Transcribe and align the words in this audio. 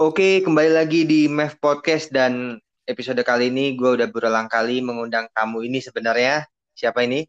Oke, 0.00 0.40
kembali 0.40 0.72
lagi 0.72 1.04
di 1.04 1.28
MEF 1.28 1.60
Podcast 1.60 2.08
dan 2.08 2.56
episode 2.88 3.20
kali 3.20 3.52
ini 3.52 3.76
gue 3.76 4.00
udah 4.00 4.08
berulang 4.08 4.48
kali 4.48 4.80
mengundang 4.80 5.28
tamu 5.36 5.60
ini 5.60 5.76
sebenarnya. 5.76 6.48
Siapa 6.72 7.04
ini? 7.04 7.28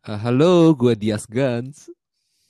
Uh, 0.00 0.16
halo, 0.16 0.72
gue 0.72 0.96
Dias 0.96 1.28
Gans. 1.28 1.92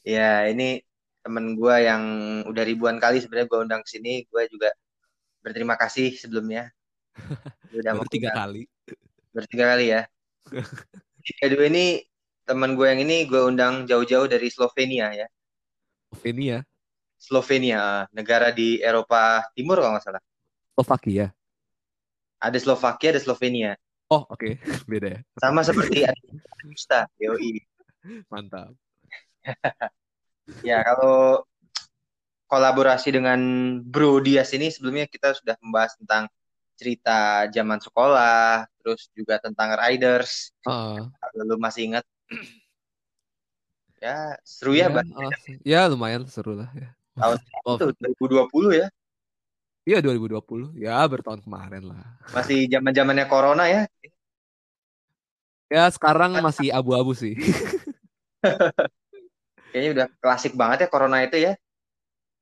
Ya, 0.06 0.46
ini 0.46 0.86
temen 1.18 1.58
gue 1.58 1.74
yang 1.82 2.02
udah 2.46 2.62
ribuan 2.62 3.02
kali 3.02 3.18
sebenarnya 3.18 3.50
gue 3.50 3.58
undang 3.66 3.82
ke 3.82 3.90
sini. 3.90 4.22
Gue 4.30 4.46
juga 4.46 4.70
berterima 5.42 5.74
kasih 5.74 6.14
sebelumnya. 6.14 6.70
Udah 7.74 7.98
mau 7.98 8.06
tiga 8.06 8.30
kali. 8.30 8.70
Bertiga 9.34 9.74
kali 9.74 9.98
ya. 9.98 10.06
Kedua 11.42 11.66
ini 11.66 12.06
teman 12.46 12.78
gue 12.78 12.86
yang 12.86 13.02
ini 13.02 13.26
gue 13.26 13.50
undang 13.50 13.82
jauh-jauh 13.82 14.30
dari 14.30 14.46
Slovenia 14.46 15.10
ya. 15.10 15.26
Slovenia? 16.14 16.62
Slovenia, 17.22 18.10
negara 18.10 18.50
di 18.50 18.82
Eropa 18.82 19.46
Timur 19.54 19.78
kalau 19.78 19.94
nggak 19.94 20.02
salah. 20.10 20.22
Slovakia. 20.74 21.30
Ada 22.42 22.58
Slovakia, 22.58 23.14
ada 23.14 23.22
Slovenia. 23.22 23.78
Oh, 24.10 24.26
oke. 24.26 24.42
Okay. 24.42 24.52
Beda 24.90 25.14
ya. 25.14 25.20
Sama 25.38 25.62
seperti 25.62 26.02
Agusta, 26.02 27.06
BOI. 27.14 27.62
Mantap. 28.26 28.74
ya, 30.66 30.82
kalau 30.82 31.46
kolaborasi 32.50 33.14
dengan 33.14 33.38
Bro 33.86 34.26
Dias 34.26 34.50
ini 34.58 34.74
sebelumnya 34.74 35.06
kita 35.06 35.38
sudah 35.38 35.54
membahas 35.62 35.94
tentang 36.02 36.26
cerita 36.74 37.46
zaman 37.54 37.78
sekolah, 37.78 38.66
terus 38.82 39.06
juga 39.14 39.38
tentang 39.38 39.78
riders. 39.78 40.50
Uh. 40.66 41.06
Lalu 41.38 41.54
masih 41.62 41.82
ingat? 41.94 42.04
ya, 44.02 44.34
seru 44.42 44.74
ya, 44.74 44.90
ya, 44.90 45.06
uh, 45.06 45.32
ya 45.62 45.80
lumayan 45.86 46.26
seru 46.26 46.58
lah 46.58 46.66
ya. 46.74 46.90
Tahun 47.16 47.36
oh. 47.68 47.76
itu 47.76 47.86
2020 48.20 48.80
ya? 48.80 48.86
Iya 49.82 49.98
2020. 49.98 50.78
Ya 50.78 51.02
bertahun 51.04 51.42
kemarin 51.42 51.90
lah. 51.90 52.06
Masih 52.30 52.70
zaman 52.70 52.94
zamannya 52.94 53.26
corona 53.26 53.66
ya? 53.66 53.82
Ya 55.72 55.88
sekarang 55.90 56.38
masih 56.38 56.70
abu-abu 56.78 57.12
sih. 57.16 57.34
Kayaknya 59.72 59.90
udah 59.96 60.06
klasik 60.20 60.52
banget 60.52 60.84
ya 60.86 60.88
corona 60.92 61.24
itu 61.24 61.40
ya? 61.40 61.56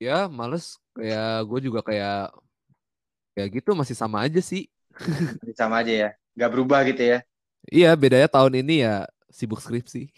Ya 0.03 0.27
males. 0.27 0.77
Kayak 0.93 1.47
gue 1.47 1.61
juga 1.71 1.81
kayak 1.87 2.35
kayak 3.39 3.49
gitu 3.63 3.71
masih 3.73 3.95
sama 3.97 4.27
aja 4.27 4.43
sih. 4.43 4.67
Masih 5.41 5.57
sama 5.57 5.81
aja 5.81 5.93
ya? 5.95 6.11
Gak 6.35 6.51
berubah 6.51 6.83
gitu 6.83 7.01
ya? 7.01 7.23
Iya 7.71 7.95
bedanya 7.95 8.27
tahun 8.27 8.59
ini 8.61 8.83
ya 8.85 9.07
sibuk 9.31 9.63
skripsi. 9.63 10.11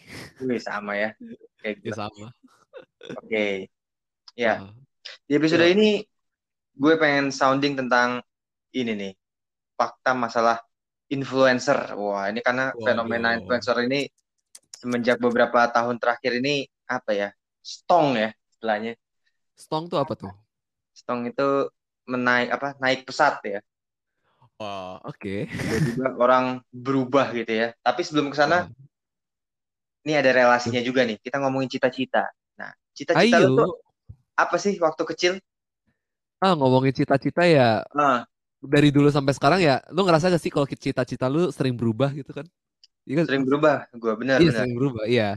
Wih 0.42 0.58
sama 0.58 0.96
ya? 0.96 1.12
Kayak 1.60 1.74
gitu. 1.84 1.92
Ya 1.92 2.08
sama. 2.08 2.28
Oke. 3.20 3.28
Okay. 3.28 3.54
Ya. 4.38 4.64
Uh, 4.64 4.72
Di 5.28 5.36
episode 5.36 5.64
ya. 5.64 5.72
ini 5.72 6.00
gue 6.72 6.94
pengen 6.96 7.28
sounding 7.28 7.76
tentang 7.76 8.24
ini 8.72 8.92
nih. 8.96 9.12
Fakta 9.76 10.16
masalah 10.16 10.60
influencer. 11.12 11.92
Wah, 11.96 12.32
ini 12.32 12.40
karena 12.40 12.72
Waduh. 12.72 12.84
fenomena 12.84 13.36
influencer 13.36 13.76
ini 13.84 14.08
semenjak 14.72 15.20
beberapa 15.20 15.68
tahun 15.68 16.00
terakhir 16.00 16.40
ini 16.40 16.66
apa 16.88 17.12
ya? 17.12 17.28
Stong 17.62 18.16
ya 18.18 18.32
istilahnya. 18.50 18.96
Stong 19.54 19.86
tuh 19.92 20.00
apa 20.00 20.16
tuh? 20.16 20.32
Stong 20.96 21.28
itu 21.28 21.68
menaik 22.08 22.48
apa? 22.50 22.74
Naik 22.80 23.04
pesat 23.04 23.38
ya. 23.44 23.60
Oh, 24.62 25.02
oke. 25.02 25.18
Okay. 25.18 25.40
juga 25.92 26.14
orang 26.24 26.62
berubah 26.70 27.34
gitu 27.34 27.50
ya. 27.50 27.68
Tapi 27.82 28.00
sebelum 28.06 28.30
ke 28.30 28.36
sana, 28.38 28.70
oh. 28.70 30.06
ini 30.06 30.14
ada 30.14 30.30
relasinya 30.30 30.78
juga 30.78 31.02
nih. 31.02 31.18
Kita 31.18 31.42
ngomongin 31.42 31.66
cita-cita. 31.66 32.30
Nah, 32.54 32.70
cita-cita 32.94 33.42
lu 33.42 33.58
tuh 33.58 33.72
apa 34.36 34.56
sih 34.56 34.76
waktu 34.80 35.02
kecil? 35.14 35.32
Ah 36.42 36.56
ngomongin 36.58 36.94
cita-cita 36.94 37.46
ya. 37.46 37.86
Ah. 37.94 38.26
Dari 38.62 38.94
dulu 38.94 39.10
sampai 39.10 39.34
sekarang 39.34 39.60
ya, 39.62 39.82
lu 39.90 40.06
ngerasa 40.06 40.30
gak 40.30 40.42
sih 40.42 40.50
kalau 40.50 40.66
cita-cita 40.70 41.26
lu 41.26 41.50
sering 41.50 41.74
berubah 41.74 42.14
gitu 42.14 42.30
kan? 42.30 42.46
Iya 43.02 43.22
kan? 43.22 43.26
Sering 43.26 43.44
berubah, 43.46 43.90
gue 43.90 44.12
bener. 44.14 44.38
Iya 44.38 44.50
bener. 44.50 44.58
sering 44.62 44.74
berubah, 44.78 45.04
iya. 45.10 45.30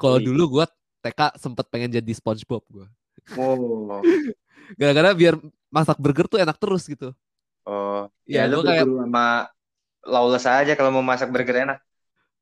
Kalau 0.00 0.16
dulu 0.16 0.60
gue 0.60 0.64
TK 1.04 1.20
sempet 1.36 1.64
pengen 1.68 1.92
jadi 1.92 2.12
SpongeBob 2.16 2.64
gue. 2.72 2.86
Oh. 3.36 4.00
Gara-gara 4.80 5.12
biar 5.12 5.36
masak 5.68 6.00
burger 6.00 6.26
tuh 6.28 6.40
enak 6.40 6.56
terus 6.56 6.88
gitu. 6.88 7.12
Oh, 7.68 8.08
ya, 8.24 8.48
ya 8.48 8.50
lu 8.50 8.64
kayak 8.64 8.88
sama 8.88 9.46
Lawless 10.00 10.48
aja 10.48 10.72
kalau 10.74 10.90
mau 10.96 11.04
masak 11.04 11.28
burger 11.28 11.68
enak. 11.68 11.78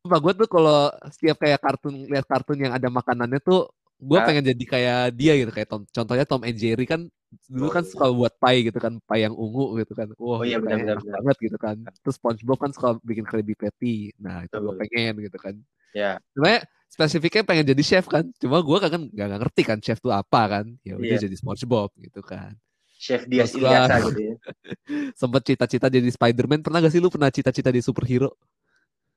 Sumpah 0.06 0.18
gue 0.22 0.32
tuh 0.38 0.48
kalau 0.48 0.94
setiap 1.10 1.42
kayak 1.42 1.58
kartun 1.58 2.06
lihat 2.06 2.26
kartun 2.30 2.58
yang 2.62 2.72
ada 2.72 2.86
makanannya 2.86 3.42
tuh 3.42 3.66
gue 3.98 4.18
pengen 4.22 4.44
jadi 4.54 4.64
kayak 4.64 5.02
dia 5.18 5.32
gitu 5.34 5.50
kayak 5.50 5.68
Tom, 5.68 5.82
contohnya 5.90 6.22
Tom 6.22 6.46
and 6.46 6.54
Jerry 6.54 6.86
kan 6.86 7.10
dulu 7.50 7.68
kan 7.68 7.84
suka 7.84 8.08
buat 8.08 8.32
pie 8.40 8.70
gitu 8.70 8.78
kan 8.80 9.02
pie 9.04 9.26
yang 9.26 9.34
ungu 9.34 9.76
gitu 9.82 9.92
kan. 9.92 10.08
Wah 10.16 10.38
wow, 10.38 10.40
oh, 10.40 10.42
iya, 10.46 10.62
benar, 10.62 10.80
benar, 10.80 10.96
benar. 11.02 11.20
banget 11.20 11.36
gitu 11.50 11.58
kan. 11.58 11.76
Terus 12.00 12.16
SpongeBob 12.16 12.58
kan 12.62 12.70
suka 12.72 12.96
bikin 13.02 13.26
Krabby 13.26 13.58
Patty. 13.58 14.14
Nah 14.22 14.46
itu 14.46 14.54
gue 14.54 14.74
pengen 14.86 15.12
gitu 15.26 15.36
kan. 15.36 15.54
Ya. 15.92 16.22
Cuma 16.32 16.62
spesifiknya 16.88 17.42
pengen 17.44 17.66
jadi 17.68 17.82
chef 17.84 18.06
kan 18.08 18.24
cuma 18.40 18.64
gue 18.64 18.78
kan 18.80 19.02
nggak 19.12 19.28
ngerti 19.44 19.62
kan 19.66 19.78
chef 19.82 19.98
tuh 19.98 20.14
apa 20.14 20.40
kan. 20.46 20.64
Ya 20.86 20.94
udah 20.96 21.18
yeah. 21.18 21.20
jadi 21.20 21.36
SpongeBob 21.36 21.90
gitu 21.98 22.22
kan. 22.22 22.54
Chef 22.98 23.26
dia 23.26 23.44
biasa 23.44 23.94
gitu 24.08 24.20
ya. 24.22 24.34
sempet 25.20 25.42
cita-cita 25.42 25.86
jadi 25.90 26.08
Spiderman. 26.08 26.62
Pernah 26.62 26.78
gak 26.86 26.92
sih 26.94 27.02
lu 27.02 27.10
pernah 27.10 27.30
cita-cita 27.34 27.74
di 27.74 27.82
superhero? 27.82 28.34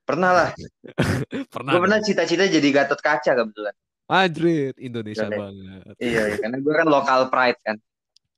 Pernah 0.06 0.32
lah. 0.34 0.50
Pernah 1.54 1.72
gue 1.78 1.82
pernah 1.86 2.02
cita-cita 2.02 2.50
jadi 2.50 2.68
Gatot 2.74 3.00
Kaca 3.00 3.32
kebetulan 3.38 3.74
Madrid, 4.12 4.74
Indonesia 4.76 5.24
Indonesia 5.24 5.40
banget. 5.40 5.94
Iya, 6.04 6.22
iya, 6.28 6.38
karena 6.44 6.58
gue 6.60 6.74
kan 6.76 6.88
lokal 6.92 7.22
pride 7.32 7.60
kan. 7.64 7.78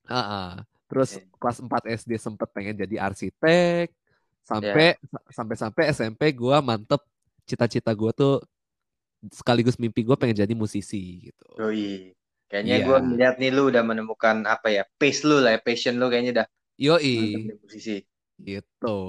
Uh 0.06 0.16
-uh. 0.16 0.50
Terus 0.86 1.18
okay. 1.18 1.26
kelas 1.42 1.58
4 1.66 1.98
SD 2.06 2.12
sempet 2.22 2.48
pengen 2.54 2.78
jadi 2.78 2.96
arsitek. 3.02 3.90
Sampai 4.46 4.94
yeah. 4.94 5.32
sampai 5.34 5.56
sampai 5.58 5.84
SMP 5.90 6.22
gue 6.38 6.58
mantep 6.62 7.02
cita-cita 7.50 7.90
gue 7.96 8.12
tuh 8.14 8.44
sekaligus 9.32 9.80
mimpi 9.80 10.06
gue 10.06 10.14
pengen 10.14 10.46
jadi 10.46 10.54
musisi 10.54 11.32
gitu. 11.32 11.48
Oh 11.58 11.74
iya. 11.74 12.14
Kayaknya 12.52 12.76
yeah. 12.78 12.86
gue 12.86 12.98
melihat 13.10 13.36
nih 13.42 13.50
lu 13.50 13.74
udah 13.74 13.82
menemukan 13.82 14.46
apa 14.46 14.70
ya, 14.70 14.84
pace 15.02 15.26
lu 15.26 15.42
lah 15.42 15.58
ya, 15.58 15.60
passion 15.64 15.98
lu 15.98 16.06
kayaknya 16.14 16.32
udah. 16.44 16.48
Yoi. 16.78 17.50
Musisi. 17.66 17.98
Gitu. 18.38 19.00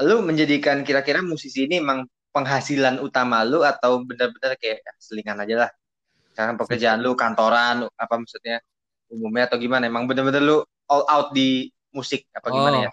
Lu 0.00 0.16
menjadikan 0.24 0.80
kira-kira 0.80 1.20
musisi 1.20 1.68
ini 1.68 1.84
emang 1.84 2.08
penghasilan 2.34 2.98
utama 2.98 3.46
lu 3.46 3.62
atau 3.62 4.02
benar-benar 4.02 4.58
kayak 4.58 4.82
ya, 4.82 4.92
selingan 4.98 5.38
aja 5.38 5.54
lah 5.66 5.70
karena 6.34 6.58
pekerjaan 6.58 6.98
lu 6.98 7.14
kantoran 7.14 7.86
apa 7.94 8.14
maksudnya 8.18 8.58
umumnya 9.06 9.46
atau 9.46 9.56
gimana 9.62 9.86
emang 9.86 10.10
benar-benar 10.10 10.42
lu 10.42 10.58
all 10.90 11.06
out 11.06 11.30
di 11.30 11.70
musik 11.94 12.26
apa 12.34 12.50
gimana 12.50 12.76
ya? 12.84 12.90
oh. 12.90 12.92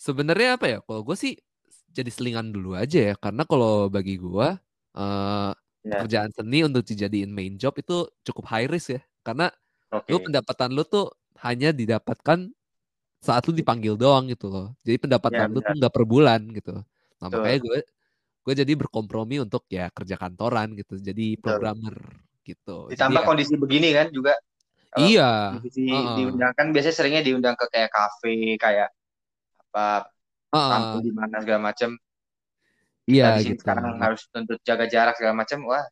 sebenarnya 0.00 0.56
apa 0.56 0.66
ya 0.72 0.78
kalau 0.80 1.04
gue 1.04 1.16
sih 1.20 1.36
jadi 1.92 2.08
selingan 2.08 2.48
dulu 2.48 2.72
aja 2.72 3.12
ya 3.12 3.14
karena 3.20 3.44
kalau 3.44 3.92
bagi 3.92 4.16
gue 4.16 4.48
uh, 4.96 5.52
yeah. 5.84 6.00
kerjaan 6.00 6.32
seni 6.32 6.64
untuk 6.64 6.80
dijadiin 6.88 7.28
main 7.28 7.60
job 7.60 7.76
itu 7.76 8.08
cukup 8.24 8.48
high 8.48 8.68
risk 8.72 8.96
ya 8.96 9.04
karena 9.20 9.52
okay. 9.92 10.16
lu 10.16 10.24
pendapatan 10.24 10.72
lu 10.72 10.82
tuh 10.88 11.12
hanya 11.44 11.76
didapatkan 11.76 12.48
saat 13.20 13.44
lu 13.44 13.52
dipanggil 13.52 14.00
doang 14.00 14.32
gitu 14.32 14.48
loh 14.48 14.72
jadi 14.80 14.96
pendapatan 14.96 15.52
yeah, 15.52 15.52
lu 15.52 15.60
tuh 15.60 15.74
nggak 15.76 15.92
per 15.92 16.04
bulan 16.08 16.40
gitu 16.56 16.80
nah 17.20 17.28
Betul. 17.28 17.36
makanya 17.44 17.58
gue 17.60 17.78
gue 18.40 18.54
jadi 18.56 18.72
berkompromi 18.72 19.44
untuk 19.44 19.68
ya 19.68 19.92
kerja 19.92 20.16
kantoran 20.16 20.72
gitu 20.72 20.96
jadi 20.96 21.36
programmer 21.36 21.96
gitu. 22.44 22.88
Ditambah 22.88 23.20
jadi, 23.20 23.26
ya 23.26 23.28
kondisi 23.28 23.54
begini 23.60 23.88
kan 23.92 24.08
juga 24.08 24.34
iya. 24.98 25.54
kondisi 25.60 25.86
uh, 25.92 26.16
diundang 26.16 26.52
kan 26.56 26.66
biasanya 26.72 26.94
seringnya 26.96 27.22
diundang 27.22 27.54
ke 27.54 27.66
kayak 27.68 27.90
kafe 27.92 28.56
kayak 28.56 28.88
apa 29.70 30.10
uh, 30.50 30.98
di 30.98 31.12
mana 31.14 31.38
segala 31.38 31.70
macam 31.70 31.94
iya 33.06 33.38
gitu. 33.38 33.62
sekarang 33.62 34.02
harus 34.02 34.26
tuntut 34.34 34.58
jaga 34.66 34.90
jarak 34.90 35.14
segala 35.20 35.44
macam 35.44 35.60
wah. 35.68 35.86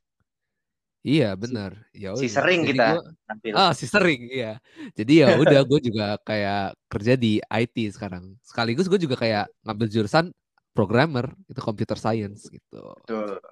Iya 1.06 1.38
benar. 1.38 1.78
Ya 1.94 2.12
si 2.18 2.26
sering 2.26 2.66
jadi 2.66 2.70
kita 2.74 2.86
gua, 2.98 3.54
Ah 3.54 3.72
si 3.72 3.86
sering 3.86 4.26
iya. 4.28 4.58
Jadi 4.98 5.22
ya 5.22 5.38
udah 5.38 5.62
gue 5.70 5.80
juga 5.80 6.18
kayak 6.26 6.74
kerja 6.90 7.14
di 7.14 7.38
IT 7.38 7.76
sekarang. 7.94 8.34
Sekaligus 8.42 8.90
gue 8.90 8.98
juga 8.98 9.14
kayak 9.14 9.46
ngambil 9.62 9.86
jurusan 9.88 10.34
programmer 10.78 11.34
itu 11.50 11.58
computer 11.58 11.98
science 11.98 12.46
gitu. 12.46 12.94
Betul. 13.02 13.42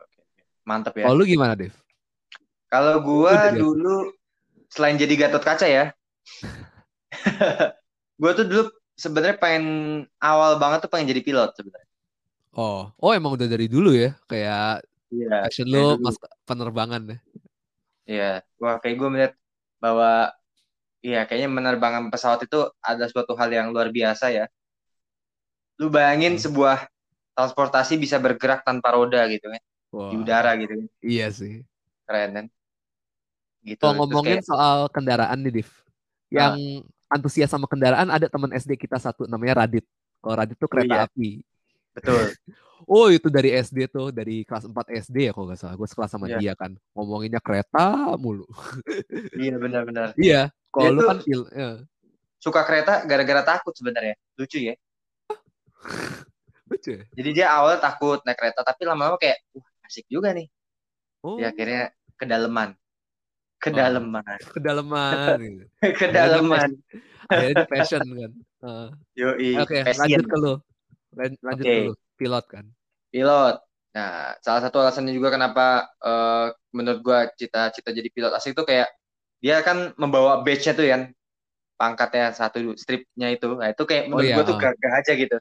Mantap 0.62 0.94
ya. 0.94 1.10
Oh 1.10 1.18
lu 1.18 1.26
gimana, 1.26 1.58
Dev? 1.58 1.74
Kalau 2.70 3.02
gua 3.02 3.50
dulu 3.50 4.14
selain 4.70 4.94
jadi 4.94 5.26
Gatot 5.26 5.42
Kaca 5.42 5.66
ya. 5.66 5.90
gua 8.22 8.30
tuh 8.38 8.46
dulu 8.46 8.62
sebenarnya 8.94 9.42
pengen 9.42 9.66
awal 10.22 10.62
banget 10.62 10.86
tuh 10.86 10.90
pengen 10.94 11.10
jadi 11.10 11.26
pilot 11.26 11.50
sebenarnya. 11.58 11.90
Oh, 12.56 12.88
oh 12.96 13.12
emang 13.12 13.36
udah 13.36 13.44
dari 13.44 13.68
dulu 13.68 13.92
ya, 13.92 14.16
kayak 14.24 14.80
iya, 15.12 15.44
passion 15.44 15.68
lu 15.68 16.00
mas 16.00 16.16
penerbangan 16.48 17.04
ya. 17.04 17.18
Iya, 18.06 18.30
wah 18.56 18.80
kayak 18.80 18.96
gue 18.96 19.08
melihat 19.12 19.32
bahwa 19.76 20.32
iya 21.04 21.28
kayaknya 21.28 21.50
menerbangkan 21.52 22.08
pesawat 22.08 22.48
itu 22.48 22.70
ada 22.80 23.04
suatu 23.12 23.36
hal 23.36 23.52
yang 23.52 23.74
luar 23.76 23.92
biasa 23.92 24.32
ya. 24.32 24.46
Lu 25.76 25.92
bayangin 25.92 26.40
hmm. 26.40 26.44
sebuah 26.48 26.88
transportasi 27.36 28.00
bisa 28.00 28.16
bergerak 28.16 28.64
tanpa 28.64 28.96
roda 28.96 29.20
gitu 29.28 29.52
kan 29.52 29.62
wow. 29.92 30.08
di 30.08 30.16
udara 30.16 30.56
gitu 30.56 30.72
kan 30.72 30.88
iya 31.04 31.28
sih 31.28 31.62
keren 32.08 32.30
kan 32.32 32.46
gitu 33.62 33.80
kalau 33.84 33.94
ngomongin 34.02 34.40
kayak... 34.40 34.48
soal 34.48 34.88
kendaraan 34.88 35.44
nih 35.44 35.60
Div 35.60 35.70
yang 36.32 36.82
antusias 37.10 37.50
sama 37.50 37.70
kendaraan 37.70 38.10
ada 38.10 38.26
teman 38.26 38.50
SD 38.54 38.74
kita 38.78 38.98
satu 38.98 39.30
namanya 39.30 39.64
Radit. 39.64 39.86
Kalau 40.18 40.34
Radit 40.34 40.56
tuh 40.58 40.70
kereta 40.70 40.94
oh, 40.94 40.98
iya. 40.98 41.06
api. 41.06 41.30
Betul. 41.94 42.22
oh 42.92 43.06
itu 43.08 43.28
dari 43.30 43.54
SD 43.54 43.88
tuh 43.90 44.10
dari 44.10 44.42
kelas 44.42 44.66
4 44.68 44.74
SD 45.06 45.30
ya 45.30 45.32
kalau 45.32 45.46
nggak 45.50 45.60
salah. 45.60 45.74
Gue 45.78 45.88
sekelas 45.88 46.10
sama 46.10 46.26
yeah. 46.28 46.38
dia 46.38 46.52
kan. 46.58 46.74
Ngomonginnya 46.94 47.40
kereta 47.42 48.14
mulu. 48.18 48.46
iya 49.42 49.54
benar-benar. 49.56 50.12
Iya. 50.18 50.50
Kalau 50.74 50.90
lu 50.92 51.00
kan 51.06 51.18
ya. 51.24 51.80
suka 52.42 52.60
kereta 52.66 53.06
gara-gara 53.06 53.42
takut 53.46 53.72
sebenarnya. 53.72 54.18
Lucu 54.36 54.58
ya. 54.60 54.74
Lucu. 56.76 56.92
Ya? 56.92 57.04
Jadi 57.16 57.30
dia 57.32 57.46
awal 57.50 57.80
takut 57.80 58.20
naik 58.22 58.36
kereta 58.36 58.60
tapi 58.60 58.84
lama-lama 58.84 59.16
kayak 59.16 59.40
wah 59.56 59.66
asik 59.88 60.06
juga 60.12 60.36
nih. 60.36 60.46
Oh. 61.24 61.40
Ya 61.40 61.50
akhirnya 61.50 61.90
kedalaman 62.16 62.76
kedalaman 63.60 64.22
oh, 64.24 64.52
kedalaman 64.52 65.38
gitu. 65.40 65.64
kedalaman 66.00 66.70
akhirnya 67.32 67.64
passion 67.66 68.04
kan 68.04 68.32
uh. 68.62 68.88
oke 69.16 69.66
okay, 69.66 69.80
lanjut 69.96 70.24
ke 70.28 70.36
lu 70.36 70.54
lanjut 71.16 71.64
okay. 71.64 71.76
ke 71.80 71.86
lu 71.90 71.94
pilot 72.16 72.44
kan 72.46 72.64
pilot 73.10 73.56
nah 73.96 74.36
salah 74.44 74.60
satu 74.60 74.76
alasannya 74.84 75.16
juga 75.16 75.32
kenapa 75.32 75.88
uh, 76.04 76.52
menurut 76.76 77.00
gua 77.00 77.20
cita-cita 77.32 77.90
jadi 77.96 78.08
pilot 78.12 78.32
asik 78.36 78.52
itu 78.52 78.64
kayak 78.68 78.92
dia 79.40 79.64
kan 79.64 79.96
membawa 79.96 80.44
badge-nya 80.44 80.76
tuh 80.76 80.84
kan 80.84 81.02
pangkatnya 81.80 82.32
satu 82.36 82.76
stripnya 82.76 83.32
itu 83.32 83.56
nah 83.56 83.72
itu 83.72 83.82
kayak 83.88 84.12
menurut 84.12 84.24
oh, 84.24 84.28
iya. 84.28 84.36
gua 84.36 84.44
tuh 84.44 84.56
gagah 84.60 84.92
aja 85.00 85.12
gitu 85.16 85.36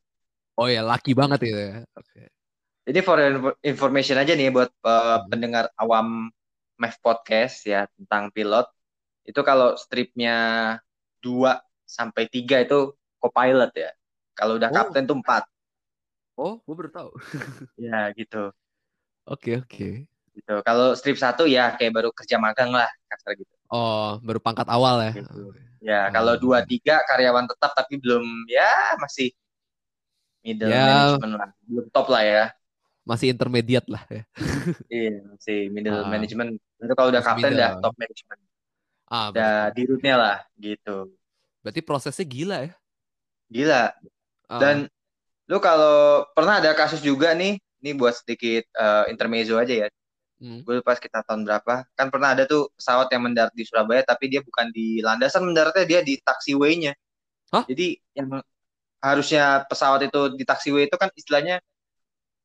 oh 0.59 0.67
ya 0.67 0.81
laki 0.83 1.11
banget 1.15 1.39
itu 1.47 1.59
ya 1.59 1.75
oke 1.95 2.05
okay. 2.05 2.27
Jadi 2.85 3.01
for 3.01 3.17
information 3.65 4.21
aja 4.21 4.37
nih 4.37 4.53
buat 4.53 4.69
uh, 4.85 5.25
pendengar 5.25 5.73
awam 5.73 6.29
Math 6.77 7.01
Podcast 7.01 7.65
ya 7.65 7.89
tentang 7.97 8.29
pilot 8.29 8.69
itu 9.25 9.41
kalau 9.41 9.73
stripnya 9.73 10.37
dua 11.17 11.65
sampai 11.81 12.29
tiga 12.29 12.61
itu 12.61 12.93
co-pilot 13.17 13.73
ya. 13.73 13.89
Kalau 14.37 14.61
udah 14.61 14.69
oh. 14.69 14.73
kapten 14.73 15.09
tuh 15.09 15.17
empat. 15.17 15.49
Oh, 16.37 16.61
gue 16.61 16.75
baru 16.77 16.91
tahu. 16.93 17.11
ya 17.89 18.13
gitu. 18.13 18.53
Oke 19.25 19.33
okay, 19.33 19.53
oke. 19.57 19.69
Okay. 19.71 19.93
Gitu. 20.37 20.55
Kalau 20.61 20.93
strip 20.93 21.17
satu 21.17 21.49
ya 21.49 21.73
kayak 21.73 21.89
baru 21.89 22.09
kerja 22.13 22.37
magang 22.37 22.69
lah 22.69 22.91
kasar 23.09 23.33
gitu. 23.33 23.49
Oh, 23.73 24.21
baru 24.21 24.37
pangkat 24.37 24.69
awal 24.69 25.01
ya. 25.01 25.11
Gitu. 25.17 25.57
Ya, 25.81 26.01
oh. 26.05 26.13
kalau 26.13 26.33
dua 26.37 26.61
tiga 26.61 27.01
karyawan 27.09 27.49
tetap 27.49 27.73
tapi 27.73 27.97
belum 27.97 28.21
ya 28.45 28.93
masih 29.01 29.33
middle 30.45 30.69
ya. 30.69 30.85
management 30.85 31.33
lah, 31.41 31.49
belum 31.65 31.85
top 31.89 32.07
lah 32.13 32.21
ya 32.21 32.45
masih 33.05 33.31
intermediate 33.31 33.85
lah 33.85 34.03
ya. 34.09 34.23
iya, 34.89 35.21
masih 35.29 35.69
middle 35.69 36.01
uh, 36.01 36.09
management. 36.09 36.57
Itu 36.81 36.93
kalau 36.97 37.13
udah 37.13 37.21
kapten 37.21 37.53
udah 37.53 37.77
top 37.77 37.93
management. 38.01 38.41
Ah, 39.05 39.29
udah 39.29 39.69
di 39.69 39.81
rootnya 39.85 40.15
lah 40.17 40.37
gitu. 40.57 41.13
Berarti 41.61 41.85
prosesnya 41.85 42.25
gila 42.25 42.57
ya? 42.65 42.73
Gila. 43.53 43.83
Uh. 44.49 44.57
Dan 44.57 44.75
lu 45.45 45.61
kalau 45.61 46.25
pernah 46.33 46.57
ada 46.57 46.73
kasus 46.73 47.05
juga 47.05 47.37
nih, 47.37 47.61
ini 47.85 47.91
buat 47.93 48.17
sedikit 48.17 48.65
uh, 48.73 49.05
intermezzo 49.05 49.61
aja 49.61 49.85
ya. 49.85 49.87
Hmm. 50.41 50.65
Gue 50.65 50.81
pas 50.81 50.97
kita 50.97 51.21
tahun 51.21 51.45
berapa, 51.45 51.85
kan 51.93 52.09
pernah 52.09 52.33
ada 52.33 52.49
tuh 52.49 52.73
pesawat 52.73 53.07
yang 53.13 53.23
mendarat 53.29 53.53
di 53.53 53.63
Surabaya, 53.63 54.01
tapi 54.01 54.33
dia 54.33 54.41
bukan 54.41 54.73
di 54.73 54.99
landasan 54.99 55.45
mendaratnya, 55.45 55.85
dia 55.85 56.01
di 56.01 56.17
taxiway-nya. 56.19 56.91
Huh? 57.53 57.63
Jadi 57.69 58.01
yang 58.17 58.41
harusnya 59.05 59.69
pesawat 59.69 60.09
itu 60.09 60.33
di 60.33 60.41
taxiway 60.41 60.89
itu 60.89 60.97
kan 60.97 61.13
istilahnya 61.13 61.61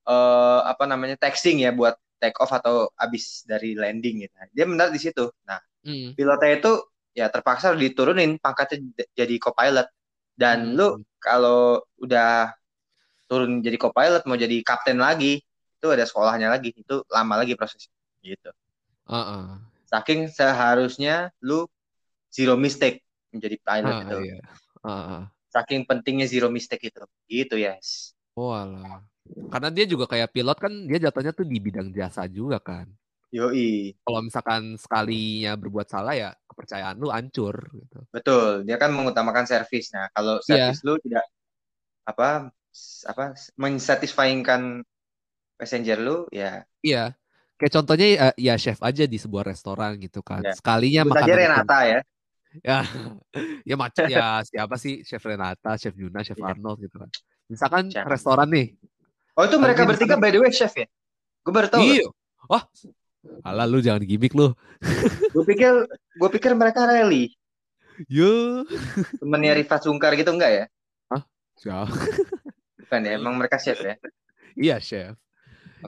uh, 0.04 0.60
apa 0.68 0.84
namanya 0.84 1.16
texting 1.16 1.64
ya 1.64 1.72
buat 1.72 1.96
take 2.20 2.36
off 2.36 2.52
atau 2.52 2.92
abis 3.00 3.48
dari 3.48 3.72
landing 3.72 4.28
gitu. 4.28 4.34
Dia 4.52 4.68
mendarat 4.68 4.92
di 4.92 5.00
situ. 5.00 5.32
Nah, 5.48 5.56
hmm. 5.88 6.12
pilotnya 6.12 6.60
itu 6.60 6.72
ya 7.16 7.32
terpaksa 7.32 7.72
diturunin 7.72 8.36
pangkatnya 8.36 9.08
jadi 9.16 9.34
co-pilot. 9.40 9.88
Dan 10.36 10.72
hmm. 10.72 10.76
lu 10.76 10.88
kalau 11.16 11.80
udah 11.96 12.52
turun 13.24 13.64
jadi 13.64 13.80
co-pilot 13.80 14.28
mau 14.28 14.36
jadi 14.36 14.60
kapten 14.60 15.00
lagi, 15.00 15.40
itu 15.80 15.86
ada 15.88 16.04
sekolahnya 16.04 16.52
lagi, 16.52 16.76
itu 16.76 17.00
lama 17.08 17.40
lagi 17.40 17.56
prosesnya 17.56 17.88
gitu. 18.20 18.52
Uh 19.08 19.16
-uh. 19.16 19.44
Saking 19.88 20.28
seharusnya 20.28 21.32
lu 21.40 21.64
zero 22.28 22.54
mistake 22.60 23.00
menjadi 23.32 23.56
pilot 23.64 23.94
uh, 23.96 24.00
itu. 24.04 24.18
Iya. 24.28 24.38
Uh 24.84 24.92
-uh. 24.92 25.22
Saking 25.50 25.84
pentingnya 25.84 26.30
zero 26.30 26.48
mistake 26.48 26.94
itu. 26.94 27.02
Gitu, 27.26 27.58
yes. 27.58 28.14
Oh 28.38 28.54
alah. 28.54 29.02
Karena 29.50 29.68
dia 29.70 29.84
juga 29.86 30.06
kayak 30.06 30.30
pilot 30.30 30.58
kan 30.58 30.72
dia 30.86 30.98
jatuhnya 30.98 31.34
tuh 31.34 31.46
di 31.46 31.58
bidang 31.58 31.90
jasa 31.90 32.26
juga 32.30 32.58
kan. 32.62 32.86
Yoi. 33.30 33.94
Kalau 34.02 34.20
misalkan 34.26 34.74
sekalinya 34.74 35.54
berbuat 35.54 35.86
salah 35.86 36.18
ya 36.18 36.30
kepercayaan 36.50 36.98
lu 36.98 37.14
hancur 37.14 37.54
gitu. 37.70 37.98
Betul, 38.10 38.66
dia 38.66 38.74
kan 38.74 38.90
mengutamakan 38.90 39.46
servis. 39.46 39.94
Nah, 39.94 40.10
kalau 40.10 40.42
iya. 40.42 40.74
servis 40.74 40.82
yeah. 40.82 40.86
lu 40.86 40.94
tidak 40.98 41.26
apa 42.06 42.50
apa 43.06 43.24
mensatisfyingkan 43.54 44.82
passenger 45.54 45.98
lu 46.02 46.26
ya. 46.34 46.66
Iya. 46.82 47.14
Kayak 47.54 47.72
contohnya 47.76 48.06
ya, 48.08 48.26
ya 48.34 48.54
chef 48.56 48.80
aja 48.82 49.04
di 49.06 49.18
sebuah 49.20 49.46
restoran 49.46 50.00
gitu 50.02 50.26
kan. 50.26 50.42
Yeah. 50.42 50.56
Sekalinya 50.58 51.06
makan 51.06 51.22
aja 51.22 51.34
Renata 51.38 51.78
ya. 51.86 52.00
Ya, 52.66 52.82
ya 53.68 53.76
macam 53.78 54.10
ya 54.10 54.42
siapa 54.42 54.74
sih 54.74 55.06
chef 55.06 55.22
Renata, 55.22 55.78
chef 55.78 55.94
Yuna, 55.94 56.26
chef 56.26 56.38
yeah. 56.38 56.50
Arnold 56.50 56.82
gitu 56.82 56.98
kan. 56.98 57.10
Misalkan 57.46 57.90
chef. 57.90 58.06
restoran 58.06 58.50
nih, 58.50 58.74
Oh 59.38 59.46
itu 59.46 59.56
mereka 59.56 59.86
bertiga 59.86 60.18
by 60.18 60.28
the 60.34 60.40
way 60.42 60.52
chef 60.52 60.74
ya? 60.74 60.86
Gue 61.46 61.52
baru 61.54 61.72
tahu. 61.72 61.80
Iya. 61.80 62.12
Wah. 62.50 62.64
Alah 63.40 63.64
lu 63.68 63.80
jangan 63.80 64.04
gimmick 64.04 64.36
lu. 64.36 64.52
gue 65.32 65.44
pikir 65.48 65.86
gue 65.88 66.28
pikir 66.34 66.52
mereka 66.52 66.84
rally. 66.84 67.32
Yo. 68.04 68.64
Temennya 69.16 69.56
Rifat 69.56 69.88
Sungkar 69.88 70.16
gitu 70.16 70.32
enggak 70.34 70.50
ya? 70.52 70.64
Hah? 71.12 71.22
Siapa? 71.56 71.88
Bukan 72.84 73.00
ya, 73.06 73.12
emang 73.16 73.36
mereka 73.36 73.56
chef 73.60 73.80
ya? 73.80 73.94
iya 74.58 74.76
chef. 74.76 75.16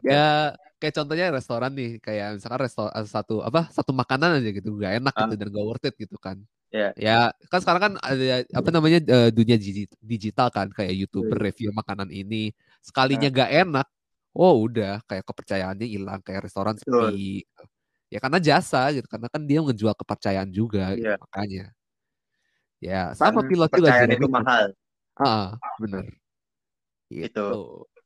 Okay. 0.00 0.12
Ya 0.12 0.56
kayak 0.82 0.98
contohnya 0.98 1.30
restoran 1.30 1.70
nih, 1.70 2.02
kayak 2.02 2.42
misalkan 2.42 2.66
restoran 2.66 2.90
satu 3.06 3.38
apa 3.46 3.70
satu 3.70 3.94
makanan 3.94 4.42
aja 4.42 4.50
gitu, 4.50 4.74
gak 4.82 4.98
enak 4.98 5.14
gitu 5.14 5.34
ah. 5.34 5.38
dan 5.38 5.48
gak 5.54 5.66
worth 5.70 5.86
it 5.86 5.94
gitu 5.94 6.18
kan. 6.18 6.42
Yeah. 6.74 6.90
Ya, 6.98 7.30
kan 7.46 7.62
sekarang 7.62 7.82
kan 7.86 7.92
ada 8.02 8.42
apa 8.50 8.68
namanya 8.74 8.98
uh, 9.06 9.30
dunia 9.30 9.54
digital 10.02 10.50
kan 10.50 10.66
kayak 10.74 10.90
YouTuber 10.98 11.38
yeah. 11.38 11.46
review 11.46 11.70
makanan 11.70 12.10
ini. 12.10 12.50
Sekalinya 12.82 13.30
yeah. 13.30 13.38
gak 13.38 13.50
enak, 13.62 13.86
oh 14.34 14.66
udah 14.66 14.98
kayak 15.06 15.22
kepercayaannya 15.22 15.86
hilang 15.86 16.18
kayak 16.26 16.50
restoran 16.50 16.74
sepi. 16.74 17.46
Ya 18.10 18.18
karena 18.18 18.42
jasa 18.42 18.90
gitu, 18.90 19.06
karena 19.06 19.30
kan 19.30 19.46
dia 19.46 19.62
ngejual 19.62 19.94
kepercayaan 19.94 20.50
juga 20.50 20.98
yeah. 20.98 21.14
gitu, 21.14 21.22
makanya. 21.22 21.64
Ya, 22.82 23.02
sama 23.14 23.46
pilot 23.46 23.70
juga 23.70 23.94
itu 24.10 24.26
mahal. 24.26 24.74
Ah. 25.14 25.54
Gitu. 25.78 26.02
Itu. 27.30 27.48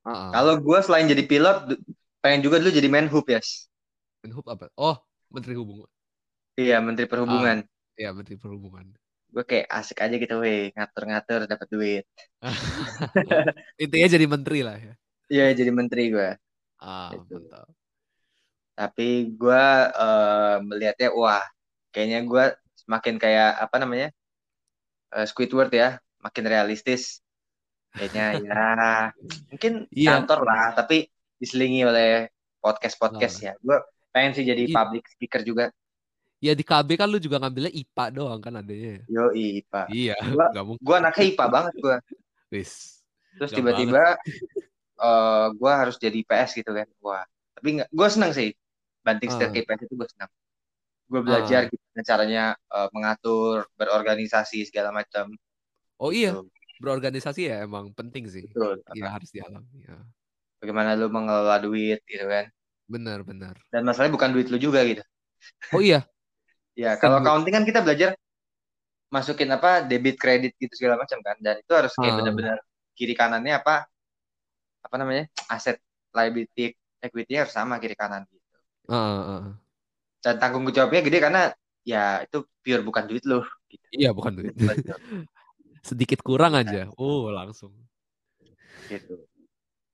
Uh-uh. 0.07 0.31
Kalau 0.31 0.55
gue 0.63 0.79
selain 0.87 1.09
jadi 1.09 1.25
pilot, 1.27 1.81
pengen 2.27 2.43
juga 2.43 2.59
dulu 2.59 2.75
jadi 2.75 2.91
menhub 2.91 3.23
ya. 3.31 3.39
Yes. 3.39 3.71
Menhub 4.27 4.43
apa? 4.51 4.67
Oh, 4.75 4.99
Menteri 5.31 5.55
Hubungan. 5.55 5.87
Iya, 6.59 6.83
Menteri 6.83 7.07
Perhubungan. 7.07 7.63
Ah. 7.63 7.95
Iya, 7.95 8.11
Menteri 8.11 8.35
Perhubungan. 8.35 8.91
Gue 9.31 9.45
kayak 9.47 9.71
asik 9.71 10.03
aja 10.03 10.19
gitu, 10.19 10.43
weh, 10.43 10.75
ngatur-ngatur 10.75 11.47
dapat 11.47 11.69
duit. 11.71 12.05
Intinya 13.83 14.09
jadi 14.11 14.27
menteri 14.27 14.67
lah 14.67 14.75
ya. 14.75 14.95
Iya, 15.31 15.47
jadi 15.55 15.71
menteri 15.71 16.11
gue. 16.11 16.35
Ah, 16.83 17.15
gitu. 17.15 17.39
mantap. 17.39 17.71
Tapi 18.75 19.09
gue 19.31 19.65
uh, 19.95 20.59
melihatnya, 20.67 21.15
wah, 21.15 21.47
kayaknya 21.95 22.27
gue 22.27 22.45
semakin 22.83 23.23
kayak 23.23 23.55
apa 23.63 23.77
namanya 23.79 24.09
uh, 25.15 25.23
Squidward 25.31 25.71
ya, 25.71 26.03
makin 26.19 26.45
realistis. 26.51 27.23
Kayaknya 27.95 28.27
ya, 28.51 28.61
mungkin 29.55 29.73
iya. 29.95 30.19
kantor 30.19 30.41
lah, 30.43 30.75
tapi 30.75 31.07
diselingi 31.37 31.85
oleh 31.85 32.29
podcast-podcast 32.61 33.37
ya. 33.43 33.53
Gue 33.61 33.79
pengen 34.11 34.33
sih 34.37 34.45
jadi 34.49 34.65
public 34.73 35.05
speaker 35.13 35.45
juga 35.45 35.69
ya 36.41 36.53
di 36.53 36.65
KB 36.65 36.89
kan 37.01 37.09
lu 37.09 37.17
juga 37.17 37.41
ngambilnya 37.41 37.73
IPA 37.73 38.05
doang 38.13 38.41
kan 38.41 38.61
adanya. 38.61 39.01
Yo 39.09 39.33
IPA. 39.33 39.83
Iya. 39.89 40.17
Gua, 40.33 40.77
gua 40.81 40.97
anaknya 41.01 41.25
IPA 41.33 41.47
banget 41.49 41.75
gua. 41.81 41.97
Wis. 42.53 43.03
Terus 43.37 43.51
tiba-tiba 43.53 44.17
uh, 45.01 45.47
gua 45.57 45.73
harus 45.85 45.97
jadi 45.97 46.17
IPS 46.23 46.61
gitu 46.61 46.71
kan. 46.73 46.89
Wah, 47.01 47.25
tapi 47.57 47.81
nggak 47.81 47.89
gua 47.93 48.09
senang 48.13 48.33
sih. 48.37 48.53
Banting 49.03 49.31
setir 49.33 49.49
uh. 49.49 49.53
ke 49.53 49.65
IPS 49.65 49.81
itu 49.89 49.95
gua 49.97 50.09
senang. 50.09 50.31
Gua 51.07 51.21
belajar 51.23 51.61
uh. 51.67 51.69
gimana 51.71 52.03
caranya 52.05 52.45
uh, 52.69 52.89
mengatur, 52.93 53.67
berorganisasi 53.81 54.69
segala 54.69 54.93
macam. 54.93 55.33
Oh 55.97 56.13
iya, 56.13 56.37
gitu. 56.37 56.53
berorganisasi 56.85 57.49
ya 57.49 57.65
emang 57.65 57.89
penting 57.97 58.29
sih. 58.29 58.45
Betul. 58.53 58.85
Iya 58.93 59.09
harus 59.09 59.33
dialami. 59.33 59.89
Ya. 59.89 59.97
Bagaimana 60.67 60.99
lu 60.99 61.07
mengelola 61.07 61.63
duit 61.63 62.03
gitu 62.11 62.27
kan. 62.27 62.51
Benar, 62.91 63.23
benar. 63.23 63.55
Dan 63.71 63.87
masalahnya 63.87 64.19
bukan 64.19 64.35
duit 64.35 64.51
lu 64.51 64.59
juga 64.59 64.83
gitu. 64.83 65.07
Oh 65.71 65.79
iya, 65.79 66.03
Ya, 66.77 66.93
kalau 67.01 67.25
accounting 67.25 67.57
kan 67.57 67.65
kita 67.65 67.81
belajar 67.81 68.13
masukin 69.09 69.49
apa 69.49 69.81
debit 69.81 70.21
kredit 70.21 70.53
gitu 70.61 70.77
segala 70.77 71.01
macam 71.01 71.17
kan 71.25 71.41
dan 71.41 71.57
itu 71.57 71.73
harus 71.73 71.95
kayak 71.97 72.13
uh. 72.13 72.17
benar-benar 72.21 72.59
kiri 72.93 73.17
kanannya 73.17 73.57
apa 73.57 73.89
apa 74.85 74.95
namanya 75.01 75.25
aset 75.49 75.81
liability 76.13 76.77
equity 77.01 77.33
harus 77.41 77.57
sama 77.57 77.81
kiri 77.81 77.97
kanan 77.97 78.29
gitu. 78.29 78.45
Uh, 78.93 78.93
uh. 78.93 79.43
Dan 80.21 80.37
tanggung 80.37 80.69
jawabnya 80.69 81.01
gede 81.01 81.19
karena 81.25 81.43
ya 81.81 82.21
itu 82.29 82.45
pure 82.61 82.85
bukan 82.85 83.09
duit 83.09 83.25
lo. 83.25 83.41
Gitu. 83.73 83.85
Iya 83.97 84.13
bukan 84.13 84.37
duit. 84.37 84.53
Sedikit 85.89 86.21
kurang 86.21 86.53
aja. 86.61 86.93
Oh 87.01 87.33
langsung. 87.33 87.73
Gitu. 88.93 89.17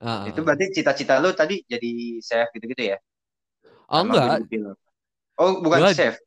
Uh, 0.03 0.27
itu 0.27 0.43
berarti 0.43 0.75
cita-cita 0.75 1.23
lo 1.23 1.31
tadi 1.31 1.63
jadi 1.63 2.19
chef 2.19 2.51
gitu-gitu 2.51 2.91
ya? 2.91 2.99
Oh 3.87 4.03
enggak. 4.03 4.51
Oh 5.39 5.63
bukan 5.63 5.79
gua, 5.79 5.95
chef. 5.95 6.19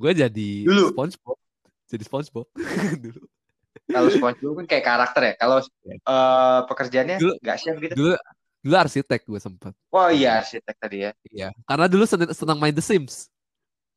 Gue 0.00 0.16
jadi 0.16 0.50
Dulu. 0.64 0.96
SpongeBob. 0.96 1.36
Jadi 1.84 2.02
SpongeBob 2.08 2.46
dulu. 3.04 3.22
Kalau 3.92 4.08
SpongeBob 4.08 4.54
kan 4.64 4.66
kayak 4.72 4.84
karakter 4.88 5.22
ya. 5.22 5.34
Kalau 5.36 5.58
uh, 5.60 6.60
pekerjaannya 6.64 7.16
dulu, 7.20 7.34
gak 7.44 7.56
chef 7.60 7.76
gitu. 7.76 7.92
Dulu 7.92 8.12
dulu 8.58 8.74
arsitek 8.74 9.20
gue 9.20 9.40
sempat. 9.40 9.72
Oh 9.92 10.08
iya 10.08 10.40
arsitek 10.40 10.76
tadi 10.80 10.96
ya. 11.04 11.10
Iya. 11.28 11.48
Karena 11.68 11.86
dulu 11.92 12.08
senang, 12.08 12.32
senang 12.32 12.56
main 12.56 12.72
The 12.72 12.80
Sims. 12.80 13.28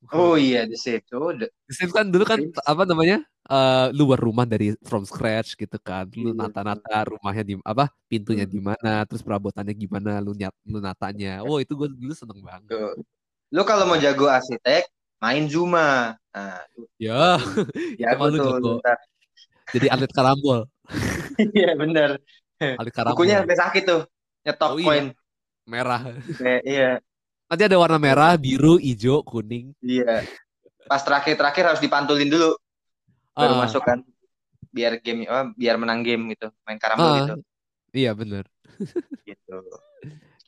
Oh 0.10 0.34
iya. 0.34 0.66
Oh, 1.14 1.30
the... 1.30 1.46
the 1.46 1.74
Sims 1.78 1.94
kan 1.94 2.10
dulu 2.10 2.26
kan 2.26 2.42
apa 2.66 2.84
namanya? 2.90 3.22
Uh, 3.46 3.94
luar 3.94 4.18
rumah 4.18 4.50
dari 4.50 4.74
from 4.82 5.06
scratch 5.06 5.54
gitu 5.54 5.78
kan. 5.78 6.10
Lu 6.18 6.34
iya, 6.34 6.42
nata-nata 6.42 7.06
rumahnya 7.06 7.44
di 7.46 7.54
apa? 7.62 7.94
Pintunya 8.10 8.50
hmm. 8.50 8.54
di 8.54 8.60
mana, 8.66 9.06
terus 9.06 9.22
perabotannya 9.22 9.78
gimana, 9.78 10.18
lu 10.18 10.34
nyat 10.34 10.56
lu 10.66 10.82
natanya. 10.82 11.42
Oh, 11.50 11.62
itu 11.62 11.78
gue 11.78 11.90
dulu 11.94 12.14
seneng 12.18 12.42
banget. 12.42 12.74
Tuh. 12.74 12.98
Lu 13.54 13.62
kalau 13.62 13.86
mau 13.86 14.00
jago 14.02 14.26
arsitek, 14.26 14.90
main 15.22 15.46
Zuma. 15.46 16.18
Nah, 16.34 16.64
ya, 16.98 17.38
ya 18.02 18.18
aku 18.18 18.34
tuh. 18.34 18.82
Jadi 19.72 19.88
atlet 19.88 20.12
karambol. 20.12 20.66
Iya 21.42 21.74
bener. 21.74 22.20
Atlet 22.60 22.94
karambol. 22.94 23.18
Bukunya 23.18 23.42
sampai 23.42 23.58
sakit 23.58 23.84
tuh. 23.86 24.02
Nyetok 24.46 24.72
oh, 24.74 24.78
iya. 24.78 24.86
koin. 24.86 25.06
Merah. 25.70 26.02
iya. 26.66 26.92
Nanti 27.52 27.68
ada 27.68 27.76
warna 27.76 28.00
merah, 28.00 28.40
biru, 28.40 28.80
hijau, 28.80 29.28
kuning. 29.28 29.76
Iya. 29.84 30.24
Pas 30.88 31.04
terakhir-terakhir 31.04 31.68
harus 31.68 31.84
dipantulin 31.84 32.32
dulu. 32.32 32.56
Baru 33.36 33.60
uh. 33.60 33.68
masuk 33.68 33.84
kan. 33.84 34.00
Biar 34.72 35.04
game 35.04 35.28
oh, 35.28 35.52
biar 35.60 35.76
menang 35.76 36.00
game 36.00 36.32
gitu. 36.32 36.48
Main 36.64 36.80
karambol 36.80 37.12
uh. 37.12 37.16
gitu. 37.20 37.34
Iya 37.92 38.16
bener. 38.16 38.48
gitu. 39.28 39.58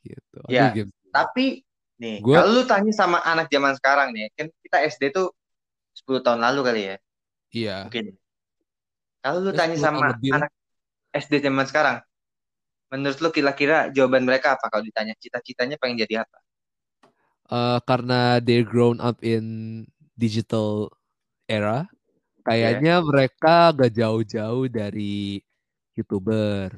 gitu. 0.00 0.38
ya. 0.48 0.72
Game. 0.72 0.88
Tapi 1.12 1.60
nih, 2.00 2.24
gua... 2.24 2.40
kalau 2.40 2.56
lu 2.56 2.62
tanya 2.64 2.92
sama 2.96 3.20
anak 3.20 3.52
zaman 3.52 3.76
sekarang 3.76 4.08
nih, 4.16 4.32
kan 4.32 4.48
kita 4.64 4.78
SD 4.96 5.12
tuh 5.12 5.36
10 6.08 6.24
tahun 6.24 6.40
lalu 6.40 6.60
kali 6.64 6.82
ya. 6.88 6.96
Iya. 7.52 7.76
Mungkin. 7.84 8.16
Kalau 9.20 9.44
lu 9.44 9.52
tanya 9.52 9.76
sama 9.76 10.08
anak 10.16 10.48
SD 11.12 11.44
zaman 11.44 11.68
sekarang, 11.68 12.00
menurut 12.88 13.20
lu 13.20 13.28
kira-kira 13.28 13.92
jawaban 13.92 14.24
mereka 14.24 14.56
apa 14.56 14.72
kalau 14.72 14.80
ditanya 14.80 15.12
cita-citanya 15.20 15.76
pengen 15.76 16.00
jadi 16.00 16.24
apa? 16.24 16.43
Uh, 17.44 17.78
karena 17.84 18.40
they 18.40 18.64
grown 18.64 18.96
up 19.04 19.20
in 19.20 19.84
digital 20.16 20.88
era, 21.44 21.84
kayaknya 22.40 23.00
yeah. 23.00 23.04
mereka 23.04 23.72
gak 23.76 23.92
jauh-jauh 23.92 24.64
dari 24.72 25.44
youtuber, 25.92 26.72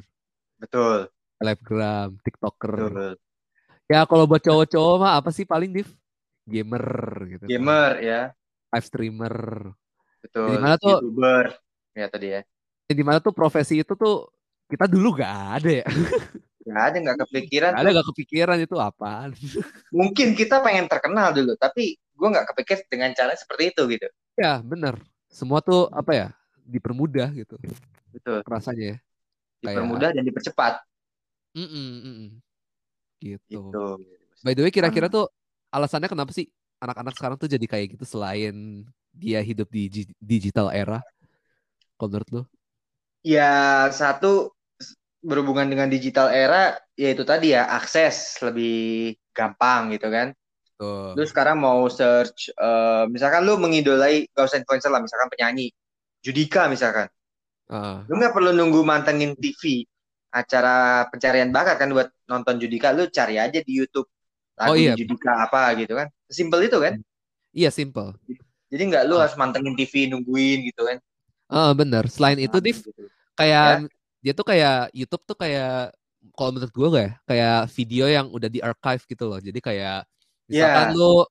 betul, 0.59 1.07
selebgram, 1.39 2.19
tiktoker. 2.25 2.75
Betul. 2.77 3.13
Ya 3.87 4.03
kalau 4.03 4.27
buat 4.27 4.43
cowok-cowok 4.43 4.95
mah 4.99 5.13
apa 5.23 5.31
sih 5.31 5.47
paling 5.47 5.71
div? 5.71 5.87
Gamer 6.47 6.87
gitu. 7.31 7.45
Kan. 7.47 7.51
Gamer 7.51 7.93
kan. 7.95 8.07
ya. 8.07 8.21
Live 8.75 8.87
streamer. 8.87 9.37
Betul. 10.23 10.49
Di 10.51 10.57
mana 10.59 10.75
tuh? 10.75 10.99
Youtuber 10.99 11.45
ya 11.95 12.07
tadi 12.11 12.27
ya. 12.35 12.41
Di 12.87 13.03
mana 13.07 13.19
tuh 13.23 13.35
profesi 13.35 13.83
itu 13.83 13.95
tuh 13.95 14.27
kita 14.67 14.91
dulu 14.91 15.23
gak 15.23 15.63
ada 15.63 15.71
ya. 15.83 15.87
Ada, 16.77 16.97
gak 17.01 17.19
kepikiran. 17.29 17.71
Gak 17.73 17.83
ada, 17.83 17.91
gak 17.97 18.09
kepikiran 18.13 18.59
itu 18.61 18.77
apa. 18.77 19.33
Mungkin 19.97 20.37
kita 20.37 20.61
pengen 20.61 20.87
terkenal 20.87 21.33
dulu, 21.33 21.57
tapi 21.57 21.97
gue 21.97 22.29
gak 22.29 22.53
kepikir 22.53 22.85
dengan 22.93 23.13
cara 23.17 23.33
seperti 23.33 23.73
itu 23.73 23.83
gitu. 23.97 24.07
Ya, 24.37 24.61
bener. 24.61 25.01
Semua 25.33 25.65
tuh 25.65 25.89
apa 25.93 26.13
ya, 26.13 26.29
dipermudah 26.65 27.33
gitu. 27.33 27.57
Betul. 28.13 28.45
Rasanya 28.45 28.85
ya. 28.95 28.97
Dipermudah 29.65 30.13
Kayak... 30.13 30.17
dan 30.21 30.25
dipercepat. 30.29 30.75
Mm 31.57 31.67
-mm, 31.67 31.89
mm 31.89 32.01
-mm. 32.05 32.29
Gitu. 33.25 33.61
gitu. 33.65 33.87
By 34.45 34.53
the 34.53 34.63
way, 34.65 34.73
kira-kira 34.73 35.09
tuh 35.09 35.33
alasannya 35.73 36.13
kenapa 36.13 36.31
sih 36.37 36.47
anak-anak 36.81 37.17
sekarang 37.17 37.37
tuh 37.41 37.49
jadi 37.49 37.65
kayak 37.65 37.97
gitu 37.97 38.05
selain 38.05 38.85
dia 39.17 39.41
hidup 39.41 39.73
di 39.73 39.89
digital 40.21 40.69
era? 40.69 41.01
kalau 41.97 42.13
menurut 42.13 42.31
lo? 42.31 42.43
Ya 43.25 43.89
satu 43.91 44.55
berhubungan 45.27 45.67
dengan 45.67 45.91
digital 45.91 46.31
era 46.31 46.79
yaitu 46.95 47.27
tadi 47.27 47.51
ya 47.51 47.67
akses 47.67 48.39
lebih 48.47 49.19
gampang 49.35 49.91
gitu 49.91 50.07
kan. 50.07 50.31
Lu 51.17 51.25
sekarang 51.27 51.59
mau 51.59 51.89
search 51.91 52.53
uh, 52.55 53.11
misalkan 53.11 53.43
lu 53.43 53.59
mengidolai 53.59 54.29
gak 54.31 54.47
usah 54.47 54.63
influencer 54.63 54.93
lah 54.93 55.03
misalkan 55.03 55.27
penyanyi 55.35 55.75
Judika 56.23 56.71
misalkan. 56.71 57.11
Uh. 57.67 58.07
Lu 58.07 58.23
nggak 58.23 58.31
perlu 58.31 58.55
nunggu 58.55 58.87
mantengin 58.87 59.35
TV 59.35 59.83
acara 60.31 61.07
pencarian 61.11 61.51
bakat 61.51 61.81
kan 61.83 61.91
buat 61.91 62.13
nonton 62.31 62.63
Judika 62.63 62.95
lu 62.95 63.11
cari 63.11 63.41
aja 63.41 63.59
di 63.59 63.73
YouTube 63.73 64.07
lagu 64.57 64.73
oh, 64.73 64.77
iya. 64.79 64.95
Judika 64.95 65.49
apa 65.49 65.75
gitu 65.75 65.99
kan. 65.99 66.07
Simple 66.31 66.71
itu 66.71 66.79
kan? 66.79 66.95
Iya, 67.57 67.71
simple. 67.73 68.15
Jadi 68.69 68.83
nggak 68.93 69.05
lu 69.09 69.17
uh. 69.17 69.27
harus 69.27 69.35
mantengin 69.35 69.75
TV 69.75 70.13
nungguin 70.13 70.71
gitu 70.71 70.87
kan. 70.87 70.99
Uh, 71.47 71.73
bener. 71.73 72.05
Selain 72.11 72.37
itu, 72.37 72.59
Div, 72.59 72.79
gitu. 72.83 73.07
kayak 73.39 73.87
ya? 73.87 73.96
Dia 74.27 74.35
tuh 74.35 74.43
kayak 74.43 74.91
YouTube 74.91 75.23
tuh 75.23 75.39
kayak 75.39 75.95
kalau 76.35 76.51
menurut 76.51 76.75
gue 76.75 76.89
ya, 76.99 77.11
kayak 77.31 77.71
video 77.71 78.05
yang 78.11 78.27
udah 78.27 78.51
di 78.51 78.59
archive 78.59 79.07
gitu 79.07 79.31
loh. 79.31 79.39
Jadi 79.39 79.63
kayak 79.63 80.03
misalkan 80.51 80.91
yeah. 80.91 80.99
lu 80.99 81.23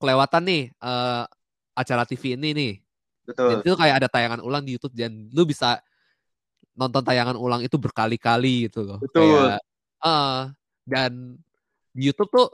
kelewatan 0.00 0.42
nih 0.48 0.64
uh, 0.80 1.28
acara 1.76 2.08
TV 2.08 2.40
ini 2.40 2.56
nih. 2.56 2.74
Betul. 3.20 3.62
itu 3.62 3.76
kayak 3.76 4.02
ada 4.02 4.08
tayangan 4.08 4.40
ulang 4.40 4.64
di 4.64 4.74
YouTube 4.74 4.96
dan 4.96 5.28
lu 5.30 5.44
bisa 5.44 5.78
nonton 6.74 7.04
tayangan 7.04 7.36
ulang 7.36 7.60
itu 7.60 7.76
berkali-kali 7.76 8.72
gitu 8.72 8.88
loh. 8.88 8.98
Betul. 9.04 9.20
Kayak, 9.20 9.60
uh, 10.00 10.48
dan 10.88 11.36
di 11.92 12.08
YouTube 12.08 12.32
tuh 12.32 12.48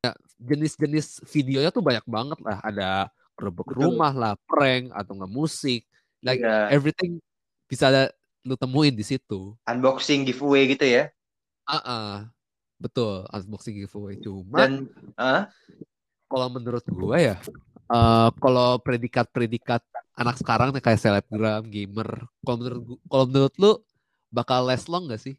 ya, 0.00 0.16
jenis-jenis 0.40 1.22
videonya 1.28 1.68
tuh 1.68 1.84
banyak 1.84 2.02
banget 2.08 2.40
lah. 2.40 2.58
Ada 2.64 2.88
gerbek 3.36 3.76
rumah 3.76 4.16
lah, 4.16 4.32
prank 4.48 4.88
atau 4.96 5.12
nggak 5.20 5.30
musik, 5.36 5.84
like 6.24 6.40
yeah. 6.40 6.72
everything 6.72 7.20
bisa 7.68 7.92
ada, 7.92 8.02
lu 8.44 8.54
temuin 8.60 8.92
di 8.92 9.02
situ. 9.02 9.56
Unboxing 9.64 10.28
giveaway 10.28 10.68
gitu 10.68 10.84
ya? 10.84 11.08
Ah, 11.64 11.74
uh 11.74 11.80
-uh. 11.80 12.12
betul 12.76 13.24
unboxing 13.32 13.80
giveaway 13.80 14.20
cuma. 14.20 14.60
Dan, 14.60 14.72
uh? 15.16 15.48
kalau 16.28 16.48
menurut 16.52 16.84
gue 16.84 17.18
ya, 17.18 17.36
uh, 17.88 18.28
kalau 18.36 18.76
predikat-predikat 18.84 19.80
anak 20.14 20.36
sekarang 20.36 20.70
nih 20.76 20.84
kayak 20.84 21.00
selebgram, 21.00 21.64
gamer, 21.72 22.28
kalau 22.44 22.56
menurut 22.60 22.80
kalau 23.08 23.24
menurut 23.26 23.54
lu 23.56 23.72
bakal 24.28 24.68
less 24.68 24.84
long 24.92 25.08
gak 25.08 25.24
sih? 25.24 25.34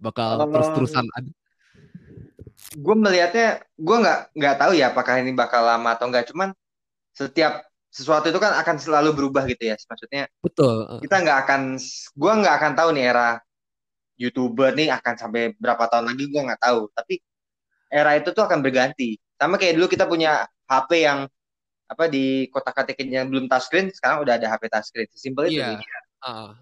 Bakal 0.00 0.48
terus-terusan 0.48 1.04
ada? 1.12 1.30
Gue 2.74 2.96
melihatnya, 2.96 3.60
gue 3.76 3.96
nggak 4.00 4.20
nggak 4.34 4.56
tahu 4.56 4.72
ya 4.72 4.90
apakah 4.90 5.20
ini 5.20 5.36
bakal 5.36 5.62
lama 5.62 5.94
atau 5.94 6.08
enggak. 6.08 6.32
Cuman 6.32 6.56
setiap 7.12 7.66
sesuatu 7.94 8.26
itu 8.26 8.42
kan 8.42 8.58
akan 8.58 8.76
selalu 8.82 9.14
berubah 9.14 9.46
gitu 9.46 9.70
ya 9.70 9.78
maksudnya 9.86 10.26
betul 10.42 10.98
kita 10.98 11.16
nggak 11.22 11.38
akan 11.46 11.78
gue 12.18 12.32
nggak 12.42 12.54
akan 12.58 12.72
tahu 12.74 12.88
nih 12.90 13.04
era 13.14 13.38
youtuber 14.14 14.74
nih 14.74 14.90
akan 14.94 15.14
sampai 15.18 15.54
berapa 15.58 15.90
tahun 15.90 16.14
lagi 16.14 16.24
gue 16.30 16.42
nggak 16.42 16.62
tahu. 16.62 16.80
Tapi 16.94 17.14
era 17.90 18.14
itu 18.18 18.30
tuh 18.30 18.44
akan 18.46 18.62
berganti. 18.62 19.18
Sama 19.34 19.58
kayak 19.58 19.74
dulu 19.78 19.86
kita 19.90 20.06
punya 20.06 20.46
HP 20.70 20.90
yang 21.04 21.26
apa 21.84 22.08
di 22.08 22.48
kotak 22.48 22.74
katik 22.74 22.96
yang 23.04 23.28
belum 23.28 23.44
touchscreen 23.46 23.92
sekarang 23.92 24.24
udah 24.24 24.38
ada 24.38 24.46
HP 24.50 24.70
touchscreen. 24.70 25.08
Simpel 25.12 25.50
itu 25.50 25.60
iya. 25.60 25.78
Uh, 26.24 26.54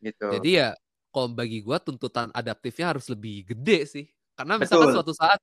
gitu. 0.00 0.30
Jadi 0.40 0.50
ya 0.62 0.68
kalau 1.10 1.28
bagi 1.34 1.60
gue 1.60 1.76
tuntutan 1.82 2.30
adaptifnya 2.30 2.96
harus 2.96 3.06
lebih 3.10 3.50
gede 3.54 3.78
sih. 3.86 4.06
Karena 4.38 4.56
misalkan 4.56 4.94
Betul. 4.94 4.96
suatu 5.02 5.12
saat 5.12 5.40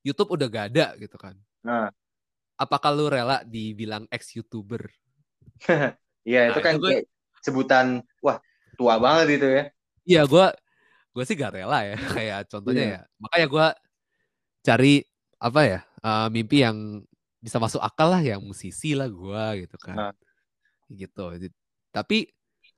YouTube 0.00 0.32
udah 0.32 0.46
gak 0.48 0.66
ada 0.72 0.86
gitu 0.96 1.16
kan. 1.20 1.36
Nah 1.60 1.92
apakah 2.60 2.92
lu 2.92 3.08
rela 3.08 3.40
dibilang 3.48 4.04
ex 4.12 4.36
youtuber 4.36 4.92
Iya 6.28 6.40
nah, 6.46 6.48
itu 6.52 6.60
kan 6.60 6.74
itu 6.76 6.84
gue... 6.84 6.96
sebutan 7.40 7.86
wah 8.20 8.36
tua 8.76 9.00
banget 9.00 9.40
itu 9.40 9.46
ya. 9.48 9.64
Iya 10.04 10.22
gue 10.28 10.46
gue 11.10 11.24
sih 11.24 11.36
gak 11.36 11.56
rela 11.56 11.80
ya 11.84 11.96
kayak 12.16 12.40
contohnya 12.52 12.84
yeah. 12.84 13.02
ya 13.08 13.18
makanya 13.18 13.46
gue 13.48 13.66
cari 14.60 14.94
apa 15.40 15.60
ya 15.64 15.80
uh, 16.04 16.28
mimpi 16.28 16.60
yang 16.60 17.00
bisa 17.40 17.56
masuk 17.56 17.80
akal 17.80 18.12
lah 18.12 18.20
yang 18.20 18.44
musisi 18.44 18.92
lah 18.92 19.08
gue 19.08 19.64
gitu 19.64 19.76
kan. 19.80 19.96
Nah. 19.96 20.14
Gitu. 20.92 21.24
Tapi 21.88 22.28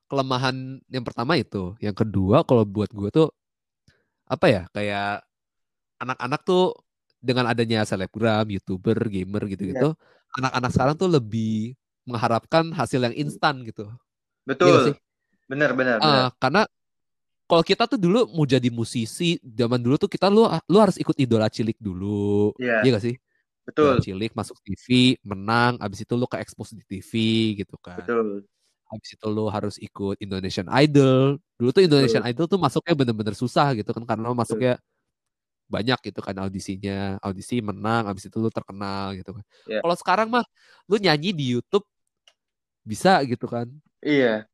kelemahan 0.07 0.79
yang 0.87 1.03
pertama 1.03 1.35
itu, 1.35 1.75
yang 1.83 1.97
kedua 1.97 2.47
kalau 2.47 2.63
buat 2.63 2.93
gue 2.95 3.11
tuh 3.11 3.29
apa 4.31 4.47
ya 4.47 4.63
kayak 4.71 5.27
anak-anak 5.99 6.41
tuh 6.47 6.79
dengan 7.23 7.47
adanya 7.47 7.87
selebgram, 7.87 8.51
youtuber, 8.51 8.99
gamer 9.07 9.47
gitu-gitu, 9.47 9.95
yeah. 9.95 10.37
anak-anak 10.43 10.71
sekarang 10.75 10.95
tuh 10.99 11.09
lebih 11.09 11.79
mengharapkan 12.03 12.75
hasil 12.75 12.99
yang 12.99 13.15
instan 13.15 13.63
gitu. 13.63 13.87
Betul. 14.43 14.69
Iya 14.69 14.79
sih? 14.91 14.97
Bener, 15.47 15.71
bener, 15.77 16.03
uh, 16.03 16.35
Karena 16.43 16.67
kalau 17.47 17.63
kita 17.63 17.85
tuh 17.85 18.01
dulu 18.01 18.27
mau 18.33 18.49
jadi 18.49 18.73
musisi, 18.73 19.37
zaman 19.45 19.79
dulu 19.79 20.01
tuh 20.01 20.11
kita 20.11 20.33
lu 20.33 20.49
lu 20.49 20.79
harus 20.81 20.97
ikut 20.97 21.15
idola 21.21 21.47
cilik 21.53 21.77
dulu. 21.79 22.57
Iya. 22.59 22.83
Iya 22.83 22.91
gak 22.99 23.05
sih? 23.05 23.17
Betul. 23.63 24.03
cilik 24.03 24.35
masuk 24.35 24.59
TV, 24.67 25.15
menang, 25.23 25.79
abis 25.79 26.03
itu 26.03 26.19
lu 26.19 26.27
ke 26.27 26.35
expose 26.43 26.75
di 26.75 26.83
TV 26.83 27.11
gitu 27.63 27.79
kan. 27.79 28.03
Betul. 28.03 28.43
Habis 28.91 29.11
itu 29.15 29.27
lu 29.31 29.47
harus 29.47 29.79
ikut 29.79 30.19
Indonesian 30.19 30.67
Idol. 30.83 31.39
Dulu 31.61 31.71
tuh 31.71 31.87
Indonesian 31.87 32.27
Betul. 32.27 32.43
Idol 32.43 32.47
tuh 32.51 32.59
masuknya 32.59 32.95
bener-bener 32.99 33.35
susah 33.39 33.71
gitu 33.79 33.95
kan 33.95 34.03
karena 34.03 34.35
masuknya 34.35 34.83
banyak 35.69 35.99
gitu 36.13 36.21
kan 36.23 36.37
audisinya. 36.41 37.19
Audisi 37.23 37.63
menang, 37.63 38.09
habis 38.09 38.27
itu 38.29 38.37
lu 38.39 38.49
terkenal 38.49 39.15
gitu 39.19 39.37
kan. 39.37 39.45
Yeah. 39.67 39.83
Kalau 39.83 39.97
sekarang 39.99 40.29
mah 40.31 40.45
lu 40.87 40.97
nyanyi 40.99 41.31
di 41.35 41.57
YouTube 41.59 41.87
bisa 42.83 43.23
gitu 43.27 43.47
kan. 43.47 43.71
Iya. 44.03 44.47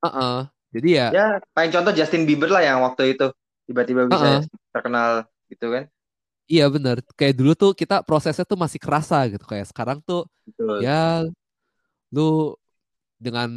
Uh 0.00 0.06
-uh. 0.06 0.38
Jadi 0.74 0.98
ya 0.98 1.06
Ya, 1.14 1.26
paling 1.54 1.70
contoh 1.70 1.92
Justin 1.94 2.26
Bieber 2.26 2.50
lah 2.50 2.62
yang 2.62 2.82
waktu 2.82 3.14
itu 3.14 3.30
tiba-tiba 3.64 4.10
bisa 4.10 4.18
uh 4.18 4.30
-uh. 4.38 4.42
terkenal 4.74 5.10
gitu 5.50 5.70
kan. 5.70 5.86
Iya 6.44 6.68
bener, 6.68 7.00
kayak 7.16 7.40
dulu 7.40 7.56
tuh 7.56 7.72
kita 7.72 8.04
prosesnya 8.04 8.44
tuh 8.44 8.60
masih 8.60 8.76
kerasa 8.76 9.24
gitu 9.32 9.48
kayak 9.48 9.64
sekarang 9.64 10.04
tuh 10.04 10.28
Betul. 10.44 10.84
ya 10.84 11.24
lu 12.12 12.52
dengan 13.16 13.48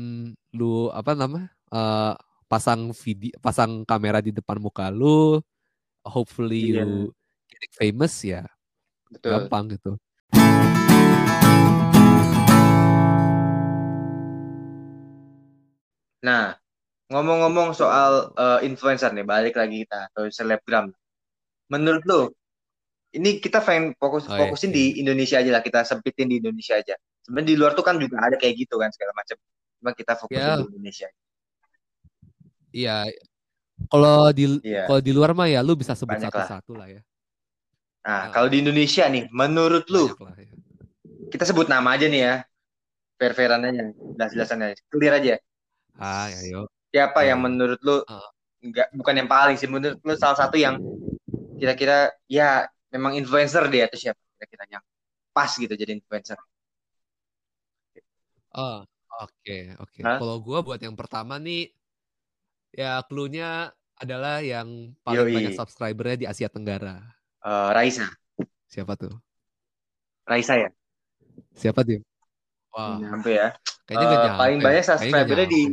lu 0.56 0.88
apa 0.96 1.12
namanya 1.12 1.52
uh, 1.68 2.16
pasang 2.48 2.96
video 2.96 3.36
pasang 3.44 3.84
kamera 3.84 4.24
di 4.24 4.32
depan 4.32 4.56
muka 4.56 4.88
lu 4.88 5.44
hopefully 6.08 6.74
iya. 6.74 6.84
you 6.84 7.12
getting 7.52 7.74
famous 7.76 8.24
ya 8.24 8.44
Betul. 9.12 9.48
gampang 9.48 9.64
gitu 9.76 9.92
nah 16.24 16.58
ngomong-ngomong 17.08 17.72
soal 17.72 18.36
uh, 18.36 18.60
influencer 18.60 19.16
nih 19.16 19.24
balik 19.24 19.56
lagi 19.56 19.88
kita 19.88 20.12
atau 20.12 20.28
selebgram 20.28 20.92
menurut 21.72 22.04
lu 22.04 22.22
ini 23.16 23.40
kita 23.40 23.64
pengen 23.64 23.96
fokus 23.96 24.28
oh, 24.28 24.36
iya, 24.36 24.40
fokusin 24.44 24.72
iya. 24.72 24.76
di 24.76 24.86
Indonesia 25.00 25.40
aja 25.40 25.52
lah 25.56 25.64
kita 25.64 25.88
sempitin 25.88 26.28
di 26.28 26.44
Indonesia 26.44 26.76
aja 26.76 27.00
sebenarnya 27.24 27.48
di 27.48 27.56
luar 27.56 27.72
tuh 27.76 27.86
kan 27.88 27.96
juga 27.96 28.20
ada 28.20 28.36
kayak 28.36 28.68
gitu 28.68 28.76
kan 28.76 28.92
segala 28.92 29.16
macam 29.16 29.40
cuma 29.80 29.92
kita 29.96 30.14
fokusin 30.20 30.44
yeah. 30.44 30.60
di 30.60 30.68
Indonesia 30.68 31.08
iya 32.76 32.98
kalau 33.92 34.34
di 34.34 34.58
yeah. 34.66 34.90
kalau 34.90 35.00
di 35.00 35.12
luar 35.14 35.38
mah 35.38 35.46
ya 35.46 35.62
lu 35.62 35.78
bisa 35.78 35.94
sebut 35.94 36.18
satu-satu 36.18 36.74
lah. 36.74 36.80
lah 36.86 36.88
ya 36.98 37.02
nah 38.08 38.22
uh, 38.22 38.26
kalau 38.34 38.48
di 38.50 38.64
Indonesia 38.64 39.06
nih 39.06 39.30
menurut 39.30 39.86
lu 39.94 40.10
lah, 40.18 40.36
ya. 40.38 40.54
kita 41.30 41.44
sebut 41.46 41.70
nama 41.70 41.94
aja 41.94 42.10
nih 42.10 42.22
ya 42.24 42.36
fair-fairan 43.22 43.68
aja 43.68 43.82
jelas-jelasan 44.18 44.58
aja 44.64 44.82
clear 44.90 45.14
aja 45.18 45.36
ah 45.98 46.28
ya 46.32 46.42
yuk 46.48 46.68
siapa 46.90 47.26
yang 47.28 47.44
menurut 47.44 47.80
lu 47.84 48.02
enggak 48.64 48.88
bukan 48.96 49.16
yang 49.22 49.30
paling 49.30 49.56
sih 49.60 49.70
menurut 49.70 50.00
lu 50.02 50.14
salah 50.18 50.38
satu 50.40 50.58
yang 50.58 50.82
kira-kira 51.58 52.14
ya 52.30 52.70
memang 52.94 53.18
influencer 53.18 53.66
dia 53.68 53.90
atau 53.90 53.98
siapa 54.00 54.20
kira-kira 54.38 54.80
yang 54.80 54.84
pas 55.34 55.54
gitu 55.54 55.74
jadi 55.78 55.94
influencer? 55.94 56.38
Oh, 58.58 58.82
oke, 59.22 59.30
okay, 59.46 59.70
oke. 59.78 59.94
Okay. 59.94 60.02
Kalau 60.02 60.42
gue 60.42 60.60
buat 60.66 60.82
yang 60.82 60.98
pertama 60.98 61.38
nih, 61.38 61.70
ya 62.74 63.04
clue-nya 63.06 63.72
adalah 63.98 64.44
yang 64.44 64.94
paling 65.02 65.28
Yoi. 65.30 65.36
banyak 65.36 65.54
subscribernya 65.58 66.18
di 66.22 66.26
Asia 66.30 66.50
Tenggara. 66.52 67.02
Uh, 67.42 67.74
Raisa. 67.74 68.12
Siapa 68.70 68.94
tuh? 69.00 69.14
Raisa 70.28 70.60
ya? 70.60 70.70
Siapa 71.58 71.82
tuh? 71.82 72.04
Wah. 72.76 73.00
Nyampe 73.00 73.34
ya. 73.34 73.56
Kayaknya 73.88 74.06
uh, 74.06 74.12
nyampe. 74.12 74.40
Paling 74.42 74.60
banyak 74.62 74.84
subscribernya 74.86 75.48
di 75.48 75.64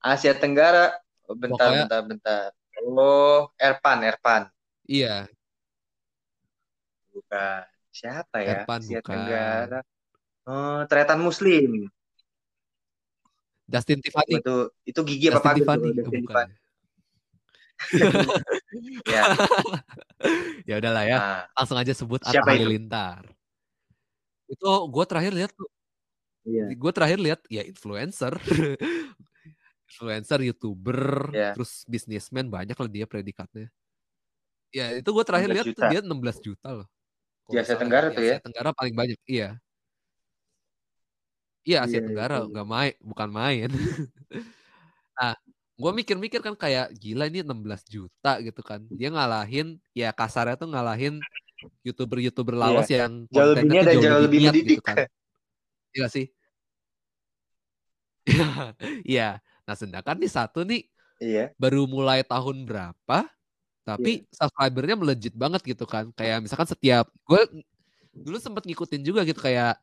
Asia 0.00 0.32
Tenggara. 0.32 0.94
Oh, 1.28 1.36
bentar, 1.36 1.68
Pokoknya... 1.68 1.84
bentar, 1.84 2.00
bentar. 2.06 2.46
Oh, 2.86 3.50
Erpan, 3.58 4.06
Erpan. 4.06 4.42
Iya, 4.88 5.26
bukan. 7.10 7.62
Siapa 7.90 8.36
ya? 8.40 8.62
Erpan 8.62 8.80
Asia 8.80 9.00
bukan. 9.02 9.10
Tenggara. 9.12 9.80
Oh, 10.48 10.80
Tretan 10.88 11.20
Muslim. 11.20 11.90
Justin 13.68 14.00
Tiffany. 14.00 14.40
Itu 14.40 14.56
itu 14.88 15.00
gigi 15.04 15.26
apa 15.28 15.52
Tiffany. 15.52 15.92
Justin 15.92 16.24
oh, 16.24 16.24
Tiffany. 16.24 16.54
ya. 19.12 19.22
ya 20.66 20.74
udahlah 20.82 21.04
ya. 21.06 21.16
Nah, 21.20 21.42
Langsung 21.54 21.78
aja 21.78 21.92
sebut 21.94 22.20
Atta 22.24 22.42
Halilintar. 22.42 23.22
Itu, 24.48 24.58
itu 24.58 24.72
gue 24.90 25.04
terakhir 25.04 25.32
lihat 25.36 25.52
tuh. 25.54 25.70
Iya. 26.48 26.72
Gue 26.74 26.92
terakhir 26.96 27.18
lihat 27.20 27.40
ya 27.52 27.62
influencer. 27.62 28.34
influencer, 29.88 30.38
youtuber, 30.44 31.32
yeah. 31.32 31.56
terus 31.56 31.82
bisnismen 31.88 32.52
banyak 32.52 32.76
lah 32.76 32.88
dia 32.92 33.08
predikatnya. 33.08 33.72
Ya 34.68 34.92
itu 35.00 35.08
gue 35.08 35.24
terakhir 35.24 35.48
lihat 35.48 35.64
tuh 35.72 35.84
dia 35.88 36.00
16 36.04 36.44
juta 36.44 36.68
loh. 36.82 36.88
Di 37.48 37.56
Asia 37.56 37.80
Tenggara 37.80 38.12
tuh 38.12 38.20
ya? 38.20 38.36
Asia 38.36 38.44
Tenggara 38.44 38.70
paling 38.76 38.92
banyak, 38.92 39.18
iya. 39.24 39.56
Iya 41.66 41.84
Asia 41.84 42.00
iya, 42.00 42.06
Tenggara, 42.06 42.36
iya. 42.42 42.48
nggak 42.48 42.68
main, 42.68 42.94
bukan 43.02 43.28
main. 43.28 43.68
nah, 45.18 45.34
gue 45.78 45.92
mikir-mikir 46.02 46.40
kan 46.42 46.54
kayak 46.56 46.90
gila 46.96 47.28
ini 47.28 47.44
16 47.44 47.86
juta 47.86 48.32
gitu 48.40 48.60
kan. 48.64 48.82
Dia 48.88 49.12
ngalahin, 49.12 49.76
ya 49.92 50.10
kasarnya 50.14 50.56
tuh 50.56 50.70
ngalahin 50.70 51.20
youtuber-youtuber 51.82 52.54
iya. 52.54 52.62
lawas 52.62 52.88
iya. 52.88 52.98
yang 53.04 53.12
jauh 53.28 53.52
lebih 53.54 53.70
dan 53.82 53.84
jauh, 53.84 54.02
jauh 54.02 54.22
lebih 54.24 54.38
mendidik 54.48 54.78
gitu 54.78 54.84
kan. 54.84 54.96
Iya 55.94 56.06
sih. 56.10 56.26
Iya. 59.08 59.40
nah 59.68 59.76
sedangkan 59.76 60.16
nih 60.16 60.32
satu 60.32 60.64
nih, 60.64 60.88
iya. 61.20 61.52
baru 61.60 61.84
mulai 61.84 62.24
tahun 62.24 62.64
berapa, 62.64 63.28
tapi 63.84 64.24
yeah. 64.24 64.32
subscribernya 64.32 64.96
melejit 64.96 65.36
banget 65.36 65.60
gitu 65.64 65.84
kan. 65.84 66.08
Kayak 66.16 66.44
misalkan 66.44 66.68
setiap 66.72 67.12
gue 67.28 67.64
dulu 68.12 68.36
sempet 68.40 68.64
ngikutin 68.64 69.02
juga 69.04 69.22
gitu 69.28 69.38
kayak 69.38 69.76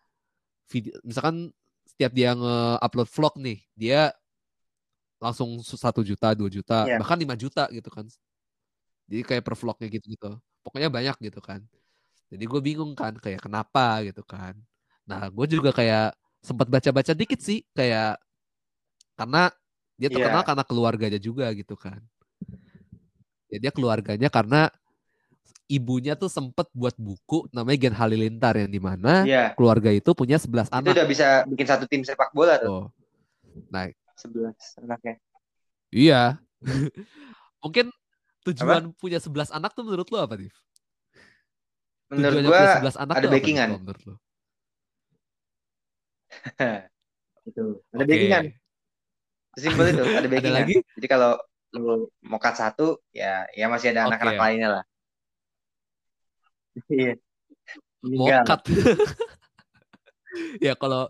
video 0.69 0.97
misalkan 1.05 1.53
setiap 1.95 2.11
dia 2.11 2.35
nge-upload 2.35 3.07
vlog 3.07 3.33
nih, 3.39 3.59
dia 3.71 4.11
langsung 5.15 5.63
satu 5.63 6.03
juta, 6.03 6.35
dua 6.35 6.51
juta, 6.51 6.83
yeah. 6.83 6.99
bahkan 6.99 7.15
lima 7.15 7.39
juta 7.39 7.71
gitu 7.71 7.87
kan. 7.87 8.03
Jadi 9.07 9.23
kayak 9.23 9.43
per 9.47 9.55
vlognya 9.55 9.87
gitu-gitu. 9.87 10.35
Pokoknya 10.59 10.91
banyak 10.91 11.15
gitu 11.23 11.39
kan. 11.39 11.63
Jadi 12.27 12.43
gue 12.43 12.59
bingung 12.59 12.91
kan 12.99 13.15
kayak 13.15 13.47
kenapa 13.47 14.03
gitu 14.03 14.27
kan. 14.27 14.59
Nah 15.07 15.31
gue 15.31 15.45
juga 15.47 15.71
kayak 15.71 16.19
sempat 16.43 16.67
baca-baca 16.67 17.15
dikit 17.15 17.39
sih 17.39 17.63
kayak 17.71 18.19
karena 19.15 19.47
dia 19.95 20.11
terkenal 20.11 20.43
yeah. 20.43 20.49
karena 20.51 20.63
keluarganya 20.67 21.19
juga 21.21 21.47
gitu 21.55 21.79
kan. 21.79 22.03
Ya 23.47 23.57
dia 23.63 23.71
keluarganya 23.71 24.27
karena 24.27 24.67
ibunya 25.65 26.13
tuh 26.13 26.29
sempet 26.29 26.69
buat 26.71 26.93
buku 26.97 27.49
namanya 27.49 27.89
Gen 27.89 27.95
Halilintar 27.97 28.53
yang 28.57 28.69
di 28.69 28.77
mana 28.77 29.25
yeah. 29.25 29.49
keluarga 29.57 29.89
itu 29.89 30.13
punya 30.13 30.37
11 30.37 30.69
anak. 30.69 30.93
Itu 30.93 30.97
udah 31.01 31.07
bisa 31.09 31.27
bikin 31.49 31.67
satu 31.67 31.85
tim 31.89 32.05
sepak 32.05 32.29
bola 32.31 32.61
tuh. 32.61 32.69
Oh. 32.69 32.85
Nah, 33.73 33.89
11 34.17 34.53
anaknya. 34.85 35.15
Iya. 35.89 36.23
Mungkin 37.65 37.89
tujuan 38.45 38.93
apa? 38.93 38.97
punya 39.01 39.17
11 39.17 39.57
anak 39.57 39.73
tuh 39.73 39.83
menurut 39.85 40.07
lo 40.13 40.17
apa, 40.21 40.37
Div? 40.37 40.53
Menurut 42.13 42.45
gua 42.45 42.85
anak 42.85 43.15
ada 43.17 43.27
backingan. 43.27 43.69
Apa, 43.73 43.81
menurut 43.81 44.03
lo? 44.05 44.15
itu. 47.49 47.63
Ada 47.89 48.03
okay. 48.05 48.09
backingan. 48.13 48.43
Simpel 49.55 49.85
itu, 49.89 50.03
ada 50.03 50.27
backingan. 50.29 50.53
ada 50.53 50.59
lagi? 50.61 50.75
Jadi 50.93 51.07
kalau 51.09 51.41
lu 51.75 52.07
mau 52.23 52.39
cut 52.39 52.55
satu 52.55 53.03
ya 53.11 53.43
ya 53.51 53.67
masih 53.67 53.91
ada 53.91 54.07
anak-anak 54.07 54.39
okay. 54.39 54.43
lainnya 54.47 54.69
lah 54.79 54.83
iya 56.89 57.13
cut 58.43 58.61
ya 60.65 60.73
kalau 60.75 61.07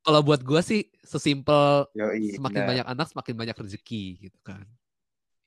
kalau 0.00 0.20
buat 0.24 0.40
gue 0.40 0.60
sih 0.64 0.80
sesimpel 1.04 1.88
Yoi, 1.96 2.36
semakin 2.36 2.62
banyak 2.64 2.86
anak 2.86 3.06
semakin 3.12 3.34
banyak 3.36 3.56
rezeki 3.56 4.28
gitu 4.28 4.38
kan 4.44 4.64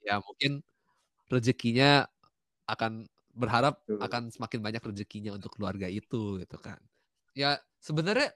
ya 0.02 0.20
mungkin 0.20 0.62
rezekinya 1.30 2.06
akan 2.70 3.06
berharap 3.34 3.82
Tuh. 3.90 3.98
akan 3.98 4.30
semakin 4.30 4.60
banyak 4.62 4.84
rezekinya 4.84 5.34
untuk 5.34 5.58
keluarga 5.58 5.90
itu 5.90 6.42
gitu 6.42 6.58
kan 6.62 6.78
ya 7.34 7.58
sebenarnya 7.82 8.30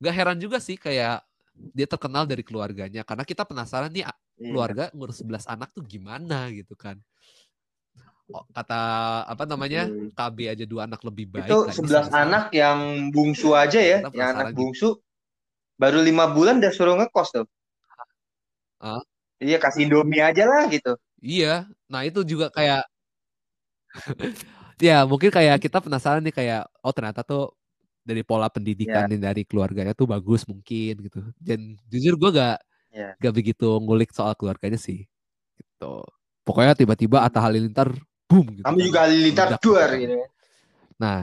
gak 0.00 0.14
heran 0.14 0.38
juga 0.40 0.60
sih 0.60 0.76
kayak 0.76 1.24
dia 1.56 1.88
terkenal 1.88 2.28
dari 2.28 2.44
keluarganya 2.44 3.04
karena 3.04 3.24
kita 3.24 3.48
penasaran 3.48 3.92
nih 3.92 4.04
Iya. 4.36 4.52
keluarga 4.52 4.84
ngurus 4.92 5.24
11 5.24 5.48
anak 5.48 5.72
tuh 5.72 5.84
gimana 5.84 6.52
gitu 6.52 6.76
kan. 6.76 7.00
Kata 8.26 8.80
apa 9.22 9.46
namanya 9.46 9.86
hmm. 9.86 10.10
KB 10.14 10.38
aja 10.50 10.64
dua 10.66 10.90
anak 10.90 11.00
lebih 11.06 11.30
baik. 11.30 11.46
Itu 11.46 11.70
sebelas 11.70 12.10
anak 12.10 12.50
yang 12.50 13.10
bungsu 13.14 13.54
aja 13.54 13.78
ya, 13.78 13.98
yang 14.10 14.28
anak 14.34 14.52
gitu. 14.52 14.58
bungsu 14.58 14.88
baru 15.78 16.02
lima 16.02 16.32
bulan 16.34 16.58
udah 16.58 16.72
suruh 16.74 16.98
ngekos 16.98 17.28
tuh. 17.30 17.46
Ah? 18.82 19.02
Iya 19.38 19.62
kasih 19.62 19.86
Indomie 19.86 20.24
aja 20.24 20.48
lah 20.48 20.66
gitu. 20.66 20.98
Iya, 21.22 21.70
nah 21.86 22.02
itu 22.02 22.26
juga 22.26 22.50
kayak 22.50 22.82
ya 24.86 25.06
mungkin 25.06 25.30
kayak 25.30 25.62
kita 25.62 25.78
penasaran 25.80 26.24
nih 26.24 26.34
kayak 26.34 26.62
oh 26.82 26.92
ternyata 26.92 27.22
tuh 27.22 27.54
dari 28.06 28.22
pola 28.22 28.50
pendidikan 28.50 29.10
yeah. 29.10 29.22
dari 29.32 29.42
keluarganya 29.46 29.94
tuh 29.94 30.10
bagus 30.10 30.44
mungkin 30.50 30.98
gitu. 30.98 31.20
Dan 31.38 31.78
jujur 31.86 32.18
gue 32.18 32.30
gak 32.34 32.58
yeah. 32.96 33.12
gak 33.20 33.34
begitu 33.36 33.76
ngulik 33.78 34.10
soal 34.10 34.32
keluarganya 34.34 34.80
sih 34.80 35.04
gitu 35.60 36.00
pokoknya 36.46 36.72
tiba-tiba 36.72 37.20
Atta 37.20 37.44
Halilintar 37.44 37.92
boom 38.26 38.46
gitu 38.58 38.64
kamu 38.66 38.78
kan. 38.78 38.86
juga 38.86 38.98
Halilintar 39.06 39.48
duar 39.58 39.90
gitu, 39.96 40.02
gitu 40.02 40.16
nah 40.98 41.20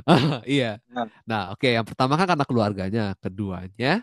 iya. 0.48 0.80
Nah, 0.88 1.06
nah 1.28 1.42
oke 1.52 1.60
okay. 1.60 1.76
yang 1.76 1.84
pertama 1.84 2.16
kan 2.16 2.24
karena 2.24 2.46
keluarganya, 2.48 3.04
keduanya 3.20 4.00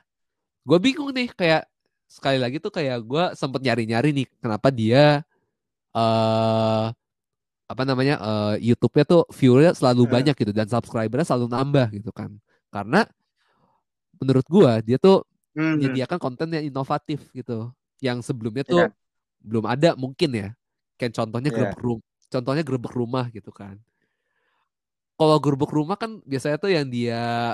gue 0.68 0.78
bingung 0.84 1.16
nih 1.16 1.32
kayak 1.32 1.64
sekali 2.12 2.40
lagi 2.40 2.60
tuh 2.60 2.72
kayak 2.72 3.00
gue 3.04 3.24
sempet 3.40 3.64
nyari-nyari 3.64 4.12
nih 4.12 4.28
kenapa 4.44 4.68
dia 4.68 5.24
eh 5.96 6.00
uh, 6.00 6.92
apa 7.68 7.84
namanya 7.84 8.16
uh, 8.20 8.56
YouTube-nya 8.60 9.04
tuh 9.04 9.24
viewernya 9.32 9.76
selalu 9.76 10.08
yeah. 10.08 10.14
banyak 10.20 10.36
gitu 10.40 10.52
dan 10.56 10.68
subscribernya 10.72 11.28
selalu 11.28 11.48
nambah 11.52 11.88
gitu 12.00 12.12
kan 12.16 12.32
karena 12.72 13.04
menurut 14.20 14.48
gue 14.48 14.72
dia 14.88 14.98
tuh 15.00 15.28
mm. 15.52 15.76
menyediakan 15.76 16.20
konten 16.20 16.48
yang 16.48 16.64
inovatif 16.64 17.28
gitu 17.36 17.72
yang 18.00 18.24
sebelumnya 18.24 18.64
tuh 18.64 18.88
yeah. 18.88 18.92
belum 19.44 19.68
ada 19.68 20.00
mungkin 20.00 20.32
ya 20.32 20.50
kayak 20.98 21.14
contohnya 21.16 21.50
yeah. 21.54 21.58
gerbek 21.64 21.82
rumah 21.82 22.06
contohnya 22.28 22.64
gerbek 22.66 22.94
rumah 22.94 23.26
gitu 23.32 23.52
kan 23.54 23.78
kalau 25.18 25.38
gerbek 25.42 25.72
rumah 25.72 25.98
kan 25.98 26.20
biasanya 26.26 26.58
tuh 26.60 26.72
yang 26.74 26.86
dia 26.90 27.54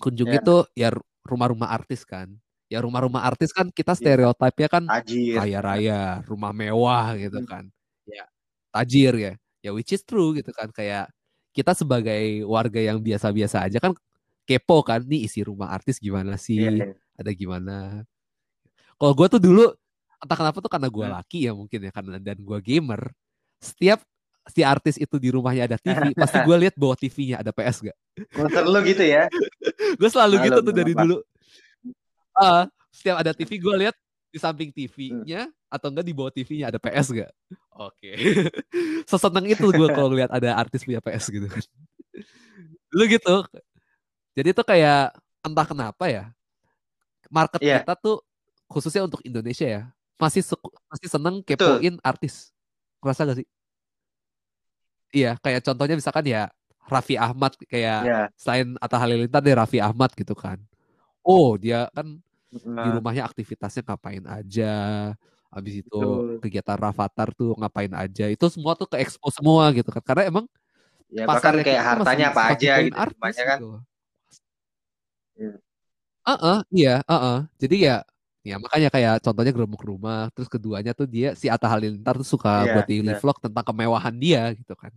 kunjungi 0.00 0.38
yeah. 0.40 0.44
tuh 0.44 0.60
ya 0.76 0.88
rumah-rumah 1.24 1.68
artis 1.68 2.04
kan 2.04 2.32
ya 2.68 2.84
rumah-rumah 2.84 3.24
artis 3.24 3.52
kan 3.52 3.72
kita 3.72 3.96
iya. 3.96 4.00
stereotipnya 4.00 4.68
kan 4.68 4.84
kaya 5.08 5.60
raya 5.64 6.00
rumah 6.28 6.52
mewah 6.52 7.16
gitu 7.16 7.40
hmm. 7.40 7.48
kan 7.48 7.64
ya 8.04 8.28
tajir 8.72 9.14
ya 9.16 9.32
ya 9.64 9.70
which 9.72 9.92
is 9.96 10.04
true 10.04 10.36
gitu 10.36 10.52
kan 10.52 10.68
kayak 10.72 11.08
kita 11.56 11.72
sebagai 11.72 12.44
warga 12.44 12.78
yang 12.78 13.00
biasa-biasa 13.00 13.64
aja 13.64 13.80
kan 13.80 13.96
kepo 14.44 14.84
kan 14.84 15.04
nih 15.04 15.24
isi 15.24 15.40
rumah 15.40 15.72
artis 15.72 15.96
gimana 15.96 16.36
sih 16.36 16.60
yeah, 16.60 16.92
yeah. 16.92 16.94
ada 17.16 17.32
gimana 17.32 17.76
kalau 19.00 19.12
gue 19.16 19.26
tuh 19.32 19.40
dulu 19.40 19.64
entah 20.18 20.36
kenapa 20.36 20.58
tuh 20.58 20.70
karena 20.70 20.88
gue 20.90 21.06
hmm. 21.06 21.14
laki 21.14 21.38
ya 21.46 21.52
mungkin 21.54 21.78
ya 21.88 21.90
karena 21.94 22.16
dan 22.18 22.38
gue 22.38 22.58
gamer 22.62 23.02
setiap 23.62 24.02
si 24.48 24.64
artis 24.64 24.96
itu 24.96 25.16
di 25.20 25.28
rumahnya 25.30 25.68
ada 25.68 25.78
TV 25.78 26.10
pasti 26.22 26.38
gue 26.42 26.56
lihat 26.56 26.74
bawa 26.74 26.94
TV-nya 26.98 27.44
ada 27.44 27.52
PS 27.54 27.84
gak 27.86 27.98
Konser 28.34 28.64
lu 28.66 28.80
gitu 28.82 29.04
ya 29.04 29.30
gue 30.00 30.08
selalu 30.10 30.34
Halo, 30.40 30.46
gitu 30.46 30.58
tuh 30.64 30.74
dari 30.74 30.92
dulu 30.96 31.16
uh, 32.38 32.64
setiap 32.90 33.16
ada 33.22 33.30
TV 33.30 33.62
gue 33.62 33.74
lihat 33.86 33.96
di 34.28 34.38
samping 34.38 34.70
TV-nya 34.70 35.48
hmm. 35.48 35.72
atau 35.72 35.88
enggak 35.88 36.06
di 36.06 36.12
bawah 36.12 36.32
TV-nya 36.32 36.68
ada 36.68 36.78
PS 36.80 37.16
gak? 37.16 37.32
Oke. 37.78 38.12
Okay. 38.12 38.16
Seseneng 39.10 39.46
itu 39.48 39.66
gue 39.72 39.88
kalau 39.94 40.12
lihat 40.12 40.28
ada 40.28 40.52
artis 40.56 40.84
punya 40.84 41.00
PS 41.00 41.32
gitu 41.32 41.48
kan. 41.48 41.64
Lu 42.92 43.04
gitu. 43.08 43.44
Jadi 44.36 44.48
itu 44.52 44.62
kayak 44.62 45.16
entah 45.40 45.66
kenapa 45.66 46.04
ya. 46.12 46.24
Market 47.28 47.60
yeah. 47.60 47.80
kita 47.80 47.96
tuh 47.96 48.20
khususnya 48.68 49.08
untuk 49.08 49.24
Indonesia 49.24 49.64
ya. 49.64 49.82
Masih 50.18 50.42
masih 50.90 51.08
seneng 51.08 51.40
kepoin 51.46 51.96
Betul. 51.96 52.04
artis. 52.04 52.50
Ngerasa 52.98 53.22
gak 53.24 53.38
sih? 53.42 53.48
Iya, 55.14 55.40
kayak 55.40 55.64
contohnya 55.64 55.96
misalkan 55.96 56.26
ya 56.28 56.52
Raffi 56.88 57.16
Ahmad 57.16 57.56
kayak 57.68 58.00
yeah. 58.04 58.26
selain 58.36 58.76
Atta 58.80 59.00
Halilintar 59.00 59.40
deh 59.40 59.56
Raffi 59.56 59.78
Ahmad 59.80 60.12
gitu 60.12 60.36
kan. 60.36 60.60
Oh, 61.24 61.56
dia 61.56 61.88
kan 61.92 62.18
nah. 62.64 62.84
di 62.84 62.88
rumahnya 62.96 63.24
aktivitasnya 63.28 63.84
ngapain 63.84 64.24
aja 64.24 64.74
habis 65.48 65.80
itu 65.80 65.88
Betul. 65.88 66.40
kegiatan 66.44 66.76
Rafathar 66.76 67.32
tuh 67.32 67.56
ngapain 67.56 67.88
aja 67.96 68.28
itu 68.28 68.44
semua 68.52 68.76
tuh 68.76 68.84
ke 68.84 69.00
expo 69.00 69.32
semua 69.32 69.72
gitu 69.72 69.88
kan 69.88 70.04
karena 70.04 70.28
emang 70.28 70.44
ya 71.08 71.24
bahkan 71.24 71.56
kayak 71.64 71.80
hartanya 71.80 72.26
apa 72.36 72.42
aja 72.52 72.72
gitu 72.84 72.96
artis, 73.00 73.36
kan 73.40 73.58
gitu. 73.58 73.70
Iya. 75.38 75.54
Uh 76.28 76.32
-uh, 76.36 76.58
iya, 76.68 76.94
uh 77.08 77.14
-uh. 77.16 77.38
Jadi 77.56 77.88
ya 77.88 78.04
ya 78.48 78.56
makanya 78.56 78.88
kayak 78.88 79.14
contohnya 79.20 79.52
gerobak 79.52 79.82
rumah, 79.84 80.32
terus 80.32 80.48
keduanya 80.48 80.96
tuh 80.96 81.04
dia 81.04 81.36
si 81.36 81.52
Atta 81.52 81.68
Halilintar 81.68 82.16
tuh 82.16 82.24
suka 82.24 82.64
yeah, 82.64 82.72
buat 82.72 82.86
daily 82.88 83.12
yeah. 83.12 83.20
vlog 83.20 83.36
tentang 83.36 83.64
kemewahan 83.64 84.14
dia 84.16 84.56
gitu 84.56 84.72
kan. 84.72 84.92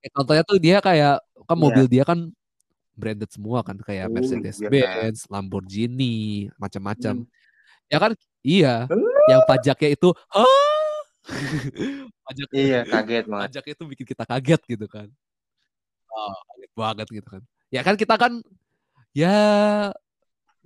Ya, 0.00 0.08
contohnya 0.16 0.42
tuh 0.48 0.56
dia 0.56 0.80
kayak 0.80 1.20
kan 1.20 1.56
yeah. 1.56 1.60
mobil 1.60 1.84
dia 1.84 2.04
kan 2.08 2.32
branded 2.96 3.28
semua 3.28 3.60
kan 3.60 3.76
kayak 3.76 4.08
uh, 4.08 4.12
Mercedes 4.12 4.56
iya, 4.64 4.70
Benz, 4.70 5.28
Lamborghini, 5.28 6.48
macam-macam. 6.56 7.26
Hmm. 7.26 7.28
Ya 7.92 7.98
kan 8.00 8.12
iya, 8.40 8.88
uh. 8.88 9.26
yang 9.28 9.44
pajaknya 9.44 9.90
itu 9.92 10.08
pajak 12.24 12.48
iya 12.56 12.80
kaget 12.88 13.24
banget. 13.28 13.48
Pajaknya 13.52 13.72
itu 13.76 13.84
bikin 13.92 14.06
kita 14.08 14.24
kaget 14.24 14.60
gitu 14.64 14.86
kan. 14.88 15.08
Oh, 16.08 16.36
kaget 16.48 16.72
banget 16.72 17.06
gitu 17.12 17.28
kan. 17.28 17.42
Ya 17.68 17.80
kan 17.84 17.94
kita 17.98 18.14
kan 18.16 18.32
ya 19.14 19.30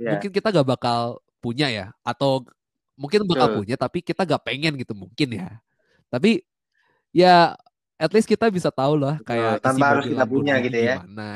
yeah. 0.01 0.13
mungkin 0.15 0.31
kita 0.33 0.49
gak 0.49 0.69
bakal 0.69 1.21
punya 1.39 1.71
ya 1.71 1.87
atau 2.03 2.45
mungkin 2.99 3.23
bakal 3.27 3.55
Betul. 3.55 3.59
punya 3.63 3.77
tapi 3.79 3.99
kita 4.03 4.27
gak 4.27 4.43
pengen 4.43 4.75
gitu 4.79 4.93
mungkin 4.93 5.29
ya. 5.39 5.59
Tapi 6.11 6.43
ya 7.15 7.55
at 7.99 8.11
least 8.15 8.31
kita 8.31 8.51
bisa 8.51 8.71
tahu 8.71 8.99
lah 8.99 9.19
kayak 9.23 9.63
tanpa 9.63 9.99
harus 9.99 10.07
kita 10.07 10.25
punya 10.27 10.55
gitu 10.63 10.79
ya. 10.79 11.03
Gimana 11.03 11.31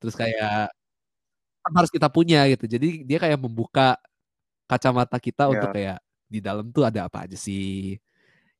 terus 0.00 0.14
kayak 0.14 0.70
kan 1.66 1.72
harus 1.74 1.90
kita 1.90 2.06
punya 2.06 2.46
gitu 2.46 2.70
jadi 2.70 3.02
dia 3.02 3.18
kayak 3.18 3.42
membuka 3.42 3.98
kacamata 4.70 5.18
kita 5.18 5.50
yeah. 5.50 5.52
untuk 5.58 5.70
kayak 5.74 5.98
di 6.30 6.38
dalam 6.38 6.70
tuh 6.70 6.86
ada 6.86 7.10
apa 7.10 7.26
aja 7.26 7.34
sih 7.34 7.98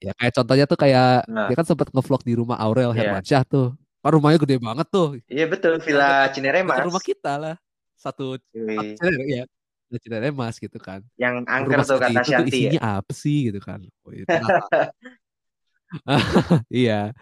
ya 0.03 0.11
kayak 0.19 0.35
contohnya 0.43 0.67
tuh 0.67 0.79
kayak 0.79 1.23
nah. 1.31 1.47
dia 1.47 1.55
kan 1.55 1.67
sempat 1.67 1.89
ngevlog 1.95 2.23
di 2.27 2.35
rumah 2.35 2.59
Aurel 2.59 2.91
yeah. 2.95 3.15
Hermansyah 3.15 3.43
tuh 3.47 3.79
kan 4.03 4.11
rumahnya 4.11 4.39
gede 4.43 4.57
banget 4.59 4.87
tuh 4.91 5.19
iya 5.31 5.47
yeah, 5.47 5.49
betul 5.51 5.79
Villa 5.83 6.31
Cineremas 6.35 6.83
rumah 6.83 7.03
kita 7.03 7.33
lah 7.39 7.57
satu 7.95 8.39
ya 8.51 9.47
Villa 9.87 10.01
Cineremas 10.03 10.55
gitu 10.59 10.79
kan. 10.83 11.01
Yang 11.15 11.47
angker 11.47 11.79
tuh 11.87 11.99
kata 12.03 12.21
itu 12.21 12.31
Shanti 12.35 12.51
isinya 12.51 12.83
ya? 12.83 12.99
apa 12.99 13.13
sih 13.15 13.39
gitu 13.51 13.61
kan. 13.63 13.79
Oh, 14.03 14.13
itu 14.13 14.27
iya. 16.83 17.15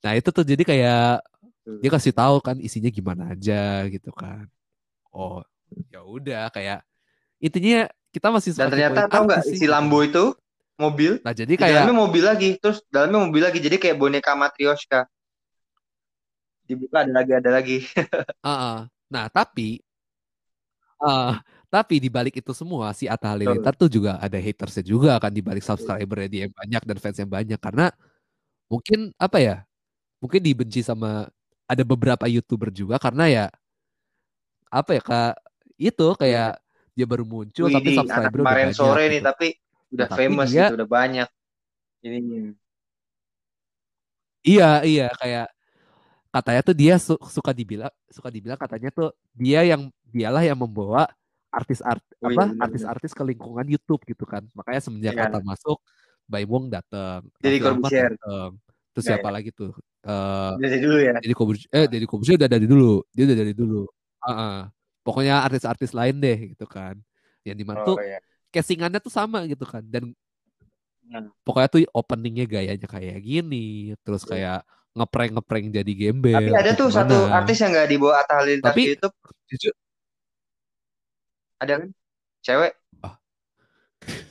Nah 0.00 0.12
itu 0.16 0.28
tuh 0.32 0.44
jadi 0.44 0.64
kayak 0.64 1.20
dia 1.78 1.90
kasih 1.92 2.16
tahu 2.16 2.42
kan 2.42 2.56
isinya 2.58 2.88
gimana 2.88 3.36
aja 3.36 3.86
gitu 3.92 4.10
kan. 4.10 4.48
Oh 5.12 5.44
ya 5.92 6.04
udah 6.04 6.48
kayak 6.52 6.84
intinya 7.40 7.88
kita 8.12 8.28
masih 8.28 8.52
dan 8.56 8.68
ternyata 8.68 9.08
tahu 9.08 9.24
nggak 9.24 9.44
isi 9.48 9.66
Lambo 9.68 10.04
itu 10.04 10.36
mobil? 10.80 11.20
Nah 11.20 11.32
jadi 11.36 11.52
kayak 11.56 11.84
dalamnya 11.84 11.96
mobil 11.96 12.24
lagi 12.24 12.50
terus 12.60 12.80
dalamnya 12.88 13.28
mobil 13.28 13.42
lagi 13.44 13.58
jadi 13.60 13.76
kayak 13.76 13.96
boneka 14.00 14.32
matrioska 14.32 15.08
dibuka 16.66 17.04
ada 17.04 17.12
lagi 17.12 17.32
ada 17.36 17.50
lagi. 17.52 17.78
Uh 18.42 18.48
-uh. 18.48 18.78
nah 19.12 19.28
tapi 19.28 19.84
uh, 21.02 21.36
tapi 21.72 21.98
di 21.98 22.12
balik 22.12 22.36
itu 22.38 22.52
semua 22.52 22.92
si 22.92 23.08
Atta 23.08 23.32
Halilintar 23.32 23.72
tuh 23.74 23.88
juga 23.88 24.20
ada 24.20 24.36
hatersnya 24.36 24.84
juga 24.84 25.16
kan 25.16 25.32
di 25.32 25.40
balik 25.40 25.64
subscribernya 25.64 26.28
dia 26.28 26.40
yang 26.46 26.54
banyak 26.54 26.82
dan 26.84 26.96
fans 27.00 27.18
yang 27.18 27.32
banyak. 27.32 27.56
Karena 27.56 27.88
mungkin 28.68 29.08
apa 29.20 29.38
ya 29.40 29.56
mungkin 30.20 30.40
dibenci 30.40 30.84
sama 30.84 31.28
ada 31.64 31.82
beberapa 31.84 32.28
youtuber 32.28 32.68
juga 32.68 33.00
karena 33.00 33.24
ya 33.28 33.46
apa 34.72 34.96
ya 34.96 35.02
kak 35.04 35.34
itu 35.76 36.06
kayak 36.16 36.56
yeah. 36.56 36.92
dia 36.96 37.06
baru 37.08 37.24
muncul 37.28 37.68
Wih, 37.68 37.76
tapi 37.76 37.90
subscriber 37.96 38.40
udah 38.40 38.44
kemarin 38.44 38.70
sore 38.72 39.02
gitu. 39.04 39.12
nih 39.12 39.20
tapi 39.20 39.46
udah 39.92 40.08
nah, 40.08 40.16
famous 40.16 40.48
dia, 40.48 40.68
gitu 40.68 40.76
udah 40.80 40.88
banyak. 40.88 41.28
Ini 42.02 42.18
iya 44.42 44.70
iya 44.82 45.08
kayak 45.20 45.51
katanya 46.32 46.60
tuh 46.64 46.76
dia 46.76 46.96
su 46.96 47.14
suka 47.28 47.52
dibilang 47.52 47.92
suka 48.08 48.32
dibilang 48.32 48.56
katanya 48.56 48.88
tuh 48.88 49.12
dia 49.36 49.62
yang 49.68 49.92
dialah 50.08 50.40
yang 50.40 50.56
membawa 50.56 51.04
artis 51.52 51.84
art 51.84 52.00
oh, 52.24 52.32
apa 52.32 52.56
artis-artis 52.64 53.12
ke 53.12 53.20
lingkungan 53.20 53.68
YouTube 53.68 54.00
gitu 54.08 54.24
kan 54.24 54.40
makanya 54.56 54.80
semenjak 54.80 55.12
yeah. 55.12 55.28
kata 55.28 55.44
masuk 55.44 55.78
Baimong 56.24 56.72
datang 56.72 57.28
jadi 57.44 57.60
Corbusier 57.60 58.16
Terus 58.92 59.04
siapa 59.08 59.28
ya. 59.32 59.34
lagi 59.40 59.50
tuh? 59.52 59.72
Uh, 60.04 60.54
dari 60.60 60.78
dulu 60.78 60.98
ya. 61.00 61.16
Jadi 61.18 61.34
eh 61.72 61.86
dari 61.88 62.04
Kobusier 62.04 62.36
udah 62.36 62.50
dari 62.50 62.66
dulu. 62.68 63.00
Dia 63.10 63.24
udah 63.24 63.38
dari 63.40 63.54
dulu. 63.56 63.82
Uh 64.20 64.28
-uh. 64.28 64.56
Pokoknya 65.02 65.42
artis-artis 65.42 65.96
lain 65.96 66.20
deh 66.20 66.52
gitu 66.54 66.68
kan. 66.68 66.94
Yang 67.42 67.56
di 67.56 67.64
mana 67.64 67.78
oh, 67.82 67.86
tuh 67.88 67.96
iya. 68.04 68.20
castingannya 68.52 69.00
tuh 69.00 69.10
sama 69.10 69.48
gitu 69.48 69.64
kan. 69.64 69.82
Dan 69.82 70.12
pokoknya 71.42 71.68
tuh 71.72 71.80
openingnya 71.96 72.44
gayanya 72.44 72.88
kayak 72.88 73.18
gini. 73.24 73.96
Terus 74.04 74.22
iya. 74.28 74.30
kayak 74.30 74.60
ngeprank 74.92 75.30
ngeprank 75.36 75.64
jadi 75.72 75.92
gembel. 75.92 76.36
Tapi 76.36 76.52
ada 76.52 76.72
tuh 76.76 76.88
satu 76.92 77.28
artis 77.32 77.58
yang 77.64 77.72
gak 77.72 77.88
dibawa 77.88 78.20
Atta 78.20 78.34
Halilintar 78.40 78.72
Tapi, 78.72 78.82
di 78.84 78.90
YouTube. 78.96 79.14
Jujur. 79.48 79.74
Ada 81.60 81.72
kan? 81.80 81.90
Cewek. 82.42 82.72
Oh. 83.00 83.14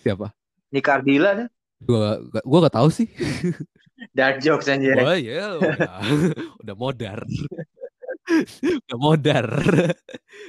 Siapa? 0.05 0.27
Nika 0.71 0.91
Ardila 0.99 1.31
kan? 1.35 1.47
Gua 1.81 2.21
gua 2.45 2.59
gak 2.69 2.75
tahu 2.77 2.89
sih. 2.93 3.09
Dark 4.17 4.41
jokes 4.41 4.65
anjir. 4.65 4.97
Oh 4.97 5.13
iya, 5.13 5.57
udah, 5.61 6.01
udah 6.65 6.75
modar. 6.75 7.19
udah 8.89 8.97
modar. 8.97 9.45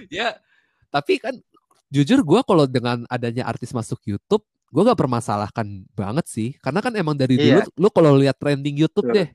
ya, 0.08 0.40
tapi 0.88 1.20
kan 1.20 1.36
jujur 1.92 2.24
gue 2.24 2.40
kalau 2.48 2.64
dengan 2.64 3.04
adanya 3.12 3.44
artis 3.44 3.76
masuk 3.76 4.00
YouTube, 4.08 4.40
gue 4.72 4.82
gak 4.88 4.96
permasalahkan 4.96 5.84
banget 5.92 6.24
sih. 6.24 6.56
Karena 6.64 6.80
kan 6.80 6.96
emang 6.96 7.12
dari 7.12 7.36
iya. 7.36 7.60
dulu, 7.60 7.68
lu 7.76 7.88
kalau 7.92 8.16
lihat 8.16 8.40
trending 8.40 8.80
YouTube 8.80 9.12
deh, 9.12 9.28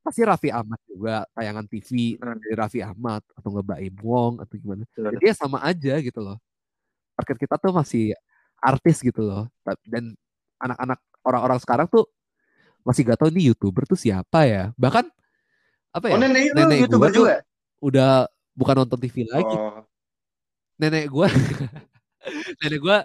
pasti 0.00 0.20
Raffi 0.24 0.48
Ahmad 0.48 0.80
juga 0.88 1.28
tayangan 1.36 1.64
TV 1.68 2.16
hmm. 2.16 2.40
dari 2.40 2.54
Raffi 2.56 2.80
Ahmad 2.80 3.22
atau 3.36 3.48
nggak 3.52 3.66
Baim 3.66 3.94
Wong 4.00 4.40
atau 4.40 4.54
gimana. 4.56 4.84
Jadi 4.96 5.24
ya 5.24 5.34
sama 5.36 5.60
aja 5.60 5.94
gitu 6.00 6.20
loh. 6.20 6.36
Market 7.16 7.36
kita 7.36 7.54
tuh 7.60 7.72
masih 7.76 8.16
artis 8.60 9.04
gitu 9.04 9.20
loh. 9.24 9.44
Dan 9.84 10.16
anak-anak 10.60 10.98
orang-orang 11.24 11.58
sekarang 11.60 11.86
tuh 11.88 12.08
masih 12.80 13.04
gak 13.04 13.20
tahu 13.20 13.28
nih 13.28 13.52
youtuber 13.52 13.84
tuh 13.84 13.98
siapa 13.98 14.48
ya 14.48 14.72
bahkan 14.80 15.04
apa 15.90 16.06
ya? 16.06 16.14
Oh, 16.16 16.20
nenek, 16.22 16.54
nenek 16.54 16.86
gue 16.86 17.10
juga. 17.12 17.42
udah 17.82 18.30
bukan 18.54 18.74
nonton 18.84 18.98
TV 19.02 19.26
lagi. 19.26 19.56
Oh. 19.58 19.82
Nenek 20.80 21.12
gue, 21.12 21.28
nenek 22.64 22.80
gue 22.80 22.96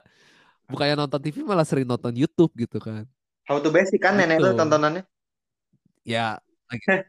bukannya 0.70 0.96
nonton 0.96 1.20
TV 1.20 1.42
malah 1.42 1.66
sering 1.66 1.90
nonton 1.90 2.14
YouTube 2.14 2.54
gitu 2.56 2.78
kan. 2.78 3.04
How 3.50 3.58
to 3.58 3.74
basic 3.74 4.00
kan 4.00 4.16
nenek 4.16 4.38
tuh 4.38 4.54
tontonannya? 4.54 5.04
Ya, 6.06 6.38
lagi. 6.70 7.06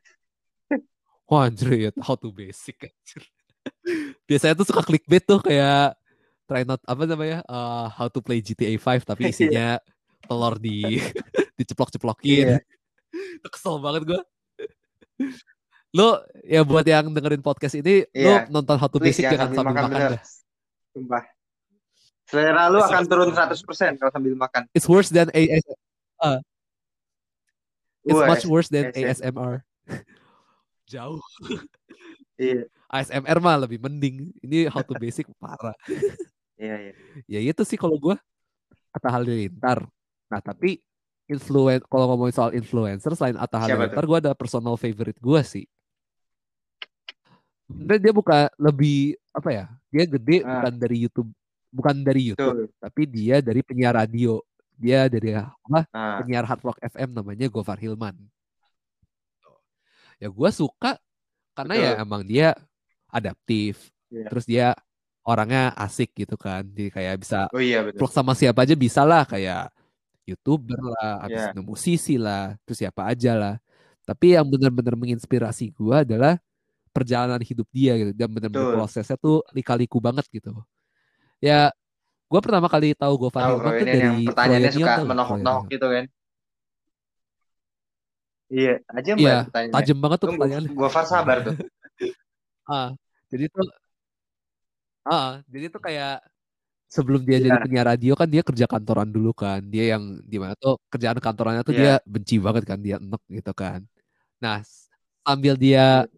Wah 1.27 1.51
anjir 1.51 1.69
ya, 1.75 1.91
how 2.03 2.15
to 2.15 2.31
basic 2.31 2.79
anjir. 2.87 3.23
Biasanya 4.31 4.55
tuh 4.55 4.67
suka 4.67 4.83
clickbait 4.87 5.23
tuh 5.27 5.43
kayak 5.43 5.99
try 6.47 6.63
not 6.63 6.79
apa 6.87 7.03
namanya 7.03 7.43
uh, 7.51 7.91
how 7.91 8.07
to 8.07 8.23
play 8.23 8.39
GTA 8.39 8.79
5 8.79 9.03
tapi 9.03 9.23
iya. 9.27 9.33
isinya 9.35 9.69
telur 10.27 10.55
di 10.59 11.03
diceplok-ceplokin. 11.59 12.61
Yeah. 12.61 13.43
Kesel 13.51 13.83
banget 13.83 14.03
gue. 14.07 14.21
Lo 15.97 16.23
ya 16.45 16.63
buat 16.63 16.85
yang 16.87 17.11
dengerin 17.11 17.43
podcast 17.43 17.75
ini, 17.81 18.07
yeah. 18.13 18.47
lo 18.47 18.61
nonton 18.61 18.77
How 18.77 18.87
to 18.87 19.01
Please, 19.01 19.17
Basic 19.19 19.33
jangan 19.33 19.51
sambil 19.51 19.75
makan, 19.75 19.91
makan 19.91 20.11
Sumpah. 20.93 21.25
Selera 22.27 22.67
lu 22.69 22.83
akan 22.83 23.03
turun 23.07 23.31
100% 23.31 24.03
kalau 24.03 24.11
sambil 24.11 24.35
makan. 24.35 24.63
It's 24.75 24.91
worse 24.91 25.09
than 25.15 25.31
AS 25.31 25.63
uh, 26.21 26.43
It's 28.07 28.23
much 28.23 28.47
worse 28.47 28.71
than 28.71 28.95
ASMR. 28.95 29.67
Jauh. 30.93 31.19
Iya. 32.39 32.71
ASMR 32.87 33.39
mah 33.43 33.59
lebih 33.67 33.83
mending. 33.83 34.31
Ini 34.39 34.71
How 34.71 34.87
to 34.87 34.95
Basic 34.95 35.27
parah. 35.43 35.75
Iya, 36.55 36.77
iya. 36.79 36.93
Ya 37.27 37.41
itu 37.43 37.63
sih 37.67 37.75
kalau 37.75 37.99
gue 37.99 38.15
Atta 38.95 39.11
Halilintar. 39.11 39.83
Nah, 40.31 40.41
tapi 40.41 40.79
influen 41.27 41.83
kalau 41.91 42.15
ngomongin 42.15 42.35
soal 42.39 42.55
influencer 42.55 43.11
selain 43.19 43.35
Atta 43.35 43.59
Halilintar, 43.59 44.07
gue 44.07 44.19
ada 44.23 44.33
personal 44.39 44.79
favorite 44.79 45.19
gue 45.19 45.41
sih. 45.43 45.67
Dan 47.67 47.99
dia 47.99 48.15
bukan 48.15 48.47
lebih 48.63 49.19
apa 49.35 49.51
ya? 49.51 49.65
Dia 49.91 50.07
gede 50.07 50.47
ah. 50.47 50.63
bukan 50.63 50.75
dari 50.79 50.97
YouTube, 51.03 51.31
bukan 51.75 51.97
dari 52.07 52.23
YouTube, 52.31 52.71
Tuh. 52.71 52.79
tapi 52.79 53.03
dia 53.11 53.43
dari 53.43 53.61
penyiar 53.67 53.99
radio. 53.99 54.39
Dia 54.77 55.09
dari 55.09 55.33
apa? 55.33 55.89
Ah. 55.91 56.21
Penyiar 56.21 56.45
Hard 56.45 56.63
Rock 56.63 56.79
FM 56.85 57.17
namanya 57.17 57.47
Gofar 57.49 57.81
Hilman. 57.81 58.17
Ya 60.17 60.33
gue 60.33 60.51
suka 60.53 60.97
karena 61.57 61.75
ya 61.77 61.81
Betul. 61.81 61.97
ya 61.97 62.05
emang 62.05 62.23
dia 62.25 62.49
adaptif. 63.09 63.93
Yeah. 64.13 64.29
Terus 64.33 64.45
dia 64.45 64.67
orangnya 65.27 65.73
asik 65.75 66.13
gitu 66.15 66.37
kan. 66.37 66.65
Jadi 66.65 66.93
kayak 66.93 67.15
bisa 67.21 67.49
oh, 67.51 67.61
iya, 67.61 67.83
betul. 67.85 68.09
sama 68.09 68.33
siapa 68.37 68.63
aja 68.63 68.77
bisa 68.79 69.03
lah 69.03 69.27
kayak 69.27 69.73
youtuber 70.27 70.79
lah, 70.79 71.23
habis 71.23 71.45
yeah. 71.55 71.63
musisi 71.63 72.15
lah, 72.19 72.59
terus 72.67 72.83
siapa 72.83 73.07
aja 73.07 73.33
lah. 73.35 73.55
Tapi 74.07 74.39
yang 74.39 74.47
benar-benar 74.47 74.95
menginspirasi 74.95 75.75
gue 75.75 75.97
adalah 76.03 76.39
perjalanan 76.97 77.43
hidup 77.45 77.69
dia 77.69 77.93
gitu 78.01 78.17
dan 78.17 78.33
benar-benar 78.33 78.73
prosesnya 78.73 79.21
tuh 79.21 79.45
lika-liku 79.53 80.01
banget 80.01 80.25
gitu 80.33 80.57
ya 81.45 81.69
gue 82.27 82.41
pertama 82.43 82.67
kali 82.67 82.95
tahu 82.99 83.15
gue 83.27 83.31
Fahri 83.31 83.55
tuh 83.55 83.73
dari 83.87 84.11
pertanyaannya 84.27 84.73
suka 84.75 84.93
menohok-nohok 85.07 85.65
gitu 85.71 85.87
kan. 85.87 86.05
Iya 88.47 88.75
aja 88.95 89.11
iya, 89.19 89.37
tajam 89.51 89.99
banget 89.99 90.19
tuh 90.23 90.29
pertanyaan 90.39 90.65
gue 90.71 90.89
Far 90.91 91.07
sabar 91.07 91.43
tuh. 91.43 91.57
Ah 92.67 92.91
jadi 93.31 93.47
tuh 93.47 93.63
ah 95.07 95.39
jadi 95.47 95.71
tuh 95.71 95.79
kayak 95.79 96.19
sebelum 96.91 97.23
dia 97.23 97.39
yeah. 97.39 97.47
jadi 97.47 97.59
penyiar 97.63 97.87
radio 97.95 98.13
kan 98.19 98.27
dia 98.27 98.43
kerja 98.43 98.67
kantoran 98.67 99.07
dulu 99.07 99.31
kan. 99.31 99.63
Dia 99.63 99.95
yang 99.95 100.19
di 100.27 100.37
mana 100.43 100.59
tuh 100.59 100.83
kerjaan 100.91 101.23
kantorannya 101.23 101.63
tuh 101.63 101.75
yeah. 101.79 102.03
dia 102.03 102.11
benci 102.11 102.43
banget 102.43 102.67
kan 102.67 102.83
dia 102.83 102.99
enek 102.99 103.23
gitu 103.31 103.55
kan. 103.55 103.87
Nah 104.43 104.67
sambil 105.23 105.55
dia 105.55 106.11
iya 106.11 106.17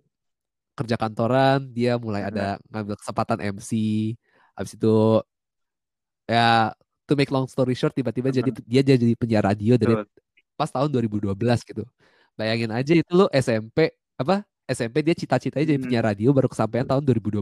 kerja 0.79 0.95
kantoran 0.95 1.75
dia 1.75 1.99
mulai 1.99 2.23
ada 2.23 2.55
ngambil 2.71 2.95
kesempatan 3.03 3.59
MC 3.59 3.71
habis 4.55 4.79
itu 4.79 5.19
ya 6.29 6.77
to 7.09 7.17
make 7.17 7.33
long 7.33 7.49
story 7.49 7.73
short 7.73 7.97
tiba-tiba 7.97 8.29
jadi 8.29 8.53
dia 8.69 8.83
jadi 8.85 9.17
penyiar 9.17 9.49
radio 9.49 9.81
dari 9.81 10.05
pas 10.55 10.69
tahun 10.69 10.93
2012 10.93 11.33
gitu. 11.65 11.83
Bayangin 12.37 12.71
aja 12.71 12.93
itu 12.93 13.11
lo 13.17 13.27
SMP 13.33 13.97
apa 14.21 14.45
SMP 14.69 15.01
dia 15.01 15.17
cita-citanya 15.17 15.65
jadi 15.65 15.81
penyiar 15.81 16.05
hmm. 16.05 16.13
radio 16.13 16.29
baru 16.37 16.53
kesampaian 16.53 16.85
tahun 16.85 17.01
2012 17.01 17.41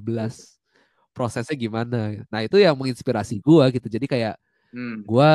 prosesnya 1.11 1.57
gimana? 1.59 2.22
Nah 2.31 2.40
itu 2.46 2.62
yang 2.62 2.79
menginspirasi 2.79 3.42
gue 3.42 3.64
gitu. 3.75 3.87
Jadi 3.90 4.07
kayak 4.07 4.38
hmm. 4.70 5.03
gue 5.03 5.31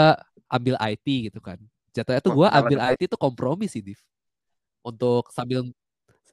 ambil 0.48 0.76
IT 0.80 1.08
gitu 1.28 1.40
kan. 1.44 1.60
Jatuhnya 1.92 2.24
tuh 2.24 2.32
gue 2.40 2.48
ambil 2.48 2.80
IT 2.96 3.12
itu 3.12 3.18
kompromi 3.20 3.68
sih 3.68 3.84
Div. 3.84 4.00
Untuk 4.80 5.28
sambil 5.36 5.68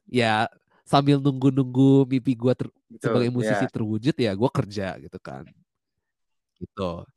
ya 0.07 0.47
sambil 0.87 1.19
nunggu-nunggu 1.21 2.07
mimpi 2.09 2.33
gue 2.33 2.53
ter- 2.55 2.73
sebagai 2.97 3.29
musisi 3.29 3.61
yeah. 3.61 3.69
terwujud 3.69 4.15
ya 4.17 4.31
gue 4.33 4.49
kerja 4.49 4.97
gitu 4.97 5.19
kan 5.21 5.45
gitu 6.59 7.07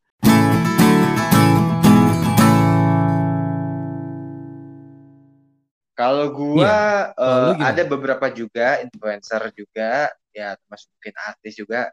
kalau 5.93 6.27
gue 6.33 6.65
yeah. 6.65 7.13
uh, 7.15 7.55
ada 7.61 7.83
beberapa 7.85 8.27
juga 8.33 8.81
influencer 8.81 9.53
juga 9.55 10.11
ya 10.33 10.57
termasuk 10.57 10.89
mungkin 10.97 11.15
artis 11.29 11.55
juga 11.61 11.93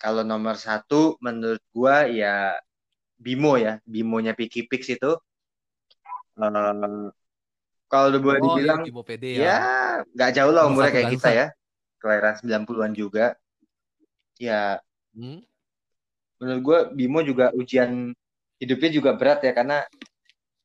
kalau 0.00 0.22
nomor 0.22 0.56
satu 0.56 1.18
menurut 1.20 1.60
gue 1.74 1.96
ya 2.22 2.54
Bimo 3.20 3.58
ya 3.60 3.82
Bimonya 3.84 4.32
Piki 4.32 4.64
Pix 4.64 4.88
itu 4.88 5.12
uh, 6.40 7.10
kalau 7.90 8.06
udah 8.14 8.22
boleh 8.22 8.38
oh, 8.38 8.46
dibilang, 8.54 8.80
ya, 8.86 9.02
PD 9.02 9.24
ya. 9.34 9.42
ya 9.42 9.58
nggak 10.14 10.30
jauh 10.38 10.52
lah 10.54 10.70
umurnya 10.70 10.94
kayak 10.94 11.10
kita 11.18 11.30
ya. 11.34 11.46
Kelahiran 11.98 12.34
90-an 12.38 12.92
juga. 12.94 13.26
Ya, 14.38 14.78
hmm? 15.12 15.42
Menurut 16.40 16.60
gue 16.64 16.78
Bimo 16.96 17.20
juga 17.20 17.52
ujian 17.52 18.16
hidupnya 18.56 18.90
juga 18.90 19.10
berat 19.14 19.44
ya 19.44 19.52
karena 19.52 19.84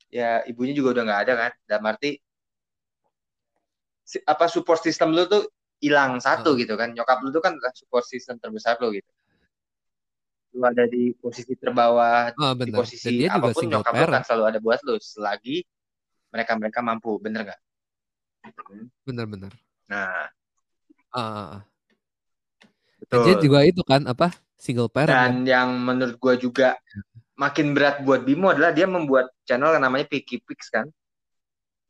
ya 0.07 0.41
ibunya 0.47 0.71
juga 0.71 0.99
udah 0.99 1.03
nggak 1.03 1.21
ada 1.27 1.33
kan. 1.35 1.51
Dan 1.67 1.79
arti 1.83 2.11
apa 4.23 4.45
support 4.47 4.79
system 4.79 5.11
lu 5.11 5.27
tuh 5.27 5.43
hilang 5.83 6.23
satu 6.23 6.55
oh. 6.55 6.57
gitu 6.57 6.79
kan. 6.79 6.95
Nyokap 6.95 7.19
lu 7.21 7.29
tuh 7.35 7.43
kan 7.43 7.59
support 7.75 8.07
system 8.07 8.39
terbesar 8.39 8.79
lo 8.79 8.95
gitu. 8.95 9.11
Lu 10.55 10.63
ada 10.63 10.87
di 10.87 11.11
posisi 11.19 11.51
terbawah, 11.59 12.31
oh, 12.31 12.55
di 12.55 12.71
posisi 12.71 13.27
apa 13.27 13.51
pun 13.51 13.67
nyokap 13.67 13.91
lu 13.91 14.07
kan 14.07 14.23
selalu 14.23 14.43
ada 14.55 14.59
buat 14.63 14.79
lu 14.87 14.95
selagi 14.95 15.67
mereka-mereka 16.31 16.79
mampu, 16.79 17.19
bener 17.19 17.51
nggak? 17.51 17.61
Bener-bener. 19.03 19.51
Nah, 19.91 20.31
uh, 21.15 21.59
betul. 22.99 23.23
Dia 23.23 23.35
juga 23.39 23.59
itu 23.67 23.83
kan 23.83 24.03
apa 24.07 24.44
single 24.55 24.89
parent. 24.91 25.11
Dan 25.11 25.31
kan? 25.31 25.35
yang 25.45 25.69
menurut 25.79 26.15
gue 26.17 26.35
juga 26.39 26.79
makin 27.35 27.75
berat 27.75 28.01
buat 28.01 28.23
Bimo 28.23 28.51
adalah 28.51 28.71
dia 28.71 28.87
membuat 28.87 29.31
channel 29.43 29.75
yang 29.75 29.83
namanya 29.83 30.07
Picky 30.07 30.39
Pix 30.39 30.71
kan 30.71 30.87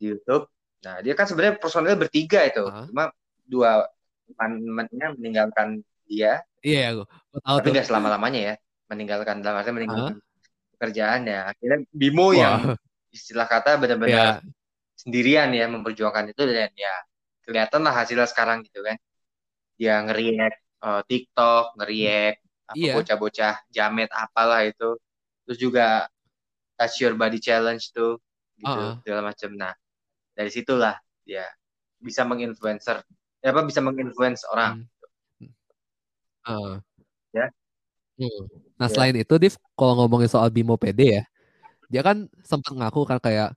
di 0.01 0.12
YouTube. 0.12 0.49
Nah, 0.86 1.01
dia 1.01 1.13
kan 1.17 1.25
sebenarnya 1.25 1.58
personilnya 1.58 1.97
bertiga 1.97 2.45
itu, 2.45 2.65
uh. 2.65 2.86
cuma 2.89 3.10
dua 3.45 3.89
temannya 4.38 5.17
meninggalkan 5.17 5.82
dia. 6.06 6.41
Iya, 6.62 7.01
gue 7.01 7.08
tahu 7.41 7.58
Tapi 7.62 7.69
nggak 7.73 7.88
selama 7.89 8.08
lamanya 8.13 8.41
ya, 8.41 8.54
meninggalkan 8.89 9.41
dalam 9.41 9.62
artinya 9.62 9.75
meninggalkan 9.82 10.17
uh. 10.17 10.23
pekerjaan 10.78 11.21
ya. 11.25 11.39
Akhirnya 11.49 11.80
Bimo 11.89 12.30
Wah. 12.30 12.38
yang 12.38 12.58
istilah 13.15 13.47
kata 13.47 13.80
benar-benar 13.80 14.43
yeah. 14.43 14.54
sendirian 14.99 15.49
ya 15.56 15.71
memperjuangkan 15.71 16.36
itu 16.36 16.43
dan 16.51 16.69
ya 16.75 16.93
kelihatan 17.47 17.82
lah 17.88 17.93
hasilnya 17.95 18.28
sekarang 18.28 18.65
gitu 18.67 18.84
kan 18.84 18.99
dia 19.80 20.04
ngeriak 20.04 20.54
uh, 20.84 21.01
TikTok 21.08 21.80
ngeriak 21.80 22.43
apa 22.65 22.82
yeah. 22.82 22.95
bocah-bocah 22.97 23.54
jamet 23.69 24.10
apalah 24.10 24.65
itu 24.65 24.97
terus 25.45 25.58
juga 25.62 26.10
touch 26.75 26.97
your 27.01 27.13
body 27.13 27.38
challenge 27.38 27.93
tuh 27.93 28.17
gitu 28.58 28.69
uh 28.69 28.95
-huh. 28.97 29.04
segala 29.06 29.21
macam 29.32 29.49
nah 29.54 29.73
dari 30.36 30.49
situlah 30.49 30.97
ya 31.23 31.45
bisa 32.01 32.25
menginfluencer 32.28 33.01
ya 33.39 33.49
apa 33.54 33.62
bisa 33.65 33.80
menginfluence 33.80 34.43
orang 34.49 34.86
hmm. 35.39 35.51
uh. 36.49 36.75
ya 37.32 37.47
hmm. 38.17 38.43
nah 38.82 38.89
ya. 38.89 38.93
selain 38.93 39.15
itu 39.17 39.36
Div 39.38 39.56
kalau 39.78 40.04
ngomongin 40.04 40.30
soal 40.30 40.49
Bimo 40.49 40.75
PD 40.75 41.21
ya 41.21 41.23
dia 41.89 42.01
kan 42.01 42.25
sempat 42.41 42.73
ngaku 42.73 43.06
kan 43.06 43.21
kayak 43.21 43.54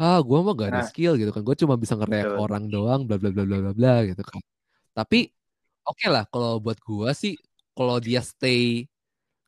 ah 0.00 0.18
gue 0.22 0.38
mah 0.40 0.54
gak 0.56 0.70
ada 0.72 0.82
nah. 0.82 0.88
skill 0.88 1.14
gitu 1.20 1.30
kan 1.34 1.42
gue 1.44 1.56
cuma 1.58 1.74
bisa 1.76 1.94
ngereak 1.98 2.38
orang 2.38 2.70
doang 2.70 3.04
bla 3.04 3.20
bla 3.20 3.28
bla 3.28 3.44
bla 3.44 3.58
bla 3.60 3.72
bla 3.74 3.94
gitu 4.08 4.22
kan 4.24 4.40
tapi 4.96 5.28
oke 5.84 5.98
okay 5.98 6.08
lah 6.08 6.24
kalau 6.30 6.58
buat 6.62 6.78
gue 6.80 7.10
sih 7.12 7.34
kalau 7.72 7.96
dia 7.98 8.20
stay 8.20 8.86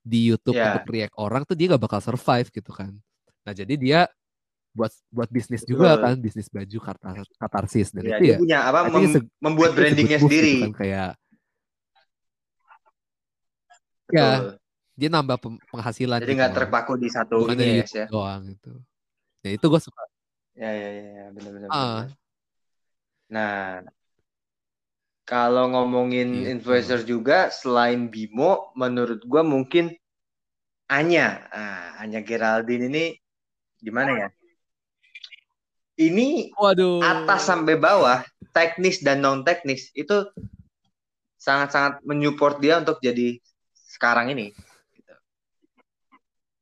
di 0.04 0.20
YouTube 0.32 0.56
yeah. 0.56 0.76
untuk 0.76 0.84
react 0.92 1.14
orang 1.16 1.42
tuh 1.48 1.56
dia 1.56 1.72
gak 1.72 1.82
bakal 1.82 2.00
survive 2.04 2.48
gitu 2.52 2.72
kan. 2.72 2.92
Nah 3.44 3.52
jadi 3.56 3.74
dia 3.76 4.00
buat 4.74 4.90
buat 5.08 5.30
bisnis 5.30 5.62
Betul. 5.62 5.78
juga 5.78 6.02
kan 6.02 6.18
bisnis 6.18 6.50
baju 6.50 6.78
katar 6.82 7.22
katarsis 7.38 7.94
dan 7.94 8.02
ya, 8.02 8.18
itu 8.18 8.22
dia 8.26 8.34
ya. 8.34 8.38
punya 8.42 8.58
apa 8.66 8.78
mem 8.90 9.22
membuat 9.38 9.70
brandingnya 9.78 10.18
sendiri 10.18 10.50
gitu 10.50 10.66
kan, 10.66 10.72
kayak 10.74 11.10
ya 14.10 14.28
dia 14.98 15.08
nambah 15.14 15.38
penghasilan 15.70 16.18
jadi 16.18 16.26
gitu 16.26 16.38
nggak 16.42 16.50
gitu 16.50 16.58
terpaku 16.58 16.92
di 16.98 17.08
satu 17.10 17.46
Bukan 17.46 17.54
ini 17.54 17.82
ya, 17.82 17.86
ya. 17.86 18.06
doang 18.10 18.42
itu 18.50 18.72
ya 19.46 19.50
itu 19.54 19.66
gue 19.70 19.80
suka. 19.80 20.02
Ya 20.54 20.70
ya 20.70 20.88
ya, 20.90 21.06
ya 21.06 21.24
benar 21.34 21.50
benar 21.54 21.68
uh. 21.70 22.02
nah 23.30 23.82
Kalau 25.24 25.72
ngomongin 25.72 26.44
gitu. 26.44 26.48
influencer 26.52 27.00
juga 27.08 27.48
selain 27.48 28.12
Bimo, 28.12 28.76
menurut 28.76 29.24
gue 29.24 29.42
mungkin 29.42 29.96
Anya, 30.92 31.48
ah, 31.48 31.96
Anya 32.04 32.20
Geraldine 32.20 32.92
ini 32.92 33.04
gimana 33.80 34.12
ya? 34.12 34.28
Ini 35.96 36.52
Waduh. 36.52 37.00
atas 37.00 37.48
sampai 37.48 37.80
bawah, 37.80 38.20
teknis 38.52 39.00
dan 39.00 39.24
non 39.24 39.40
teknis 39.48 39.88
itu 39.96 40.28
sangat-sangat 41.40 42.04
menyupport 42.04 42.60
dia 42.60 42.84
untuk 42.84 43.00
jadi 43.00 43.40
sekarang 43.72 44.28
ini. 44.36 44.52
Gitu. 44.92 45.14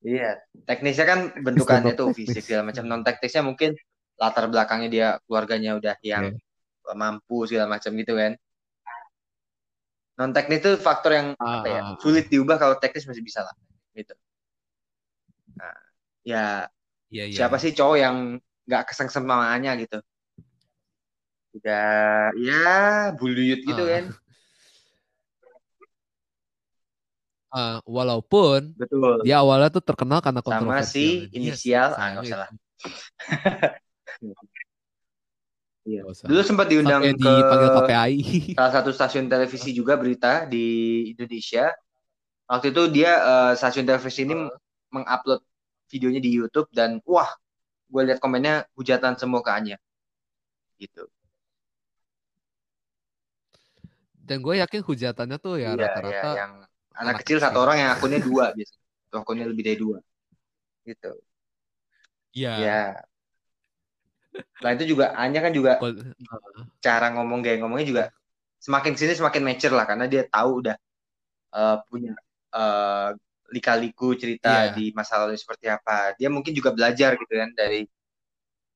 Iya, 0.07 0.38
teknisnya 0.70 1.07
kan 1.09 1.20
bentukannya 1.35 1.98
tuh 1.98 2.14
fisik 2.14 2.46
segala 2.46 2.70
macam. 2.70 2.87
Non 2.87 3.03
teknisnya 3.03 3.42
mungkin 3.42 3.75
latar 4.22 4.46
belakangnya 4.46 4.88
dia 4.92 5.09
keluarganya 5.27 5.75
udah 5.75 5.98
yang 6.07 6.38
yeah. 6.38 6.94
mampu 6.94 7.42
segala 7.51 7.66
macam 7.66 7.90
gitu 7.98 8.14
kan 8.14 8.38
non 10.20 10.31
teknis 10.31 10.61
itu 10.61 10.72
faktor 10.77 11.12
yang 11.16 11.29
uh, 11.40 11.64
apa 11.64 11.68
ya 11.68 11.81
ah, 11.81 11.85
ah. 11.92 11.96
sulit 12.01 12.29
diubah 12.29 12.61
kalau 12.61 12.77
teknis 12.77 13.09
masih 13.09 13.25
bisa 13.25 13.40
lah 13.40 13.55
gitu. 13.96 14.12
Nah, 15.57 15.77
ya 16.25 16.68
yeah, 17.09 17.27
yeah. 17.29 17.37
siapa 17.37 17.57
sih 17.57 17.72
cowok 17.72 17.96
yang 17.96 18.16
nggak 18.68 18.92
kesengsem 18.92 19.25
samaannya 19.25 19.72
gitu? 19.88 19.98
Udah 21.57 22.33
ya 22.37 23.12
buluyut 23.16 23.61
gitu 23.64 23.83
uh. 23.83 23.88
kan. 23.88 24.05
Uh, 27.53 27.77
walaupun 28.01 28.77
betul. 28.77 29.20
dia 29.25 29.40
awalnya 29.40 29.72
tuh 29.72 29.85
terkenal 29.85 30.20
karena 30.20 30.40
kontroversial. 30.44 30.85
sama 30.85 30.92
si 30.92 31.29
inisial. 31.33 31.96
Ah 31.96 32.16
nggak 32.16 32.25
usah 32.29 32.38
lah 32.46 32.51
Iya. 35.83 36.07
Dulu 36.07 36.40
sempat 36.47 36.71
diundang 36.71 37.03
Sampai 37.03 37.18
ke 37.18 37.68
KPI. 37.75 38.18
salah 38.59 38.73
satu 38.73 38.90
stasiun 38.95 39.27
televisi 39.27 39.75
juga 39.75 39.99
berita 39.99 40.47
di 40.47 41.09
Indonesia. 41.11 41.75
Waktu 42.47 42.71
itu 42.71 42.83
dia 42.95 43.12
uh, 43.18 43.53
stasiun 43.59 43.87
televisi 43.87 44.23
ini 44.23 44.47
mengupload 44.95 45.42
videonya 45.90 46.21
di 46.23 46.31
YouTube 46.31 46.71
dan 46.71 47.03
wah, 47.03 47.29
gue 47.90 48.03
lihat 48.07 48.23
komennya 48.23 48.68
hujatan 48.79 49.18
semua 49.18 49.42
ke 49.42 49.51
Anya. 49.51 49.77
Gitu. 50.79 51.03
Dan 54.23 54.38
gue 54.38 54.62
yakin 54.62 54.87
hujatannya 54.87 55.38
tuh 55.42 55.59
ya 55.59 55.75
iya, 55.75 55.83
rata-rata 55.83 56.29
iya, 56.31 56.38
yang 56.38 56.53
anak, 56.62 56.71
anak 56.95 57.14
kecil, 57.27 57.42
kecil 57.42 57.47
satu 57.51 57.59
orang 57.59 57.77
yang 57.83 57.90
akunnya 57.90 58.21
dua 58.23 58.55
biasanya. 58.55 58.87
Akunnya 59.12 59.47
lebih 59.51 59.62
dari 59.66 59.79
dua. 59.83 59.99
Gitu. 60.87 61.12
Iya. 62.33 62.53
Ya, 62.62 62.81
Nah 64.35 64.71
itu 64.73 64.85
juga 64.97 65.12
Anya 65.18 65.45
kan 65.45 65.53
juga 65.53 65.77
cara 66.81 67.07
ngomong 67.12 67.45
gaya 67.45 67.61
ngomongnya 67.61 67.87
juga 67.88 68.05
semakin 68.62 68.95
sini 68.95 69.12
semakin 69.18 69.42
mature 69.42 69.75
lah 69.75 69.85
karena 69.85 70.07
dia 70.07 70.23
tahu 70.31 70.62
udah 70.62 70.77
uh, 71.53 71.77
punya 71.90 72.14
uh, 72.55 73.12
lika-liku 73.53 74.16
cerita 74.16 74.71
yeah. 74.71 74.75
di 74.75 74.95
masa 74.97 75.21
lalu 75.21 75.37
seperti 75.37 75.68
apa. 75.68 76.16
Dia 76.16 76.33
mungkin 76.33 76.57
juga 76.57 76.73
belajar 76.73 77.18
gitu 77.21 77.35
kan 77.37 77.53
dari 77.53 77.85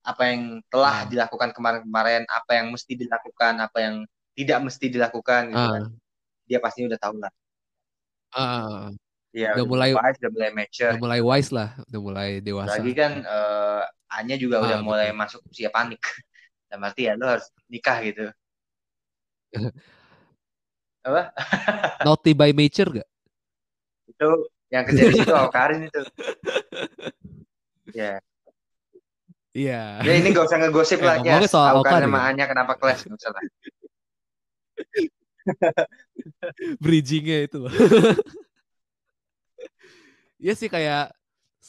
apa 0.07 0.23
yang 0.29 0.61
telah 0.69 1.03
uh. 1.03 1.09
dilakukan 1.09 1.51
kemarin-kemarin, 1.57 2.29
apa 2.29 2.53
yang 2.61 2.71
mesti 2.71 2.93
dilakukan, 2.95 3.59
apa 3.59 3.79
yang 3.81 3.95
tidak 4.37 4.59
mesti 4.69 4.87
dilakukan 4.93 5.43
gitu 5.51 5.65
uh. 5.65 5.73
kan. 5.81 5.85
Dia 6.47 6.59
pasti 6.61 6.85
udah 6.85 6.99
tahu 7.01 7.15
lah. 7.19 7.33
Uh. 8.37 8.93
Ya, 9.37 9.53
udah, 9.53 9.69
udah 9.69 9.69
mulai 9.69 9.91
wise, 9.93 10.17
udah 10.17 10.33
mulai 10.33 10.51
mature. 10.57 10.89
Udah 10.97 11.03
mulai 11.05 11.21
wise 11.21 11.51
lah, 11.53 11.69
udah 11.93 12.01
mulai 12.01 12.41
dewasa. 12.41 12.81
Lagi 12.81 12.93
kan 12.97 13.13
uh, 13.21 13.85
Anya 14.17 14.41
juga 14.41 14.65
ah, 14.65 14.65
udah 14.65 14.79
betul. 14.81 14.89
mulai 14.89 15.13
masuk 15.13 15.45
usia 15.53 15.69
panik. 15.69 16.01
Dan 16.73 16.81
berarti 16.81 17.05
ya 17.05 17.21
lo 17.21 17.29
harus 17.29 17.53
nikah 17.69 18.01
gitu. 18.01 18.33
Apa? 21.07 21.37
Naughty 22.01 22.33
by 22.33 22.57
nature 22.57 22.89
gak? 23.05 23.09
Itu 24.09 24.49
yang 24.73 24.89
kerja 24.89 25.03
di 25.05 25.21
situ 25.21 25.37
Karin 25.53 25.85
itu. 25.85 26.01
Ya. 27.93 28.19
Iya. 29.53 30.01
Ya 30.01 30.13
ini 30.17 30.33
gak 30.33 30.49
usah 30.49 30.65
ngegosip 30.65 31.05
ya, 31.05 31.21
lah 31.21 31.21
ya. 31.21 31.45
Soal 31.45 31.85
Karin 31.85 32.09
sama 32.09 32.25
Anya 32.25 32.49
kenapa 32.49 32.73
kelas 32.81 33.05
gak 33.05 33.21
usah 33.21 33.37
lah. 33.37 33.45
Bridgingnya 36.83 37.53
itu. 37.53 37.69
Iya 40.37 40.53
sih 40.53 40.69
kayak 40.69 41.13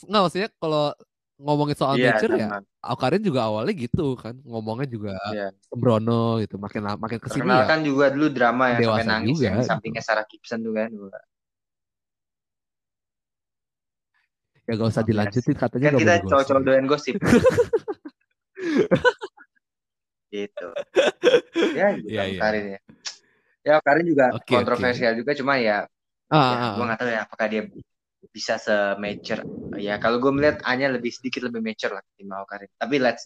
nggak 0.05 0.21
maksudnya 0.21 0.49
kalau 0.61 0.93
ngomongin 1.37 1.77
soal 1.77 1.95
yeah, 2.01 2.17
nature 2.17 2.33
ya 2.33 2.49
Aukarin 2.81 3.21
juga 3.21 3.45
awalnya 3.45 3.73
gitu 3.77 4.17
kan 4.17 4.33
ngomongnya 4.41 4.89
juga 4.89 5.13
yeah. 5.29 5.53
sembrono 5.69 6.41
gitu 6.41 6.57
makin 6.57 6.81
makin 6.97 7.17
ke 7.21 7.29
sini 7.29 7.45
ya 7.45 7.69
kan 7.69 7.85
juga 7.85 8.09
dulu 8.09 8.33
drama 8.33 8.73
ya 8.73 8.81
sampai 8.81 9.05
nangis 9.05 9.37
juga, 9.37 9.61
gitu. 9.61 9.69
sampingnya 9.69 10.01
Sarah 10.01 10.25
Gibson 10.25 10.65
tuh 10.65 10.73
kan 10.73 10.89
ya 14.67 14.73
gak 14.75 14.89
usah 14.89 15.05
dilanjutin 15.05 15.55
katanya 15.55 15.93
kan 15.93 16.01
kita 16.01 16.13
cowok-cowok 16.25 16.61
doyan 16.65 16.85
gosip 16.89 17.15
gitu 20.33 20.67
ya 21.77 21.87
gitu 22.01 22.09
yeah, 22.11 22.25
yeah. 22.25 22.41
Karin 22.41 22.65
ya 22.65 22.79
ya 23.61 23.75
Karin 23.79 24.05
juga 24.09 24.25
okay, 24.33 24.57
kontroversial 24.57 25.13
okay. 25.13 25.19
juga 25.21 25.31
cuma 25.37 25.53
ya, 25.61 25.85
ah, 26.33 26.35
ya 26.35 26.55
ah, 26.57 26.73
gue 26.73 26.81
ah. 26.81 26.85
nggak 26.87 26.99
tahu 26.99 27.09
ya 27.13 27.21
apakah 27.27 27.47
dia 27.47 27.61
bisa 28.37 28.61
se-mature. 28.61 29.41
Ya, 29.81 29.97
kalau 29.97 30.21
gue 30.21 30.29
melihat 30.29 30.61
Anya 30.69 30.93
lebih 30.93 31.09
sedikit 31.09 31.49
lebih 31.49 31.65
mature 31.65 31.97
lah 31.97 32.05
mau 32.29 32.45
Karin. 32.45 32.69
Tapi 32.77 33.01
let's 33.01 33.25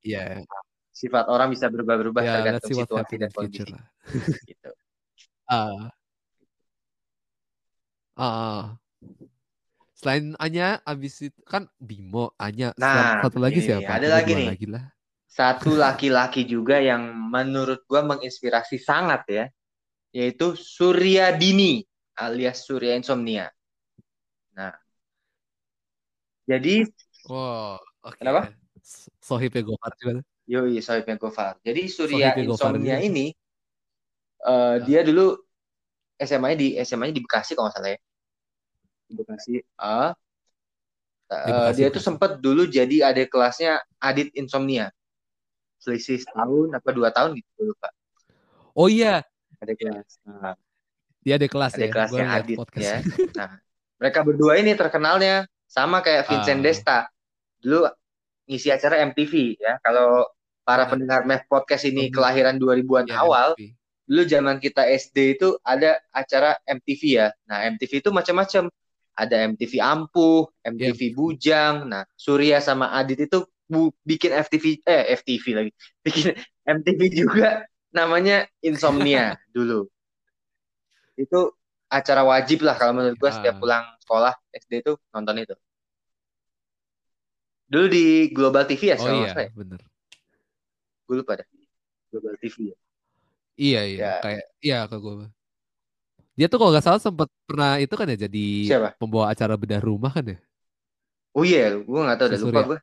Iya. 0.00 0.40
Yeah. 0.40 0.60
Sifat 0.92 1.28
orang 1.28 1.52
bisa 1.52 1.68
berubah-ubah 1.68 2.24
yeah, 2.24 2.34
tergantung 2.40 2.72
situasi 2.72 3.14
dan 3.20 3.30
kondisi. 3.36 3.76
gitu. 4.48 4.70
Ah. 5.52 5.92
Uh. 8.16 8.24
Uh. 8.24 8.64
Selain 9.92 10.32
Anya, 10.40 10.80
abis 10.88 11.28
itu 11.28 11.40
kan 11.44 11.68
Bimo, 11.76 12.32
Anya, 12.40 12.72
nah, 12.80 13.20
satu 13.20 13.36
lagi 13.36 13.60
siapa? 13.60 14.00
Ada 14.00 14.08
lagi 14.08 14.32
nih. 14.32 14.48
Lagi 14.48 14.66
lah. 14.70 14.84
Satu 15.28 15.76
laki-laki 15.76 16.48
juga 16.48 16.80
yang 16.80 17.04
menurut 17.28 17.84
gue 17.84 18.00
menginspirasi 18.00 18.80
sangat 18.80 19.22
ya, 19.28 19.44
yaitu 20.14 20.56
Surya 20.56 21.36
Dini 21.36 21.84
alias 22.16 22.64
Surya 22.64 22.96
Insomnia. 22.96 23.48
Nah, 24.52 24.74
jadi 26.44 26.84
wow, 27.30 27.80
okay. 28.04 28.18
kenapa? 28.20 28.52
Sohibnya 29.22 29.62
Gofar 29.62 29.92
juga. 29.96 30.20
Yoi, 30.50 30.82
Sohibnya 30.82 31.16
Gofar. 31.16 31.56
Jadi 31.62 31.86
Surya 31.86 32.34
Insomnia 32.36 32.98
ini 32.98 33.30
uh, 34.44 34.82
dia 34.82 35.06
dulu 35.06 35.38
SMA-nya 36.18 36.58
di 36.58 36.68
SMA-nya 36.82 37.14
di 37.14 37.22
Bekasi 37.22 37.54
kalau 37.54 37.70
nggak 37.70 37.76
salah 37.78 37.90
ya. 37.94 38.00
Di 39.06 39.14
Bekasi. 39.16 39.54
Uh, 39.78 40.10
uh, 41.30 41.70
dia 41.72 41.88
itu 41.88 42.00
sempat 42.02 42.42
dulu 42.42 42.66
jadi 42.66 43.10
adik 43.10 43.32
kelasnya 43.32 43.80
Adit 44.02 44.34
Insomnia. 44.34 44.90
Selisih 45.82 46.22
tahun 46.30 46.78
apa 46.78 46.90
dua 46.94 47.10
tahun 47.10 47.38
gitu 47.38 47.74
lupa. 47.74 47.90
Oh 48.74 48.86
iya. 48.90 49.22
Adik 49.62 49.78
kelas. 49.78 50.18
Nah, 50.26 50.54
dia 51.22 51.38
ada 51.38 51.46
kelas 51.46 51.72
ada 51.78 51.86
ya. 51.86 51.90
kelasnya 51.90 52.24
Adit 52.26 52.58
ya. 52.74 52.96
Nah, 53.38 53.50
mereka 54.02 54.26
berdua 54.26 54.58
ini 54.58 54.74
terkenalnya 54.74 55.46
sama 55.70 56.02
kayak 56.02 56.26
Vincent 56.26 56.60
uh. 56.60 56.64
Desta. 56.66 56.98
Dulu 57.62 57.86
ngisi 58.50 58.68
acara 58.74 58.98
MTV 59.06 59.56
ya. 59.56 59.78
Kalau 59.80 60.26
para 60.66 60.90
pendengar 60.90 61.22
Mev 61.22 61.46
Podcast 61.46 61.86
ini 61.86 62.10
kelahiran 62.10 62.58
2000-an 62.58 63.06
ya, 63.10 63.22
awal, 63.22 63.54
MTV. 63.54 63.74
dulu 64.06 64.22
zaman 64.26 64.56
kita 64.58 64.82
SD 64.86 65.38
itu 65.38 65.54
ada 65.62 65.98
acara 66.10 66.58
MTV 66.66 67.02
ya. 67.06 67.28
Nah, 67.46 67.66
MTV 67.70 68.02
itu 68.02 68.10
macam-macam. 68.10 68.66
Ada 69.12 69.44
MTV 69.52 69.76
Ampuh, 69.76 70.48
MTV 70.64 71.00
yeah. 71.00 71.12
Bujang. 71.12 71.74
Nah, 71.84 72.02
Surya 72.16 72.64
sama 72.64 72.96
Adit 72.96 73.28
itu 73.28 73.44
bu 73.68 73.92
bikin 74.04 74.32
FTV 74.32 74.80
eh 74.88 75.12
FTV 75.16 75.44
lagi. 75.52 75.70
Bikin 76.04 76.34
MTV 76.66 77.00
juga 77.12 77.64
namanya 77.92 78.48
Insomnia 78.64 79.36
dulu 79.52 79.86
itu 81.16 81.40
acara 81.92 82.24
wajib 82.24 82.64
lah 82.64 82.74
kalau 82.80 82.96
menurut 82.96 83.20
gue 83.20 83.28
ya. 83.28 83.36
setiap 83.36 83.56
pulang 83.60 83.84
sekolah 84.00 84.32
SD 84.56 84.72
itu 84.80 84.92
nonton 85.12 85.36
itu. 85.44 85.54
Dulu 87.68 87.86
di 87.88 88.04
Global 88.32 88.64
TV 88.68 88.82
ya, 88.92 88.96
oh 89.00 89.08
iya, 89.24 89.32
saya. 89.32 89.48
bener. 89.52 89.80
Gue 91.08 91.16
lupa 91.20 91.40
dah. 91.40 91.48
Global 92.12 92.36
TV 92.40 92.72
ya. 92.72 92.76
Iya 93.52 93.80
iya, 93.84 94.00
ya. 94.00 94.12
kayak 94.24 94.44
iya 94.64 94.78
ke 94.88 94.96
gue. 94.96 95.28
Dia 96.32 96.48
tuh 96.48 96.56
kalau 96.56 96.72
nggak 96.72 96.84
salah 96.84 97.00
sempat 97.00 97.28
pernah 97.44 97.76
itu 97.76 97.92
kan 97.92 98.08
ya 98.08 98.24
jadi 98.24 98.46
Siapa? 98.64 98.88
pembawa 98.96 99.28
acara 99.28 99.52
bedah 99.60 99.84
rumah 99.84 100.12
kan 100.16 100.24
ya? 100.32 100.38
Oh 101.32 101.44
iya, 101.44 101.76
gue 101.76 102.00
nggak 102.00 102.16
tahu, 102.20 102.28
udah 102.28 102.40
lupa 102.44 102.60
gue. 102.68 102.78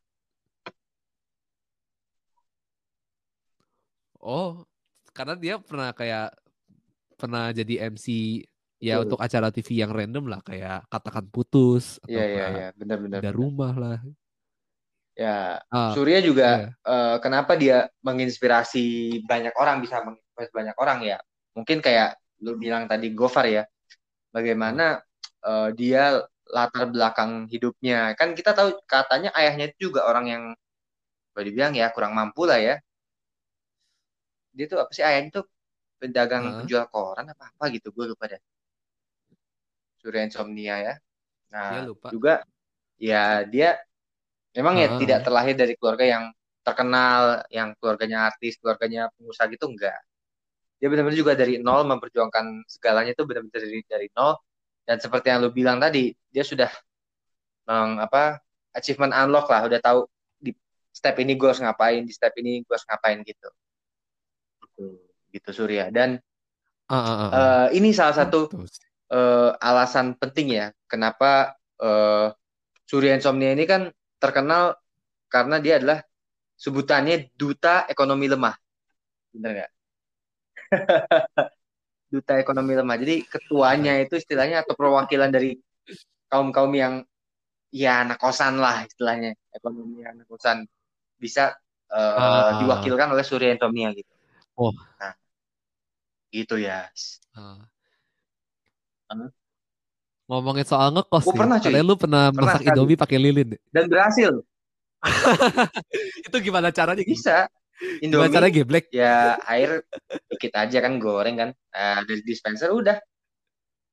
Oh, 4.20 4.66
karena 5.14 5.34
dia 5.38 5.56
pernah 5.62 5.90
kayak 5.94 6.34
pernah 7.20 7.52
jadi 7.52 7.92
MC 7.92 8.08
ya 8.80 8.96
Betul. 8.96 9.04
untuk 9.12 9.20
acara 9.20 9.52
TV 9.52 9.84
yang 9.84 9.92
random 9.92 10.32
lah 10.32 10.40
kayak 10.40 10.88
katakan 10.88 11.28
putus 11.28 12.00
atau 12.00 12.16
yeah, 12.16 12.28
yeah, 12.32 12.50
yeah. 12.56 12.72
benar 12.80 12.98
benar 13.04 13.20
ada 13.20 13.36
rumah 13.36 13.76
lah 13.76 14.00
Ya, 15.20 15.60
uh, 15.68 15.92
Surya 15.92 16.24
juga 16.24 16.48
yeah. 16.48 16.72
uh, 16.88 17.20
kenapa 17.20 17.60
dia 17.60 17.92
menginspirasi 18.08 19.20
banyak 19.28 19.52
orang 19.60 19.84
bisa 19.84 20.00
menginspirasi 20.00 20.52
banyak 20.56 20.78
orang 20.80 21.00
ya. 21.04 21.20
Mungkin 21.60 21.84
kayak 21.84 22.16
lu 22.40 22.56
bilang 22.56 22.88
tadi 22.88 23.12
Gofar 23.12 23.44
ya. 23.52 23.68
Bagaimana 24.32 25.04
uh, 25.44 25.76
dia 25.76 26.24
latar 26.48 26.88
belakang 26.88 27.52
hidupnya. 27.52 28.16
Kan 28.16 28.32
kita 28.32 28.56
tahu 28.56 28.80
katanya 28.88 29.36
ayahnya 29.36 29.68
itu 29.68 29.92
juga 29.92 30.08
orang 30.08 30.26
yang 30.32 30.44
boleh 31.36 31.46
dibilang 31.52 31.76
ya 31.76 31.92
kurang 31.92 32.16
mampu 32.16 32.48
lah 32.48 32.64
ya. 32.64 32.80
Dia 34.56 34.72
tuh 34.72 34.80
apa 34.80 34.92
sih 34.96 35.04
ayahnya 35.04 35.44
tuh 35.44 35.46
pedagang 36.00 36.44
uh. 36.48 36.56
penjual 36.64 36.88
koran 36.88 37.28
apa 37.30 37.52
apa 37.52 37.66
gitu 37.76 37.92
gue 37.92 38.16
lupa 38.16 38.32
deh. 38.32 38.42
Surya 40.00 40.24
Insomnia 40.24 40.76
ya. 40.80 40.94
Nah, 41.52 41.70
ya, 41.76 41.82
lupa. 41.92 42.08
juga 42.10 42.34
ya 42.96 43.44
dia 43.44 43.78
memang 44.56 44.80
uh. 44.80 44.82
ya 44.82 44.88
tidak 44.98 45.20
terlahir 45.28 45.56
dari 45.60 45.74
keluarga 45.76 46.06
yang 46.08 46.24
terkenal, 46.64 47.44
yang 47.52 47.76
keluarganya 47.78 48.32
artis, 48.32 48.56
keluarganya 48.58 49.12
pengusaha 49.20 49.46
gitu 49.52 49.68
enggak. 49.68 50.00
Dia 50.80 50.88
benar-benar 50.88 51.18
juga 51.20 51.34
dari 51.36 51.60
nol 51.60 51.84
memperjuangkan 51.84 52.64
segalanya 52.72 53.12
itu 53.12 53.28
benar-benar 53.28 53.60
dari 53.60 53.84
dari 53.84 54.08
nol 54.16 54.40
dan 54.90 54.98
seperti 54.98 55.30
yang 55.30 55.46
lu 55.46 55.54
bilang 55.54 55.78
tadi, 55.78 56.18
dia 56.34 56.42
sudah 56.42 56.66
meng, 57.70 58.02
apa 58.02 58.42
achievement 58.74 59.14
unlock 59.14 59.46
lah, 59.46 59.70
udah 59.70 59.78
tahu 59.78 60.10
di 60.42 60.50
step 60.90 61.14
ini 61.22 61.38
gue 61.38 61.46
harus 61.46 61.62
ngapain, 61.62 62.02
di 62.02 62.10
step 62.10 62.34
ini 62.42 62.66
gue 62.66 62.74
harus 62.74 62.90
ngapain 62.90 63.22
gitu. 63.22 63.50
Gitu, 64.66 65.09
gitu 65.30 65.50
Surya. 65.54 65.90
Dan 65.94 66.18
uh, 66.90 66.96
uh, 66.96 67.18
uh. 67.26 67.30
Uh, 67.30 67.68
ini 67.74 67.94
salah 67.94 68.16
satu 68.18 68.50
uh, 69.14 69.52
alasan 69.62 70.18
penting 70.18 70.54
ya 70.54 70.66
kenapa 70.90 71.58
uh, 71.82 72.34
Surya 72.90 73.14
Insomnia 73.18 73.54
ini 73.54 73.70
kan 73.70 73.94
terkenal 74.18 74.78
karena 75.30 75.62
dia 75.62 75.78
adalah 75.78 76.02
sebutannya 76.58 77.32
duta 77.38 77.86
ekonomi 77.86 78.26
lemah. 78.28 78.56
Benar 79.32 79.52
nggak? 79.54 79.72
duta 82.14 82.34
ekonomi 82.42 82.74
lemah. 82.74 82.98
Jadi 82.98 83.16
ketuanya 83.30 84.02
itu 84.02 84.18
istilahnya 84.18 84.66
atau 84.66 84.74
perwakilan 84.74 85.30
dari 85.30 85.56
kaum-kaum 86.30 86.74
yang 86.74 86.94
ya 87.70 88.02
anak 88.02 88.18
kosan 88.18 88.58
lah 88.58 88.82
istilahnya 88.86 89.38
ekonomi 89.54 90.02
anak 90.02 90.26
kosan 90.26 90.66
bisa 91.22 91.54
uh, 91.94 92.18
uh, 92.18 92.50
diwakilkan 92.66 93.14
oleh 93.14 93.22
Surya 93.22 93.54
Insomnia 93.54 93.94
gitu. 93.94 94.10
Oh. 94.60 94.76
Nah, 94.76 95.16
gitu 96.36 96.60
ya. 96.60 96.92
Uh. 97.32 97.64
Ngomongin 100.28 100.68
soal 100.68 100.92
ngekos 100.92 101.32
nih, 101.32 101.40
pernah, 101.40 101.58
cuy. 101.58 101.80
lu 101.80 101.96
pernah, 101.96 102.24
pernah 102.30 102.54
masak 102.54 102.68
Indomie 102.68 103.00
pakai 103.00 103.18
lilin 103.18 103.56
Dan 103.72 103.88
berhasil. 103.88 104.44
itu 106.28 106.38
gimana 106.44 106.76
caranya? 106.76 107.02
Bisa. 107.02 107.48
Indomie. 108.04 108.28
Gimana 108.28 108.36
caranya 108.36 108.54
geblek? 108.54 108.86
Ya 108.92 109.40
air 109.48 109.88
dikit 110.28 110.54
aja 110.60 110.78
kan 110.84 111.00
goreng 111.00 111.36
kan. 111.40 111.50
Uh, 111.72 112.04
dari 112.04 112.22
dispenser 112.28 112.70
udah. 112.76 113.00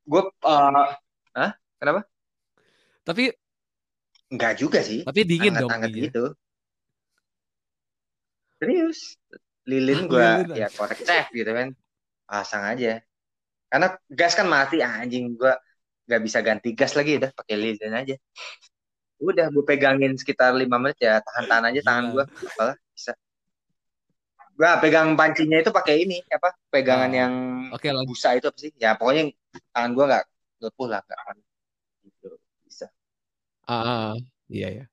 Gue, 0.02 0.22
uh, 0.26 0.86
Hah? 1.32 1.50
Kenapa? 1.78 2.04
Tapi 3.06 3.30
Enggak 4.26 4.58
juga 4.58 4.82
sih. 4.82 5.06
Tapi 5.06 5.22
dingin 5.22 5.54
Anget 5.54 5.70
-anget 5.70 5.90
dong. 5.94 6.02
gitu. 6.02 6.24
Serius. 8.58 9.14
Lilin 9.66 10.06
gue 10.06 10.54
ya 10.54 10.70
korek 10.70 11.02
cek 11.02 11.34
gitu 11.34 11.50
kan. 11.50 11.74
Pasang 12.26 12.62
aja. 12.62 13.02
Karena 13.66 13.88
gas 14.06 14.32
kan 14.38 14.46
mati 14.46 14.78
anjing. 14.80 15.34
Gue 15.34 15.52
nggak 16.06 16.22
bisa 16.22 16.38
ganti 16.40 16.70
gas 16.72 16.94
lagi 16.94 17.18
udah 17.18 17.30
pakai 17.34 17.56
lilin 17.58 17.94
aja. 17.94 18.16
Udah 19.18 19.50
gue 19.50 19.64
pegangin 19.66 20.14
sekitar 20.14 20.54
lima 20.54 20.78
menit 20.78 21.02
ya 21.02 21.18
tahan-tahan 21.18 21.74
aja 21.74 21.80
tangan 21.82 22.04
gue 22.14 22.24
apalah 22.54 22.76
bisa. 22.94 23.12
Gue 24.56 24.70
pegang 24.80 25.18
pancinya 25.18 25.58
itu 25.60 25.70
pakai 25.74 26.06
ini 26.06 26.22
apa 26.30 26.54
pegangan 26.70 27.10
oh. 27.12 27.16
yang 27.18 27.34
okay, 27.74 27.90
busa 28.06 28.38
itu 28.38 28.46
apa 28.46 28.58
sih? 28.62 28.72
Ya 28.78 28.94
pokoknya 28.94 29.34
tangan 29.74 29.90
gue 29.92 30.04
nggak 30.14 30.24
lepuh 30.62 30.86
lah 30.88 31.02
nggak 31.02 31.18
gitu. 32.06 32.28
Bisa. 32.64 32.86
Ah 33.66 34.14
iya 34.46 34.70
ya 34.70 34.86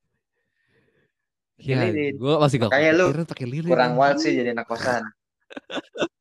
Ya, 1.64 1.80
gue 2.12 2.34
masih 2.44 2.60
gak 2.60 2.76
Kayak 2.76 2.92
lu 3.00 3.06
pakai 3.24 3.48
lilin. 3.48 3.72
Kurang 3.72 3.96
wild 3.96 4.20
sih 4.20 4.36
jadi 4.36 4.52
anak 4.52 4.68
kosan. 4.68 5.08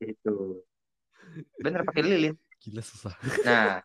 itu. 0.00 0.60
Bener 1.60 1.80
pakai 1.88 2.02
lilin. 2.04 2.34
Gila 2.60 2.82
susah. 2.84 3.16
Nah, 3.44 3.80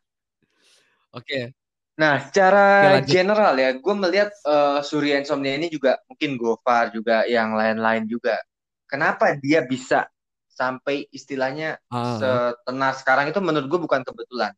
oke. 1.17 1.23
Okay. 1.23 1.55
Nah, 1.95 2.19
secara 2.19 2.99
okay, 2.99 3.07
general 3.07 3.55
ya, 3.55 3.71
gue 3.79 3.95
melihat 3.95 4.27
uh, 4.43 4.83
Surya 4.83 5.15
Insomnia 5.15 5.55
ini 5.55 5.71
juga 5.71 5.95
mungkin 6.11 6.35
Gofar 6.35 6.91
juga 6.91 7.23
yang 7.23 7.55
lain-lain 7.55 8.03
juga. 8.03 8.35
Kenapa 8.83 9.39
dia 9.39 9.63
bisa 9.63 10.03
sampai 10.51 11.07
istilahnya 11.15 11.79
uh. 11.87 12.19
setenar 12.19 12.99
sekarang 12.99 13.31
itu 13.31 13.39
menurut 13.39 13.67
gue 13.71 13.79
bukan 13.79 14.03
kebetulan, 14.03 14.51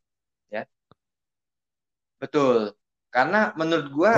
ya. 0.49 0.65
Betul. 2.17 2.73
Karena 3.17 3.49
menurut 3.57 3.87
gue 3.89 4.11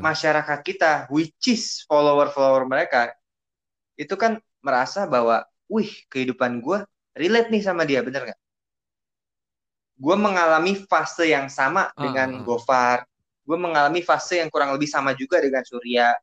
masyarakat 0.00 0.58
kita, 0.64 0.92
which 1.12 1.52
is 1.52 1.84
follower-follower 1.84 2.64
mereka, 2.64 3.12
itu 4.00 4.16
kan 4.16 4.40
merasa 4.64 5.04
bahwa, 5.04 5.44
wih 5.68 5.92
kehidupan 6.08 6.64
gue 6.64 6.80
relate 7.12 7.52
nih 7.52 7.60
sama 7.60 7.84
dia, 7.84 8.00
bener 8.00 8.32
nggak? 8.32 8.40
gue 10.00 10.16
mengalami 10.16 10.72
fase 10.88 11.28
yang 11.28 11.52
sama 11.52 11.92
uh, 11.92 12.00
dengan 12.00 12.40
uh. 12.40 12.42
Gofar 12.42 13.04
gue 13.44 13.58
mengalami 13.58 14.00
fase 14.00 14.40
yang 14.40 14.48
kurang 14.48 14.72
lebih 14.72 14.88
sama 14.88 15.12
juga 15.12 15.44
dengan 15.44 15.60
Surya 15.60 16.16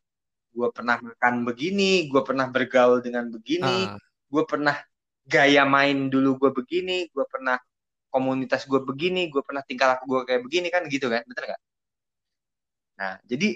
gue 0.49 0.67
pernah 0.73 0.97
makan 0.97 1.45
begini 1.45 2.09
gue 2.09 2.21
pernah 2.25 2.49
bergaul 2.49 3.05
dengan 3.05 3.29
begini 3.29 3.93
uh. 3.93 4.01
gue 4.27 4.43
pernah 4.49 4.73
gaya 5.29 5.63
main 5.69 6.09
dulu 6.09 6.41
gue 6.41 6.51
begini 6.57 7.05
gue 7.13 7.25
pernah 7.29 7.61
komunitas 8.09 8.65
gue 8.65 8.81
begini 8.81 9.29
gue 9.29 9.45
pernah 9.45 9.61
tingkah 9.61 9.93
laku 9.93 10.09
gue 10.09 10.21
kayak 10.33 10.41
begini 10.41 10.67
kan 10.73 10.89
gitu 10.89 11.13
kan 11.13 11.21
bener 11.29 11.53
nggak 11.53 11.61
nah 12.97 13.21
jadi 13.23 13.55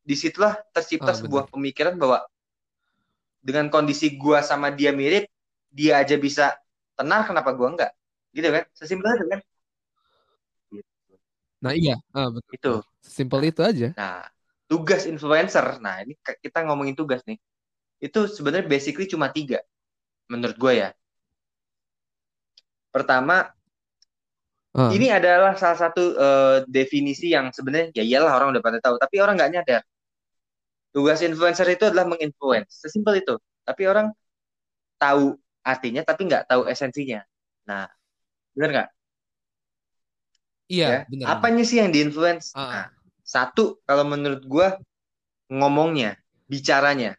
di 0.00 0.14
situlah 0.16 0.56
tercipta 0.72 1.12
uh, 1.12 1.18
sebuah 1.18 1.52
pemikiran 1.52 1.94
bahwa 2.00 2.24
dengan 3.44 3.68
kondisi 3.68 4.16
gue 4.16 4.38
sama 4.40 4.72
dia 4.72 4.90
mirip 4.90 5.28
dia 5.70 6.00
aja 6.00 6.16
bisa 6.16 6.56
tenang 6.96 7.28
kenapa 7.28 7.52
gue 7.52 7.68
enggak 7.68 7.92
gitu 8.32 8.48
kan 8.48 8.64
sesimpel 8.74 9.12
itu 9.16 9.28
kan 9.28 9.40
Nah 11.60 11.76
iya, 11.76 12.00
ah, 12.16 12.32
betul. 12.32 12.56
Itu. 12.56 12.74
Simple 13.04 13.52
itu 13.52 13.60
aja. 13.60 13.88
Nah, 13.92 14.24
tugas 14.64 15.04
influencer. 15.04 15.76
Nah, 15.78 16.00
ini 16.00 16.16
kita 16.40 16.64
ngomongin 16.64 16.96
tugas 16.96 17.20
nih. 17.28 17.36
Itu 18.00 18.24
sebenarnya 18.24 18.64
basically 18.64 19.04
cuma 19.04 19.28
tiga, 19.28 19.60
menurut 20.24 20.56
gue 20.56 20.72
ya. 20.80 20.88
Pertama, 22.88 23.52
uh. 24.76 24.90
ini 24.94 25.10
adalah 25.10 25.56
salah 25.58 25.78
satu 25.78 26.02
uh, 26.14 26.56
definisi 26.66 27.32
yang 27.32 27.50
sebenarnya 27.50 27.94
ya 27.96 28.04
iyalah 28.04 28.36
orang 28.38 28.54
udah 28.54 28.62
pada 28.62 28.78
tahu, 28.78 28.98
tapi 29.00 29.18
orang 29.22 29.38
nggak 29.38 29.52
nyadar. 29.54 29.82
Tugas 30.90 31.22
influencer 31.22 31.70
itu 31.70 31.86
adalah 31.86 32.06
menginfluence, 32.10 32.82
sesimpel 32.82 33.22
itu. 33.22 33.38
Tapi 33.62 33.82
orang 33.86 34.10
tahu 34.98 35.38
artinya, 35.62 36.02
tapi 36.02 36.26
nggak 36.26 36.50
tahu 36.50 36.66
esensinya. 36.66 37.22
Nah, 37.70 37.86
benar 38.54 38.68
nggak? 38.74 38.88
Iya, 40.70 40.86
ya. 40.86 41.00
benar. 41.06 41.26
Apanya 41.38 41.62
sih 41.66 41.78
yang 41.78 41.94
diinfluence? 41.94 42.54
Uh. 42.54 42.66
Nah, 42.66 42.86
satu 43.22 43.78
kalau 43.86 44.02
menurut 44.02 44.42
gue 44.42 44.68
ngomongnya, 45.50 46.18
bicaranya, 46.50 47.14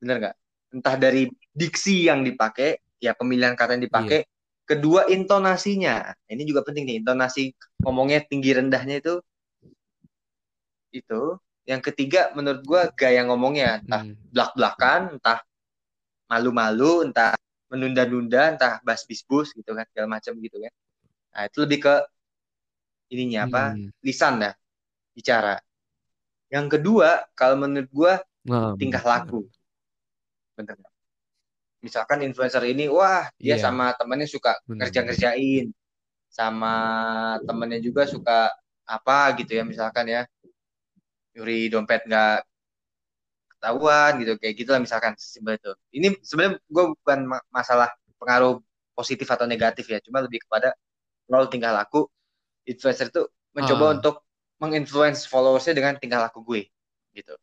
benar 0.00 0.16
nggak? 0.20 0.36
Entah 0.76 0.96
dari 1.00 1.28
diksi 1.56 2.04
yang 2.04 2.20
dipakai, 2.20 2.76
ya 3.00 3.16
pemilihan 3.16 3.56
kata 3.56 3.80
yang 3.80 3.84
dipakai. 3.88 4.24
Iya. 4.24 4.33
Kedua 4.64 5.04
intonasinya, 5.12 6.16
ini 6.28 6.42
juga 6.48 6.64
penting 6.64 6.88
nih. 6.88 6.96
Intonasi 7.04 7.52
ngomongnya 7.84 8.24
tinggi 8.24 8.56
rendahnya 8.56 8.96
itu, 9.00 9.14
itu. 10.92 11.36
Yang 11.64 11.92
ketiga 11.92 12.32
menurut 12.36 12.60
gue 12.64 12.82
gaya 12.96 13.24
ngomongnya, 13.28 13.84
entah 13.84 14.02
hmm. 14.04 14.32
belak 14.32 14.50
belakan, 14.56 15.00
entah 15.16 15.40
malu-malu, 16.28 17.08
entah 17.08 17.36
menunda-nunda, 17.68 18.56
entah 18.56 18.72
bas 18.84 19.04
bisbus 19.04 19.52
gitu 19.52 19.72
kan, 19.72 19.84
segala 19.92 20.20
macam 20.20 20.32
gitu 20.40 20.56
kan. 20.60 20.72
Nah 21.34 21.42
itu 21.48 21.58
lebih 21.64 21.78
ke 21.88 21.94
ininya 23.12 23.46
apa 23.46 23.62
hmm. 23.76 23.88
lisan 24.02 24.42
ya 24.42 24.52
bicara 25.14 25.56
yang 26.50 26.66
kedua 26.66 27.28
kalau 27.38 27.62
menurut 27.62 27.90
gue 27.90 28.14
nah, 28.50 28.74
tingkah 28.74 29.02
laku 29.06 29.46
bener 30.58 30.78
misalkan 31.84 32.24
influencer 32.24 32.64
ini 32.64 32.88
wah 32.88 33.28
dia 33.36 33.54
yeah. 33.54 33.58
sama 33.60 33.92
temennya 33.92 34.24
suka 34.24 34.56
kerja 34.64 35.04
kerjain 35.04 35.68
sama 36.32 36.74
temennya 37.44 37.84
juga 37.84 38.08
suka 38.08 38.48
apa 38.88 39.36
gitu 39.36 39.60
ya 39.60 39.62
misalkan 39.68 40.08
ya 40.08 40.24
nyuri 41.36 41.68
dompet 41.68 42.08
nggak 42.08 42.40
ketahuan 43.52 44.12
gitu 44.24 44.32
kayak 44.40 44.54
gitu 44.56 44.70
lah 44.72 44.80
misalkan 44.80 45.12
simpel 45.20 45.60
itu 45.60 45.72
ini 45.92 46.16
sebenarnya 46.24 46.56
gue 46.64 46.84
bukan 46.96 47.18
masalah 47.52 47.92
pengaruh 48.16 48.64
positif 48.96 49.28
atau 49.28 49.44
negatif 49.44 49.84
ya 49.92 50.00
cuma 50.00 50.24
lebih 50.24 50.40
kepada 50.48 50.72
kalau 51.28 51.46
tingkah 51.52 51.72
laku 51.72 52.08
influencer 52.64 53.12
itu 53.12 53.28
mencoba 53.52 53.84
uh. 53.84 53.92
untuk 54.00 54.16
menginfluence 54.60 55.28
followersnya 55.28 55.76
dengan 55.76 56.00
tingkah 56.00 56.24
laku 56.24 56.40
gue 56.44 56.62
gitu 57.12 57.34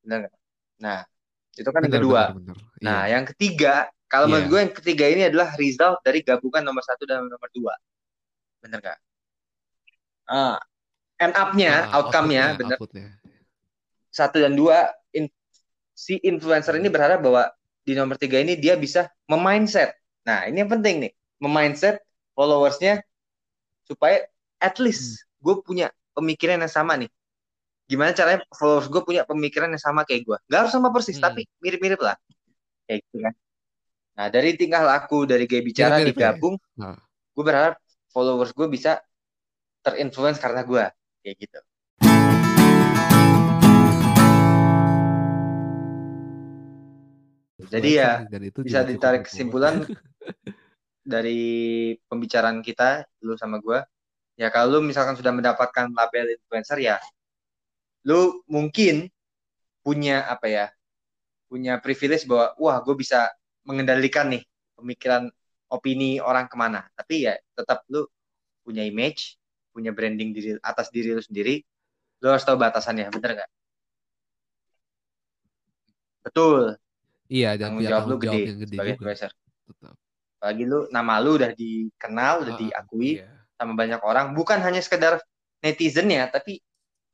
benar 0.00 0.32
nah 0.80 1.06
itu 1.54 1.68
kan 1.70 1.82
bener, 1.82 1.90
yang 1.90 1.96
kedua 2.02 2.22
bener, 2.34 2.54
bener. 2.54 2.56
nah 2.82 3.00
iya. 3.06 3.12
yang 3.18 3.24
ketiga 3.30 3.74
kalau 4.10 4.26
yeah. 4.26 4.32
menurut 4.36 4.48
gue 4.50 4.60
yang 4.60 4.74
ketiga 4.74 5.04
ini 5.10 5.22
adalah 5.26 5.48
result 5.58 5.98
dari 6.02 6.20
gabungan 6.22 6.62
nomor 6.62 6.82
satu 6.82 7.02
dan 7.06 7.26
nomor 7.26 7.50
dua 7.54 7.74
bener 8.62 8.78
nggak 8.82 8.98
uh, 10.30 10.58
end 11.20 11.34
up-nya 11.34 11.72
uh, 11.90 11.96
outcome-nya 12.00 12.58
bener 12.58 12.78
satu 14.14 14.36
dan 14.38 14.54
dua 14.54 14.94
in, 15.10 15.26
si 15.94 16.18
influencer 16.22 16.78
ini 16.78 16.86
berharap 16.86 17.22
bahwa 17.22 17.50
di 17.82 17.92
nomor 17.98 18.16
tiga 18.18 18.38
ini 18.38 18.54
dia 18.58 18.74
bisa 18.78 19.10
memindset 19.30 19.94
nah 20.24 20.46
ini 20.46 20.62
yang 20.62 20.70
penting 20.70 21.08
nih 21.08 21.12
memindset 21.42 22.00
followersnya 22.34 23.04
supaya 23.84 24.24
at 24.58 24.80
least 24.80 25.20
hmm. 25.20 25.44
gue 25.44 25.54
punya 25.60 25.86
pemikiran 26.16 26.62
yang 26.62 26.72
sama 26.72 26.96
nih 26.96 27.10
gimana 27.84 28.16
caranya 28.16 28.40
followers 28.48 28.88
gue 28.88 29.02
punya 29.04 29.28
pemikiran 29.28 29.68
yang 29.68 29.82
sama 29.82 30.08
kayak 30.08 30.24
gue 30.24 30.38
gak 30.48 30.58
harus 30.64 30.72
sama 30.72 30.88
persis 30.88 31.20
hmm. 31.20 31.24
tapi 31.28 31.44
mirip-mirip 31.60 32.00
lah 32.00 32.16
kayak 32.88 33.04
gitu 33.04 33.16
kan 33.20 33.34
nah 34.14 34.26
dari 34.32 34.56
tingkah 34.56 34.80
laku 34.80 35.28
dari 35.28 35.44
gaya 35.44 35.60
bicara 35.60 36.00
mirip, 36.00 36.16
ya? 36.16 36.32
digabung 36.32 36.56
ya? 36.56 36.80
nah. 36.80 36.98
gue 37.04 37.44
berharap 37.44 37.76
followers 38.08 38.56
gue 38.56 38.66
bisa 38.72 39.04
terinfluence 39.84 40.40
karena 40.40 40.64
gue 40.64 40.84
kayak 41.20 41.36
gitu 41.44 41.60
jadi 47.68 47.90
ya 47.92 48.10
bisa 48.64 48.80
ditarik 48.80 49.28
kesimpulan 49.28 49.84
dari 51.04 51.92
pembicaraan 52.08 52.64
kita 52.64 53.04
lu 53.20 53.36
sama 53.36 53.60
gue 53.60 53.76
ya 54.40 54.48
kalau 54.48 54.80
lu 54.80 54.88
misalkan 54.88 55.20
sudah 55.20 55.36
mendapatkan 55.36 55.92
label 55.92 56.32
influencer 56.32 56.80
ya 56.80 56.96
lu 58.04 58.44
mungkin 58.48 59.08
punya 59.84 60.24
apa 60.28 60.46
ya 60.48 60.66
punya 61.48 61.80
privilege 61.80 62.24
bahwa 62.24 62.56
wah 62.56 62.78
gue 62.80 62.96
bisa 62.96 63.28
mengendalikan 63.64 64.32
nih 64.32 64.44
pemikiran 64.76 65.28
opini 65.72 66.20
orang 66.20 66.46
ke 66.46 66.56
mana. 66.56 66.84
Tapi 66.92 67.28
ya 67.28 67.34
tetap 67.56 67.84
lu 67.88 68.04
punya 68.64 68.84
image 68.84 69.36
punya 69.74 69.90
branding 69.90 70.30
diri 70.30 70.50
atas 70.62 70.88
diri 70.88 71.12
lu 71.12 71.20
sendiri 71.20 71.60
lu 72.22 72.30
harus 72.30 72.46
tahu 72.46 72.56
batasannya 72.56 73.10
bener 73.12 73.30
nggak? 73.42 73.50
Betul. 76.24 76.80
Iya 77.28 77.56
dan 77.60 77.76
tanggung 77.76 77.84
jawab 77.84 78.04
lu 78.08 78.16
gede, 78.16 78.40
gede 78.64 78.72
sebagai 78.72 78.92
influencer. 78.96 79.30
Apalagi 80.40 80.64
lu 80.64 80.88
nama 80.88 81.20
lu 81.20 81.36
udah 81.36 81.52
dikenal, 81.52 82.44
udah 82.48 82.54
uh, 82.56 82.60
diakui 82.60 83.20
iya. 83.20 83.28
sama 83.56 83.72
banyak 83.76 84.00
orang, 84.00 84.32
bukan 84.32 84.60
hanya 84.60 84.80
sekedar 84.80 85.20
netizen 85.60 86.08
ya, 86.12 86.28
tapi 86.28 86.60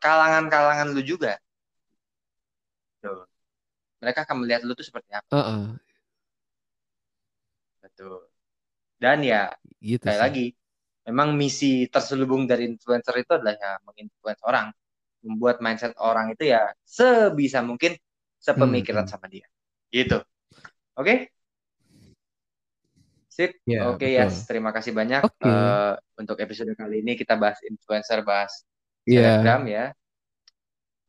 kalangan-kalangan 0.00 0.90
lu 0.90 1.04
juga. 1.04 1.36
Tuh. 3.04 3.28
Mereka 4.00 4.24
akan 4.24 4.36
melihat 4.42 4.64
lu 4.64 4.72
tuh 4.72 4.84
seperti 4.84 5.12
apa. 5.12 5.28
Uh 5.28 5.38
-uh. 5.38 5.64
Betul. 7.84 8.26
Dan 9.00 9.24
ya, 9.24 9.52
gitu 9.80 10.04
kayak 10.04 10.20
lagi, 10.20 10.46
memang 11.08 11.36
misi 11.36 11.88
terselubung 11.88 12.44
dari 12.44 12.68
influencer 12.68 13.16
itu 13.20 13.32
adalah 13.36 13.56
ya 13.56 13.72
menginfluence 13.84 14.42
orang, 14.44 14.66
membuat 15.24 15.64
mindset 15.64 15.96
orang 16.00 16.32
itu 16.32 16.52
ya 16.52 16.72
sebisa 16.84 17.64
mungkin 17.64 17.96
sepemikiran 18.40 19.04
hmm. 19.04 19.12
sama 19.12 19.28
dia. 19.28 19.48
Gitu. 19.88 20.20
Oke? 20.96 21.04
Okay? 21.04 21.18
Sip. 23.30 23.56
Yeah, 23.64 23.88
Oke 23.88 24.04
okay, 24.04 24.20
ya, 24.20 24.28
yes. 24.28 24.44
terima 24.44 24.68
kasih 24.74 24.92
banyak 24.92 25.24
okay. 25.24 25.48
uh, 25.48 25.94
eh, 25.94 25.94
untuk 26.20 26.36
episode 26.44 26.76
kali 26.76 27.00
ini 27.00 27.16
kita 27.16 27.40
bahas 27.40 27.56
influencer, 27.64 28.20
bahas 28.20 28.68
yeah. 29.06 29.40
Telegram 29.40 29.62
ya. 29.66 29.84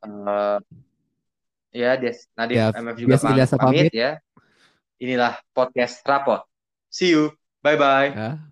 Uh, 0.01 0.59
ya, 1.71 1.91
Des, 1.97 2.17
Nadif 2.35 2.57
yeah. 2.57 2.71
MF 2.73 2.95
juga 2.97 3.15
yes, 3.15 3.23
pamit, 3.23 3.47
pamit 3.57 3.93
ya. 3.93 4.11
Inilah 5.01 5.41
podcast 5.55 6.01
Rapot. 6.05 6.45
See 6.91 7.15
you. 7.15 7.33
Bye 7.61 7.77
bye. 7.77 8.09
Yeah. 8.13 8.50